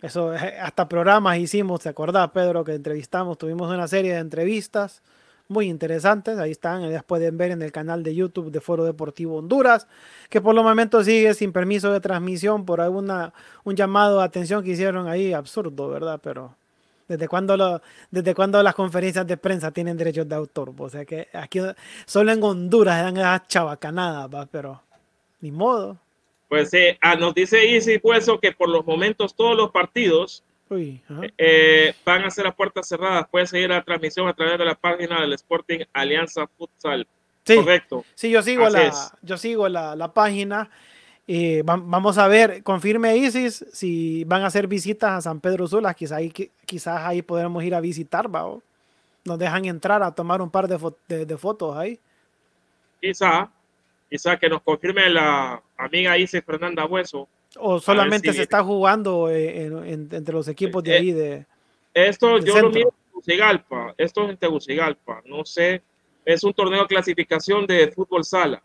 Eso, 0.00 0.34
eh, 0.34 0.58
hasta 0.60 0.88
programas 0.88 1.38
hicimos, 1.38 1.80
¿te 1.80 1.88
acordás, 1.88 2.30
Pedro, 2.30 2.64
que 2.64 2.74
entrevistamos? 2.74 3.38
Tuvimos 3.38 3.70
una 3.70 3.86
serie 3.86 4.14
de 4.14 4.20
entrevistas 4.20 5.02
muy 5.48 5.68
interesantes. 5.68 6.38
Ahí 6.38 6.50
están, 6.50 6.90
ya 6.90 7.02
pueden 7.02 7.38
ver 7.38 7.52
en 7.52 7.62
el 7.62 7.70
canal 7.70 8.02
de 8.02 8.14
YouTube 8.14 8.50
de 8.50 8.60
Foro 8.60 8.84
Deportivo 8.84 9.36
Honduras, 9.36 9.86
que 10.28 10.40
por 10.40 10.56
el 10.56 10.64
momento 10.64 11.04
sigue 11.04 11.34
sin 11.34 11.52
permiso 11.52 11.92
de 11.92 12.00
transmisión 12.00 12.64
por 12.64 12.80
alguna 12.80 13.32
un 13.64 13.76
llamado 13.76 14.18
de 14.18 14.24
atención 14.24 14.64
que 14.64 14.70
hicieron 14.70 15.08
ahí, 15.08 15.32
absurdo, 15.32 15.88
¿verdad? 15.88 16.20
Pero 16.22 16.56
¿Desde 17.12 17.28
cuándo, 17.28 17.58
lo, 17.58 17.82
¿Desde 18.10 18.34
cuándo 18.34 18.62
las 18.62 18.74
conferencias 18.74 19.26
de 19.26 19.36
prensa 19.36 19.70
tienen 19.70 19.98
derechos 19.98 20.26
de 20.26 20.34
autor? 20.34 20.72
O 20.78 20.88
sea 20.88 21.04
que 21.04 21.28
aquí 21.34 21.60
solo 22.06 22.32
en 22.32 22.42
Honduras 22.42 23.02
dan 23.02 23.18
esas 23.18 23.46
chabacanadas, 23.48 24.48
pero 24.50 24.80
ni 25.42 25.50
modo. 25.50 25.98
Pues 26.48 26.72
eh, 26.72 26.96
ah, 27.02 27.14
nos 27.14 27.34
dice 27.34 27.70
Easy 27.70 27.98
Pueso 27.98 28.40
que 28.40 28.52
por 28.52 28.70
los 28.70 28.86
momentos 28.86 29.36
todos 29.36 29.54
los 29.54 29.70
partidos 29.70 30.42
eh, 30.70 31.94
van 32.02 32.24
a 32.24 32.30
ser 32.30 32.46
a 32.46 32.56
puertas 32.56 32.88
cerradas. 32.88 33.26
Puede 33.30 33.46
seguir 33.46 33.68
la 33.68 33.82
transmisión 33.82 34.26
a 34.26 34.32
través 34.32 34.58
de 34.58 34.64
la 34.64 34.74
página 34.74 35.20
del 35.20 35.34
Sporting 35.34 35.80
Alianza 35.92 36.46
Futsal. 36.46 37.06
Sí, 37.44 37.56
Correcto. 37.56 38.06
Sí, 38.14 38.30
yo 38.30 38.40
sigo, 38.40 38.70
la, 38.70 38.90
yo 39.20 39.36
sigo 39.36 39.68
la, 39.68 39.94
la 39.96 40.14
página 40.14 40.70
vamos 41.64 42.18
a 42.18 42.28
ver, 42.28 42.62
confirme 42.62 43.16
Isis 43.16 43.64
si 43.72 44.24
van 44.24 44.42
a 44.42 44.46
hacer 44.46 44.66
visitas 44.66 45.12
a 45.12 45.20
San 45.20 45.40
Pedro 45.40 45.66
Sula. 45.66 45.94
Quizás 45.94 46.18
ahí, 46.18 46.30
quizás 46.66 47.02
ahí 47.02 47.22
podremos 47.22 47.62
ir 47.64 47.74
a 47.74 47.80
visitar, 47.80 48.34
¿va? 48.34 48.58
Nos 49.24 49.38
dejan 49.38 49.64
entrar 49.66 50.02
a 50.02 50.12
tomar 50.12 50.42
un 50.42 50.50
par 50.50 50.66
de, 50.66 51.24
de, 51.24 51.36
fotos 51.36 51.76
ahí. 51.76 51.98
Quizá, 53.00 53.48
quizá 54.10 54.36
que 54.36 54.48
nos 54.48 54.62
confirme 54.62 55.08
la 55.10 55.62
amiga 55.76 56.18
Isis 56.18 56.42
Fernanda 56.44 56.84
Hueso. 56.86 57.28
O 57.56 57.78
solamente 57.78 58.32
se 58.32 58.42
está 58.42 58.64
jugando 58.64 59.30
eh, 59.30 59.66
entre 59.66 60.34
los 60.34 60.48
equipos 60.48 60.82
de 60.82 60.92
eh, 60.92 60.98
ahí 60.98 61.12
de. 61.12 61.46
Esto 61.94 62.38
yo 62.38 62.58
lo 62.60 62.70
miro 62.70 62.88
en 62.88 63.12
Tegucigalpa. 63.12 63.94
Esto 63.96 64.24
es 64.24 64.30
en 64.30 64.36
Tegucigalpa. 64.38 65.22
No 65.26 65.44
sé. 65.44 65.82
Es 66.24 66.42
un 66.42 66.54
torneo 66.54 66.82
de 66.82 66.86
clasificación 66.86 67.66
de 67.66 67.92
fútbol 67.92 68.24
sala 68.24 68.62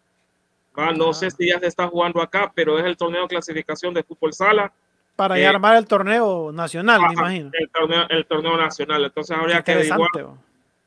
Ah, 0.80 0.94
no 0.96 1.12
sé 1.12 1.32
si 1.32 1.48
ya 1.48 1.60
se 1.60 1.66
está 1.66 1.88
jugando 1.88 2.22
acá, 2.22 2.52
pero 2.54 2.78
es 2.78 2.86
el 2.86 2.96
torneo 2.96 3.24
de 3.24 3.28
clasificación 3.30 3.96
de 3.96 4.04
fútbol 4.04 4.32
sala. 4.32 4.72
Para 5.16 5.40
eh, 5.40 5.48
armar 5.48 5.76
el 5.76 5.88
torneo 5.88 6.52
nacional, 6.52 7.02
me 7.02 7.14
imagino. 7.14 7.50
El 8.08 8.26
torneo, 8.26 8.58
nacional. 8.58 9.04
Entonces 9.04 9.36
habría 9.36 9.64
que 9.64 9.72
averiguar. 9.72 10.10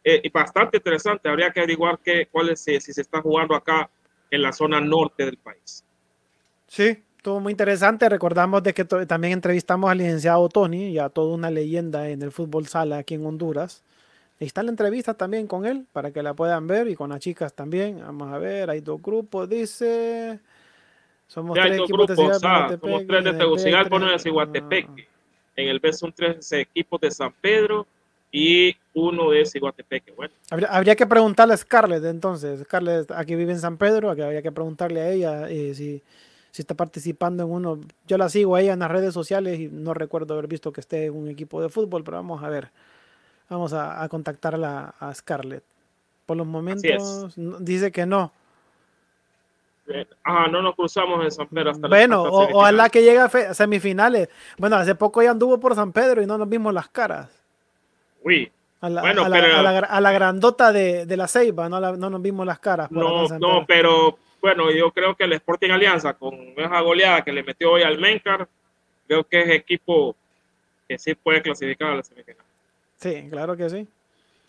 Eh, 0.05 0.21
y 0.23 0.29
bastante 0.31 0.77
interesante. 0.77 1.29
Habría 1.29 1.51
que 1.51 1.59
averiguar 1.59 1.99
qué, 1.99 2.29
cuál 2.31 2.51
es, 2.51 2.61
si, 2.61 2.81
se 2.81 3.01
está 3.01 3.21
jugando 3.21 3.57
acá 3.57 3.91
en 4.31 4.43
la 4.43 4.53
zona 4.53 4.81
norte 4.81 5.25
del 5.25 5.37
país. 5.39 5.85
Sí, 6.69 7.03
todo 7.21 7.41
muy 7.41 7.51
interesante. 7.51 8.09
Recordamos 8.09 8.63
de 8.63 8.73
que 8.73 8.85
también 8.85 9.33
entrevistamos 9.33 9.91
al 9.91 9.99
licenciado 9.99 10.49
Tony, 10.49 10.93
ya 10.93 11.09
toda 11.09 11.35
una 11.35 11.51
leyenda 11.51 12.09
en 12.09 12.23
el 12.23 12.31
fútbol 12.31 12.69
sala 12.69 12.99
aquí 12.99 13.15
en 13.15 13.27
Honduras. 13.27 13.83
Está 14.41 14.63
la 14.63 14.71
entrevista 14.71 15.13
también 15.13 15.47
con 15.47 15.67
él 15.67 15.87
para 15.93 16.13
que 16.13 16.23
la 16.23 16.33
puedan 16.33 16.67
ver 16.67 16.89
y 16.89 16.97
con 16.97 17.11
las 17.11 17.21
chicas 17.21 17.53
también. 17.53 18.01
Vamos 18.01 18.33
a 18.33 18.39
ver, 18.39 18.71
hay 18.71 18.81
dos 18.81 19.01
grupos, 19.03 19.47
dice. 19.47 20.41
Somos 21.27 21.59
tres 21.59 21.79
equipos 21.79 22.07
de 22.09 22.15
ah, 22.43 22.77
Somos 22.81 23.07
tres 23.07 23.25
de 23.25 23.33
Tegucigalpa, 23.35 23.97
uno 23.97 24.11
de 24.11 24.19
Ciguatepeque. 24.19 25.07
En 25.57 25.69
el 25.69 25.79
B 25.79 25.93
son 25.93 26.11
tres 26.13 26.51
equipos 26.53 26.99
de 27.03 27.11
San 27.11 27.33
Pedro 27.39 27.87
y 28.33 28.75
uno 28.95 29.31
de 29.31 29.45
Ciguatepeque. 29.45 30.13
Bueno. 30.13 30.33
Habría, 30.71 30.97
que 30.97 31.07
preguntarle 31.07 31.53
a 31.53 31.59
Scarlett 31.59 32.05
entonces. 32.07 32.63
Scarlett 32.63 33.11
aquí 33.11 33.35
vive 33.35 33.53
en 33.53 33.61
San 33.61 33.77
Pedro, 33.77 34.17
que 34.17 34.23
habría 34.23 34.41
que 34.41 34.53
preguntarle 34.53 35.03
a 35.03 35.11
ella 35.11 35.51
eh, 35.51 35.75
si, 35.75 36.03
si 36.51 36.63
está 36.63 36.75
participando 36.75 37.43
en 37.43 37.51
uno. 37.51 37.79
Yo 38.07 38.17
la 38.17 38.31
sigo 38.31 38.57
a 38.57 38.63
ella 38.63 38.73
en 38.73 38.79
las 38.79 38.91
redes 38.91 39.13
sociales 39.13 39.61
y 39.61 39.69
no 39.69 39.93
recuerdo 39.93 40.33
haber 40.33 40.49
visto 40.49 40.73
que 40.73 40.81
esté 40.81 41.05
en 41.05 41.15
un 41.15 41.29
equipo 41.29 41.61
de 41.61 41.69
fútbol, 41.69 42.03
pero 42.05 42.17
vamos 42.17 42.43
a 42.43 42.49
ver. 42.49 42.71
Vamos 43.51 43.73
a, 43.73 44.03
a 44.03 44.09
contactarla 44.09 44.95
a 44.99 45.13
Scarlett. 45.13 45.65
Por 46.25 46.37
los 46.37 46.47
momentos 46.47 47.35
dice 47.37 47.91
que 47.91 48.07
no. 48.07 48.33
Ah, 50.23 50.47
no 50.49 50.63
nos 50.63 50.77
cruzamos 50.77 51.25
en 51.25 51.31
San 51.33 51.49
Pedro 51.49 51.73
hasta 51.73 51.89
Bueno, 51.89 52.23
o, 52.23 52.59
ojalá 52.59 52.89
que 52.89 53.03
llegue 53.03 53.19
a 53.19 53.55
semifinales. 53.55 54.29
Bueno, 54.57 54.77
hace 54.77 54.95
poco 54.95 55.21
ya 55.21 55.33
anduvo 55.33 55.59
por 55.59 55.75
San 55.75 55.93
Pedro 55.93 56.23
y 56.23 56.27
no 56.27 56.39
nos 56.39 56.49
vimos 56.49 56.73
las 56.73 56.89
caras. 56.89 57.29
Uy. 58.23 58.53
A 58.81 58.89
la, 58.89 59.01
bueno, 59.03 59.25
a 59.25 59.29
la, 59.29 59.79
a 59.81 60.01
la, 60.01 60.13
grandota 60.13 60.73
de, 60.73 61.05
de 61.05 61.17
la 61.17 61.29
Ceiba, 61.29 61.69
no, 61.69 61.81
no, 61.81 62.09
nos 62.09 62.23
vimos 62.23 62.47
las 62.47 62.61
caras. 62.61 62.91
No, 62.91 63.27
no, 63.27 63.67
pero 63.67 64.17
bueno, 64.41 64.71
yo 64.71 64.91
creo 64.91 65.15
que 65.15 65.25
el 65.25 65.35
Sporting 65.35 65.71
Alianza, 65.71 66.15
con 66.15 66.35
esa 66.57 66.81
goleada 66.81 67.23
que 67.23 67.33
le 67.33 67.43
metió 67.43 67.73
hoy 67.73 67.83
al 67.83 67.99
Mencar, 67.99 68.49
creo 69.07 69.25
que 69.25 69.43
es 69.43 69.51
equipo 69.51 70.17
que 70.89 70.99
sí 70.99 71.15
puede 71.15 71.43
clasificar 71.43 71.89
a 71.91 71.97
la 71.97 72.03
semifinal. 72.03 72.47
Sí, 73.01 73.29
claro 73.31 73.57
que 73.57 73.71
sí. 73.71 73.89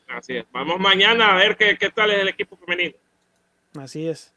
Así 0.09 0.37
es. 0.37 0.45
Vamos 0.51 0.79
mañana 0.79 1.31
a 1.31 1.35
ver 1.35 1.55
qué, 1.55 1.77
qué 1.77 1.89
tal 1.89 2.11
es 2.11 2.19
el 2.19 2.27
equipo 2.27 2.57
femenino. 2.57 2.95
Así 3.79 4.07
es. 4.07 4.33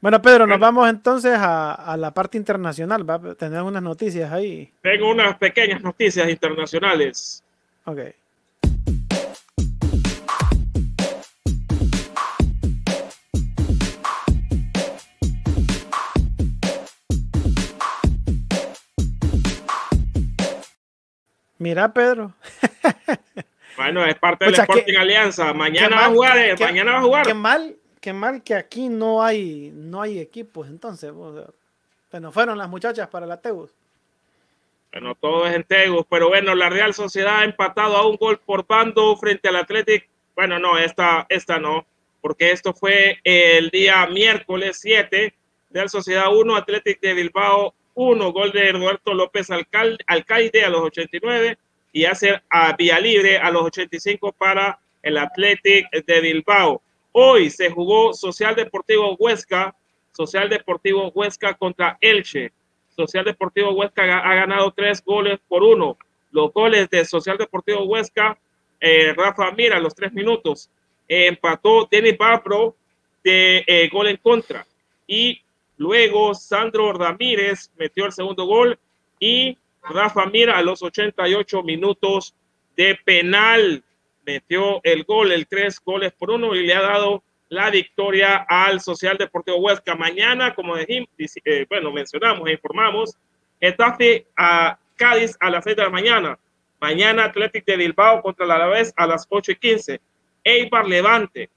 Bueno, 0.00 0.22
Pedro, 0.22 0.46
nos 0.46 0.58
vamos 0.58 0.88
entonces 0.88 1.36
a, 1.36 1.74
a, 1.74 1.96
la 1.96 2.14
parte 2.14 2.38
internacional. 2.38 3.08
Va 3.08 3.14
a 3.16 3.34
tener 3.34 3.60
unas 3.62 3.82
noticias 3.82 4.32
ahí. 4.32 4.72
Tengo 4.80 5.10
unas 5.10 5.36
pequeñas 5.36 5.82
noticias 5.82 6.28
internacionales. 6.30 7.44
Ok. 7.84 7.98
Mira, 21.60 21.92
Pedro. 21.92 22.32
bueno, 23.76 24.06
es 24.06 24.14
parte 24.18 24.46
del 24.46 24.54
Sporting 24.54 24.96
Alianza. 24.96 25.52
Mañana 25.52 25.94
va 25.94 26.06
a 26.06 26.08
jugar. 26.08 26.38
Eh, 26.38 26.56
mañana 26.58 26.92
va 26.92 26.98
a 26.98 27.02
jugar. 27.02 27.26
Qué 27.26 27.34
mal, 27.34 27.76
qué 28.00 28.14
mal 28.14 28.42
que 28.42 28.54
aquí 28.54 28.88
no 28.88 29.22
hay, 29.22 29.70
no 29.74 30.00
hay 30.00 30.20
equipos. 30.20 30.68
Entonces, 30.68 31.12
bueno, 31.12 32.32
fueron 32.32 32.56
las 32.56 32.70
muchachas 32.70 33.08
para 33.08 33.26
la 33.26 33.42
Tegus. 33.42 33.70
Bueno, 34.90 35.14
todo 35.14 35.46
es 35.46 35.54
en 35.54 35.64
Tegus, 35.64 36.06
pero 36.08 36.28
bueno, 36.28 36.54
la 36.54 36.70
Real 36.70 36.94
Sociedad 36.94 37.40
ha 37.40 37.44
empatado 37.44 37.94
a 37.94 38.08
un 38.08 38.16
gol 38.16 38.38
por 38.38 38.66
bando 38.66 39.14
frente 39.18 39.48
al 39.48 39.56
Athletic. 39.56 40.08
Bueno, 40.34 40.58
no, 40.58 40.78
esta, 40.78 41.26
esta 41.28 41.58
no, 41.58 41.84
porque 42.22 42.52
esto 42.52 42.72
fue 42.72 43.20
el 43.22 43.68
día 43.68 44.06
miércoles 44.06 44.78
7, 44.80 45.34
Real 45.68 45.90
Sociedad 45.90 46.34
1, 46.34 46.56
Athletic 46.56 47.00
de 47.00 47.12
Bilbao 47.12 47.74
uno, 48.00 48.32
gol 48.32 48.50
de 48.52 48.72
Roberto 48.72 49.12
López 49.12 49.50
Alcalde, 49.50 50.02
Alcaide 50.06 50.64
a 50.64 50.70
los 50.70 50.80
89 50.82 51.58
y 51.92 52.06
hace 52.06 52.40
a 52.48 52.74
Vía 52.74 52.98
Libre 52.98 53.36
a 53.36 53.50
los 53.50 53.64
85 53.64 54.32
para 54.32 54.78
el 55.02 55.18
Athletic 55.18 55.90
de 56.06 56.20
Bilbao. 56.20 56.80
Hoy 57.12 57.50
se 57.50 57.70
jugó 57.70 58.14
Social 58.14 58.54
Deportivo 58.54 59.16
Huesca, 59.18 59.74
Social 60.12 60.48
Deportivo 60.48 61.08
Huesca 61.14 61.54
contra 61.54 61.98
Elche. 62.00 62.52
Social 62.96 63.24
Deportivo 63.24 63.72
Huesca 63.72 64.18
ha 64.18 64.34
ganado 64.34 64.72
tres 64.72 65.04
goles 65.04 65.38
por 65.46 65.62
uno. 65.62 65.98
Los 66.30 66.52
goles 66.54 66.88
de 66.88 67.04
Social 67.04 67.36
Deportivo 67.36 67.84
Huesca, 67.84 68.38
eh, 68.80 69.12
Rafa 69.14 69.50
Mira, 69.52 69.78
los 69.78 69.94
tres 69.94 70.12
minutos. 70.12 70.70
empató 71.06 71.86
Denis 71.90 72.16
Barbro 72.16 72.76
de 73.22 73.64
eh, 73.66 73.90
gol 73.92 74.06
en 74.08 74.16
contra. 74.16 74.64
Y 75.06 75.42
Luego 75.80 76.34
Sandro 76.34 76.92
Ramírez 76.92 77.72
metió 77.78 78.04
el 78.04 78.12
segundo 78.12 78.44
gol 78.44 78.78
y 79.18 79.56
Rafa 79.82 80.26
Mira 80.26 80.58
a 80.58 80.62
los 80.62 80.82
88 80.82 81.62
minutos 81.62 82.34
de 82.76 82.98
penal 83.02 83.82
metió 84.26 84.82
el 84.84 85.04
gol, 85.04 85.32
el 85.32 85.46
tres 85.46 85.80
goles 85.82 86.12
por 86.12 86.32
uno 86.32 86.54
y 86.54 86.66
le 86.66 86.74
ha 86.74 86.82
dado 86.82 87.24
la 87.48 87.70
victoria 87.70 88.44
al 88.46 88.82
Social 88.82 89.16
Deportivo 89.16 89.56
Huesca. 89.56 89.94
Mañana, 89.94 90.54
como 90.54 90.76
dijimos, 90.76 91.08
eh, 91.46 91.64
bueno, 91.66 91.90
mencionamos 91.90 92.46
e 92.46 92.52
informamos, 92.52 93.16
Etafe 93.58 94.26
a 94.36 94.78
Cádiz 94.96 95.34
a 95.40 95.48
las 95.48 95.64
6 95.64 95.76
de 95.76 95.82
la 95.82 95.88
mañana. 95.88 96.38
Mañana 96.78 97.24
Atlético 97.24 97.64
de 97.72 97.78
Bilbao 97.78 98.20
contra 98.20 98.44
la 98.44 98.56
Alavés 98.56 98.92
a 98.96 99.06
las 99.06 99.26
8 99.30 99.52
y 99.52 99.56
15. 99.56 100.00
Eibar 100.44 100.86
Levante 100.86 101.48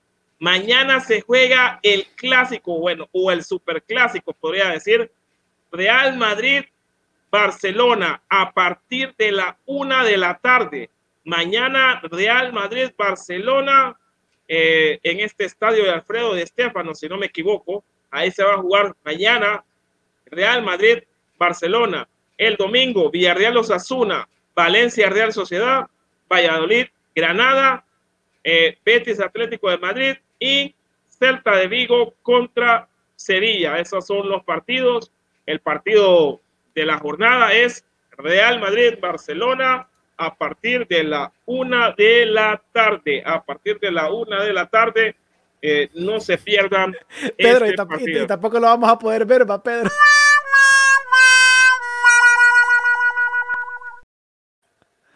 Mañana 0.44 1.00
se 1.00 1.22
juega 1.22 1.80
el 1.84 2.06
clásico, 2.18 2.78
bueno, 2.78 3.08
o 3.14 3.32
el 3.32 3.46
superclásico, 3.46 4.34
podría 4.34 4.72
decir, 4.72 5.10
Real 5.72 6.18
Madrid, 6.18 6.66
Barcelona, 7.32 8.22
a 8.28 8.52
partir 8.52 9.16
de 9.18 9.32
la 9.32 9.58
una 9.66 10.04
de 10.04 10.18
la 10.18 10.38
tarde. 10.38 10.90
Mañana 11.24 12.02
Real 12.12 12.52
Madrid, 12.52 12.90
Barcelona, 12.98 13.98
eh, 14.46 15.00
en 15.04 15.22
este 15.22 15.46
estadio 15.46 15.86
de 15.86 15.92
Alfredo 15.92 16.34
de 16.34 16.42
Estefano, 16.42 16.94
si 16.94 17.08
no 17.08 17.16
me 17.16 17.28
equivoco. 17.28 17.86
Ahí 18.12 18.30
se 18.30 18.44
va 18.44 18.56
a 18.56 18.58
jugar 18.58 18.94
mañana 19.06 19.64
Real 20.26 20.62
Madrid, 20.62 21.04
Barcelona. 21.38 22.06
El 22.38 22.58
domingo, 22.58 23.10
Villarreal 23.10 23.56
Osasuna. 23.56 24.28
Valencia 24.54 25.10
Real 25.10 25.32
Sociedad, 25.32 25.88
Valladolid, 26.30 26.88
Granada, 27.16 27.86
eh, 28.44 28.78
Betis 28.84 29.22
Atlético 29.22 29.70
de 29.70 29.78
Madrid 29.78 30.18
y 30.44 30.76
Celta 31.08 31.56
de 31.56 31.68
Vigo 31.68 32.16
contra 32.22 32.90
Sevilla. 33.16 33.80
Esos 33.80 34.06
son 34.06 34.28
los 34.28 34.44
partidos. 34.44 35.10
El 35.46 35.62
partido 35.62 36.42
de 36.76 36.86
la 36.86 36.98
jornada 36.98 37.54
es 37.54 37.86
Real 38.18 38.60
Madrid-Barcelona 38.60 39.88
a 40.18 40.36
partir 40.36 40.86
de 40.88 41.06
la 41.06 41.32
una 41.46 41.92
de 41.92 42.26
la 42.26 42.62
tarde. 42.74 43.24
A 43.26 43.42
partir 43.42 43.80
de 43.80 43.90
la 43.92 44.12
una 44.12 44.44
de 44.44 44.52
la 44.52 44.66
tarde, 44.68 45.16
eh, 45.62 45.90
no 45.94 46.20
se 46.20 46.38
pierdan. 46.38 46.94
Pedro, 47.38 47.66
este 47.66 48.24
y, 48.24 48.28
tampoco 48.28 48.60
lo 48.60 48.68
vamos 48.68 48.90
a 48.90 49.00
poder 49.00 49.26
ver, 49.26 49.50
va 49.50 49.64
Pedro. 49.64 49.90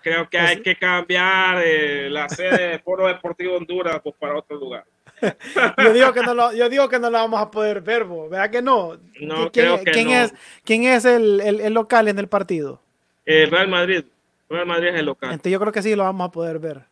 Creo 0.02 0.30
que 0.30 0.40
hay 0.40 0.62
que 0.62 0.78
cambiar 0.78 1.62
eh, 1.66 2.10
la 2.10 2.30
sede 2.30 2.70
de 2.70 2.80
Foro 2.80 3.08
Deportivo 3.08 3.58
Honduras 3.58 4.00
pues, 4.02 4.16
para 4.18 4.38
otro 4.38 4.56
lugar. 4.56 4.86
yo, 5.78 5.94
digo 5.94 6.14
que 6.14 6.22
no 6.22 6.34
lo, 6.34 6.54
yo 6.54 6.70
digo 6.70 6.90
que 6.90 7.00
no 7.00 7.10
lo 7.10 7.18
vamos 7.18 7.42
a 7.42 7.50
poder 7.50 7.82
ver, 7.82 8.06
¿verdad 8.06 8.52
que 8.52 8.62
no? 8.62 8.98
no 9.22 9.52
¿Quién, 9.52 9.84
que 9.84 9.92
¿quién 9.92 10.10
Es, 10.10 10.34
¿Quién 10.64 10.84
es 10.84 11.06
el, 11.06 11.42
el, 11.42 11.74
local 11.74 12.08
en 12.08 12.20
el 12.20 12.28
partido? 12.28 12.82
El 13.26 13.50
Real 13.50 13.68
Madrid. 13.68 14.06
Real 14.50 14.66
Madrid 14.66 14.90
es 14.90 14.96
el 14.96 15.06
local. 15.06 15.32
Entonces 15.32 15.52
yo 15.52 15.60
creo 15.60 15.72
que 15.72 15.82
sí 15.82 15.96
lo 15.96 16.04
vamos 16.04 16.28
a 16.28 16.32
poder 16.32 16.60
ver. 16.60 16.84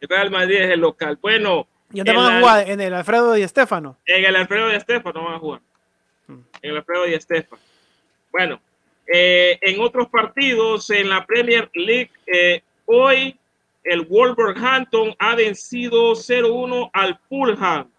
El 0.00 0.08
Real 0.08 0.30
Madrid 0.30 0.56
es 0.56 0.70
el 0.70 0.80
local. 0.80 1.18
Bueno. 1.20 1.66
¿Y 1.92 1.98
dónde 1.98 2.12
van 2.12 2.36
a 2.36 2.40
jugar? 2.40 2.70
¿En 2.70 2.80
el 2.80 2.94
Alfredo 2.94 3.36
y 3.36 3.42
Estefano? 3.42 3.96
En 4.06 4.24
el 4.24 4.36
Alfredo 4.36 4.72
y 4.72 4.76
Estefano 4.76 5.24
van 5.24 5.34
a 5.34 5.38
jugar. 5.38 5.60
Mm. 6.26 6.38
En 6.62 6.70
el 6.70 6.76
Alfredo 6.76 7.06
y 7.08 7.14
Estefano. 7.14 7.62
Bueno, 8.32 8.60
eh, 9.12 9.58
en 9.60 9.80
otros 9.80 10.08
partidos 10.08 10.88
en 10.90 11.08
la 11.08 11.26
Premier 11.26 11.68
League, 11.74 12.10
eh, 12.26 12.62
hoy 12.86 13.36
el 13.84 14.02
Wolverhampton 14.02 15.14
ha 15.18 15.34
vencido 15.34 16.12
0-1 16.12 16.90
al 16.92 17.18
Fulham. 17.28 17.90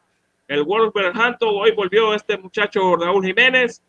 El 0.48 0.64
Wolverhampton 0.64 1.50
hoy 1.54 1.72
volvió 1.72 2.14
este 2.14 2.38
muchacho 2.38 2.96
Raúl 2.96 3.26
Jiménez 3.26 3.82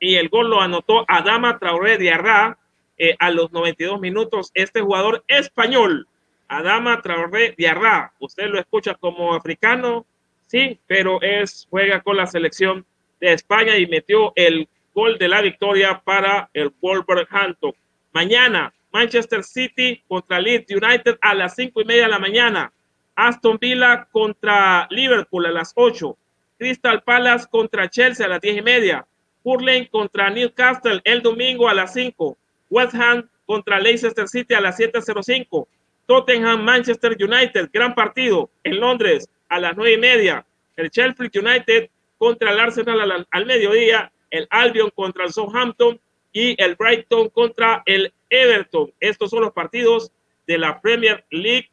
y 0.00 0.16
el 0.16 0.28
gol 0.28 0.50
lo 0.50 0.60
anotó 0.60 1.04
Adama 1.08 1.58
Traoré 1.58 1.98
de 1.98 2.12
Arra 2.12 2.58
eh, 2.98 3.16
a 3.18 3.30
los 3.30 3.52
92 3.52 4.00
minutos. 4.00 4.50
Este 4.54 4.80
jugador 4.80 5.24
español, 5.28 6.06
Adama 6.48 7.00
Traoré 7.02 7.54
de 7.56 8.08
usted 8.20 8.46
lo 8.46 8.58
escucha 8.58 8.94
como 8.94 9.34
africano, 9.34 10.06
sí, 10.46 10.78
pero 10.86 11.20
es 11.20 11.66
juega 11.70 12.00
con 12.00 12.16
la 12.16 12.26
selección 12.26 12.86
de 13.20 13.32
España 13.32 13.76
y 13.76 13.86
metió 13.86 14.32
el 14.36 14.68
gol 14.94 15.18
de 15.18 15.28
la 15.28 15.40
victoria 15.40 16.00
para 16.04 16.48
el 16.54 16.72
Wolverhampton. 16.80 17.72
Mañana, 18.12 18.72
Manchester 18.94 19.42
City 19.42 20.00
contra 20.06 20.40
Leeds 20.40 20.70
United 20.70 21.18
a 21.20 21.34
las 21.34 21.56
cinco 21.56 21.82
y 21.82 21.84
media 21.84 22.04
de 22.04 22.10
la 22.10 22.20
mañana. 22.20 22.72
Aston 23.16 23.58
Villa 23.60 24.06
contra 24.12 24.86
Liverpool 24.88 25.46
a 25.46 25.50
las 25.50 25.72
8. 25.74 26.16
Crystal 26.58 27.02
Palace 27.02 27.46
contra 27.50 27.90
Chelsea 27.90 28.24
a 28.24 28.28
las 28.28 28.40
diez 28.40 28.56
y 28.56 28.62
media. 28.62 29.04
Burley 29.42 29.88
contra 29.88 30.30
Newcastle 30.30 31.00
el 31.02 31.22
domingo 31.22 31.68
a 31.68 31.74
las 31.74 31.92
5. 31.92 32.38
West 32.70 32.94
Ham 32.94 33.28
contra 33.46 33.80
Leicester 33.80 34.28
City 34.28 34.54
a 34.54 34.60
las 34.60 34.78
7.05. 34.78 35.66
Tottenham 36.06 36.62
Manchester 36.62 37.16
United, 37.18 37.70
gran 37.72 37.94
partido 37.94 38.48
en 38.62 38.78
Londres 38.78 39.28
a 39.48 39.58
las 39.58 39.76
nueve 39.76 39.94
y 39.94 39.98
media. 39.98 40.46
El 40.76 40.88
Sheffield 40.90 41.36
United 41.36 41.90
contra 42.16 42.52
el 42.52 42.60
Arsenal 42.60 43.26
al 43.28 43.46
mediodía 43.46 44.12
el 44.30 44.46
Albion 44.50 44.90
contra 44.90 45.24
el 45.24 45.32
Southampton 45.32 45.98
y 46.32 46.60
el 46.62 46.74
Brighton 46.74 47.28
contra 47.28 47.82
el 47.86 48.12
Everton. 48.42 48.92
Estos 49.00 49.30
son 49.30 49.42
los 49.42 49.52
partidos 49.52 50.10
de 50.46 50.58
la 50.58 50.80
Premier 50.80 51.24
League 51.30 51.70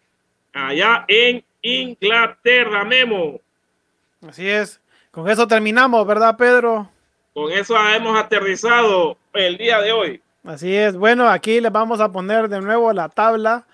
allá 0.53 1.05
en 1.07 1.43
Inglaterra, 1.61 2.83
Memo. 2.83 3.39
Así 4.27 4.47
es. 4.47 4.79
Con 5.11 5.29
eso 5.29 5.47
terminamos, 5.47 6.05
¿verdad, 6.05 6.37
Pedro? 6.37 6.89
Con 7.33 7.51
eso 7.51 7.75
hemos 7.89 8.17
aterrizado 8.17 9.17
el 9.33 9.57
día 9.57 9.79
de 9.81 9.91
hoy. 9.91 10.21
Así 10.43 10.75
es. 10.75 10.95
Bueno, 10.95 11.29
aquí 11.29 11.59
les 11.59 11.71
vamos 11.71 11.99
a 11.99 12.11
poner 12.11 12.49
de 12.49 12.61
nuevo 12.61 12.91
la 12.93 13.09
tabla 13.09 13.65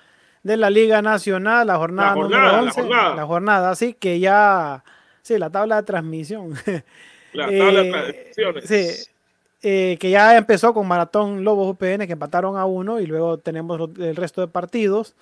de 0.43 0.57
la 0.57 0.69
Liga 0.69 1.01
Nacional, 1.01 1.67
la 1.67 1.77
jornada, 1.77 2.15
número 2.15 2.59
11. 2.59 2.65
La 2.65 2.71
jornada. 2.71 3.15
la 3.15 3.25
jornada, 3.25 3.69
así 3.71 3.93
que 3.93 4.19
ya, 4.19 4.83
sí, 5.21 5.37
la 5.37 5.49
tabla 5.49 5.77
de 5.77 5.83
transmisión. 5.83 6.53
La 7.33 7.45
tabla 7.45 7.83
de 7.83 8.61
Sí, 8.63 9.09
eh, 9.63 9.97
que 9.99 10.09
ya 10.09 10.37
empezó 10.37 10.73
con 10.73 10.87
Maratón 10.87 11.43
Lobos 11.43 11.71
UPN, 11.71 12.05
que 12.05 12.13
empataron 12.13 12.57
a 12.57 12.65
uno, 12.65 12.99
y 12.99 13.05
luego 13.05 13.37
tenemos 13.37 13.89
el 13.97 14.15
resto 14.15 14.41
de 14.41 14.47
partidos, 14.47 15.15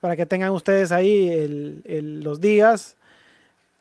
para 0.00 0.16
que 0.16 0.26
tengan 0.26 0.50
ustedes 0.50 0.92
ahí 0.92 1.82
los 1.84 2.40
días, 2.40 2.96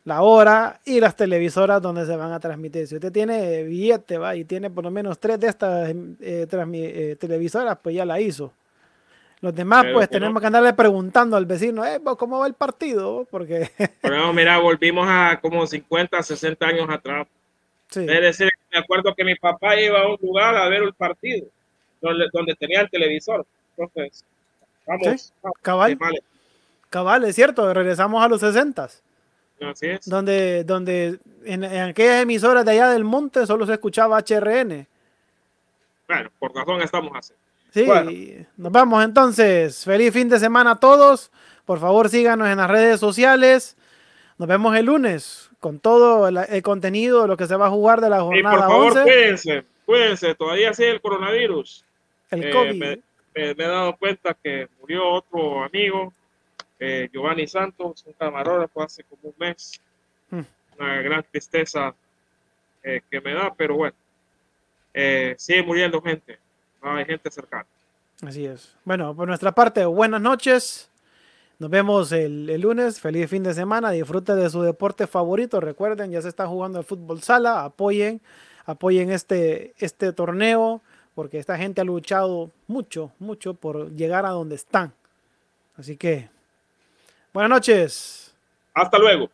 la 0.05 0.21
hora 0.21 0.79
y 0.85 0.99
las 0.99 1.15
televisoras 1.15 1.81
donde 1.81 2.05
se 2.05 2.15
van 2.15 2.31
a 2.31 2.39
transmitir. 2.39 2.87
Si 2.87 2.95
usted 2.95 3.11
tiene 3.11 3.63
billete 3.63 4.17
¿va? 4.17 4.35
y 4.35 4.43
tiene 4.43 4.69
por 4.69 4.83
lo 4.83 4.91
menos 4.91 5.19
tres 5.19 5.39
de 5.39 5.47
estas 5.47 5.89
eh, 5.89 6.47
eh, 6.51 7.15
televisoras, 7.19 7.77
pues 7.81 7.95
ya 7.95 8.05
la 8.05 8.19
hizo. 8.19 8.51
Los 9.41 9.55
demás, 9.55 9.85
pues 9.93 10.09
tenemos 10.09 10.41
que 10.41 10.47
andarle 10.47 10.73
preguntando 10.73 11.37
al 11.37 11.45
vecino, 11.45 11.85
eh, 11.85 12.01
¿cómo 12.17 12.39
va 12.39 12.47
el 12.47 12.55
partido? 12.55 13.25
Porque. 13.31 13.71
Pero 14.01 14.33
mira, 14.33 14.57
volvimos 14.57 15.07
a 15.07 15.39
como 15.41 15.65
50, 15.65 16.21
60 16.21 16.65
años 16.65 16.89
atrás. 16.89 17.25
Es 17.89 18.05
decir, 18.05 18.49
me 18.71 18.79
acuerdo 18.79 19.15
que 19.15 19.23
mi 19.23 19.35
papá 19.35 19.79
iba 19.79 20.01
a 20.01 20.07
un 20.07 20.17
lugar 20.21 20.55
a 20.55 20.67
ver 20.69 20.83
el 20.83 20.93
partido, 20.93 21.47
donde, 22.01 22.55
tenía 22.55 22.81
el 22.81 22.89
televisor. 22.89 23.45
Entonces, 23.75 24.23
vamos. 24.85 25.33
cabal. 25.61 25.97
Cabal, 26.89 27.23
es 27.25 27.35
cierto, 27.35 27.71
regresamos 27.73 28.23
a 28.23 28.27
los 28.27 28.41
60. 28.41 28.89
Así 29.61 29.87
es. 29.87 30.07
Donde, 30.07 30.63
donde 30.63 31.19
en, 31.43 31.63
aquellas 31.63 32.21
emisoras 32.21 32.65
de 32.65 32.71
allá 32.71 32.89
del 32.89 33.03
monte 33.03 33.45
solo 33.45 33.65
se 33.65 33.73
escuchaba 33.73 34.19
HRN. 34.19 34.87
Bueno, 36.07 36.29
por 36.39 36.55
razón 36.55 36.81
estamos 36.81 37.11
así. 37.15 37.33
Sí, 37.71 38.45
nos 38.57 38.71
vamos 38.71 39.03
entonces. 39.03 39.83
Feliz 39.83 40.13
fin 40.13 40.29
de 40.29 40.39
semana 40.39 40.71
a 40.71 40.79
todos. 40.79 41.31
Por 41.65 41.79
favor, 41.79 42.09
síganos 42.09 42.47
en 42.47 42.57
las 42.57 42.69
redes 42.69 42.99
sociales. 42.99 43.77
Nos 44.39 44.47
vemos 44.47 44.75
el 44.75 44.85
lunes 44.85 45.48
con 45.59 45.79
todo 45.79 46.27
el, 46.27 46.61
contenido, 46.63 47.27
lo 47.27 47.37
que 47.37 47.45
se 47.45 47.55
va 47.55 47.67
a 47.67 47.69
jugar 47.69 48.01
de 48.01 48.09
la 48.09 48.21
jornada. 48.21 48.55
Y 48.55 48.59
por 48.59 48.69
favor, 48.69 49.03
cuídense, 49.03 49.63
cuídense, 49.85 50.35
todavía 50.35 50.73
sigue 50.73 50.91
el 50.91 51.01
coronavirus. 51.01 51.85
El 52.31 52.43
eh, 52.45 52.51
COVID. 52.51 52.83
Me, 52.83 52.99
he 53.35 53.53
dado 53.53 53.95
cuenta 53.97 54.33
que 54.33 54.67
murió 54.79 55.07
otro 55.09 55.63
amigo, 55.63 56.13
eh, 56.79 57.09
Giovanni 57.11 57.47
Santos, 57.47 58.03
un 58.05 58.13
camarógrafo 58.13 58.83
hace 58.83 59.03
como 59.03 59.21
un 59.23 59.35
mes. 59.37 59.81
Hmm. 60.29 60.41
Una 60.77 61.01
gran 61.01 61.25
tristeza 61.29 61.93
eh, 62.83 63.01
que 63.09 63.19
me 63.21 63.33
da, 63.33 63.53
pero 63.53 63.75
bueno, 63.75 63.95
sigue 65.37 65.63
muriendo 65.63 66.01
gente, 66.01 66.39
hay 66.81 67.05
gente 67.05 67.29
cercana. 67.29 67.65
Así 68.25 68.45
es. 68.45 68.75
Bueno, 68.83 69.15
por 69.15 69.27
nuestra 69.27 69.53
parte, 69.53 69.85
buenas 69.85 70.21
noches. 70.21 70.88
Nos 71.59 71.69
vemos 71.69 72.13
el, 72.13 72.45
lunes. 72.61 73.01
Feliz 73.01 73.29
fin 73.29 73.43
de 73.43 73.53
semana. 73.53 73.91
Disfrute 73.91 74.33
de 74.33 74.49
su 74.49 74.61
deporte 74.61 75.07
favorito. 75.07 75.59
Recuerden, 75.59 76.09
ya 76.09 76.21
se 76.21 76.29
está 76.29 76.47
jugando 76.47 76.79
el 76.79 76.85
fútbol 76.85 77.21
sala. 77.21 77.65
Apoyen, 77.65 78.21
apoyen 78.65 79.11
este, 79.11 79.73
este 79.77 80.13
torneo 80.13 80.81
porque 81.15 81.37
esta 81.37 81.57
gente 81.57 81.81
ha 81.81 81.83
luchado 81.83 82.49
mucho, 82.67 83.11
mucho 83.19 83.53
por 83.53 83.91
llegar 83.93 84.25
a 84.25 84.29
donde 84.29 84.55
están. 84.55 84.93
Así 85.75 85.97
que, 85.97 86.29
buenas 87.33 87.49
noches. 87.49 88.33
Hasta 88.73 88.97
luego. 88.97 89.29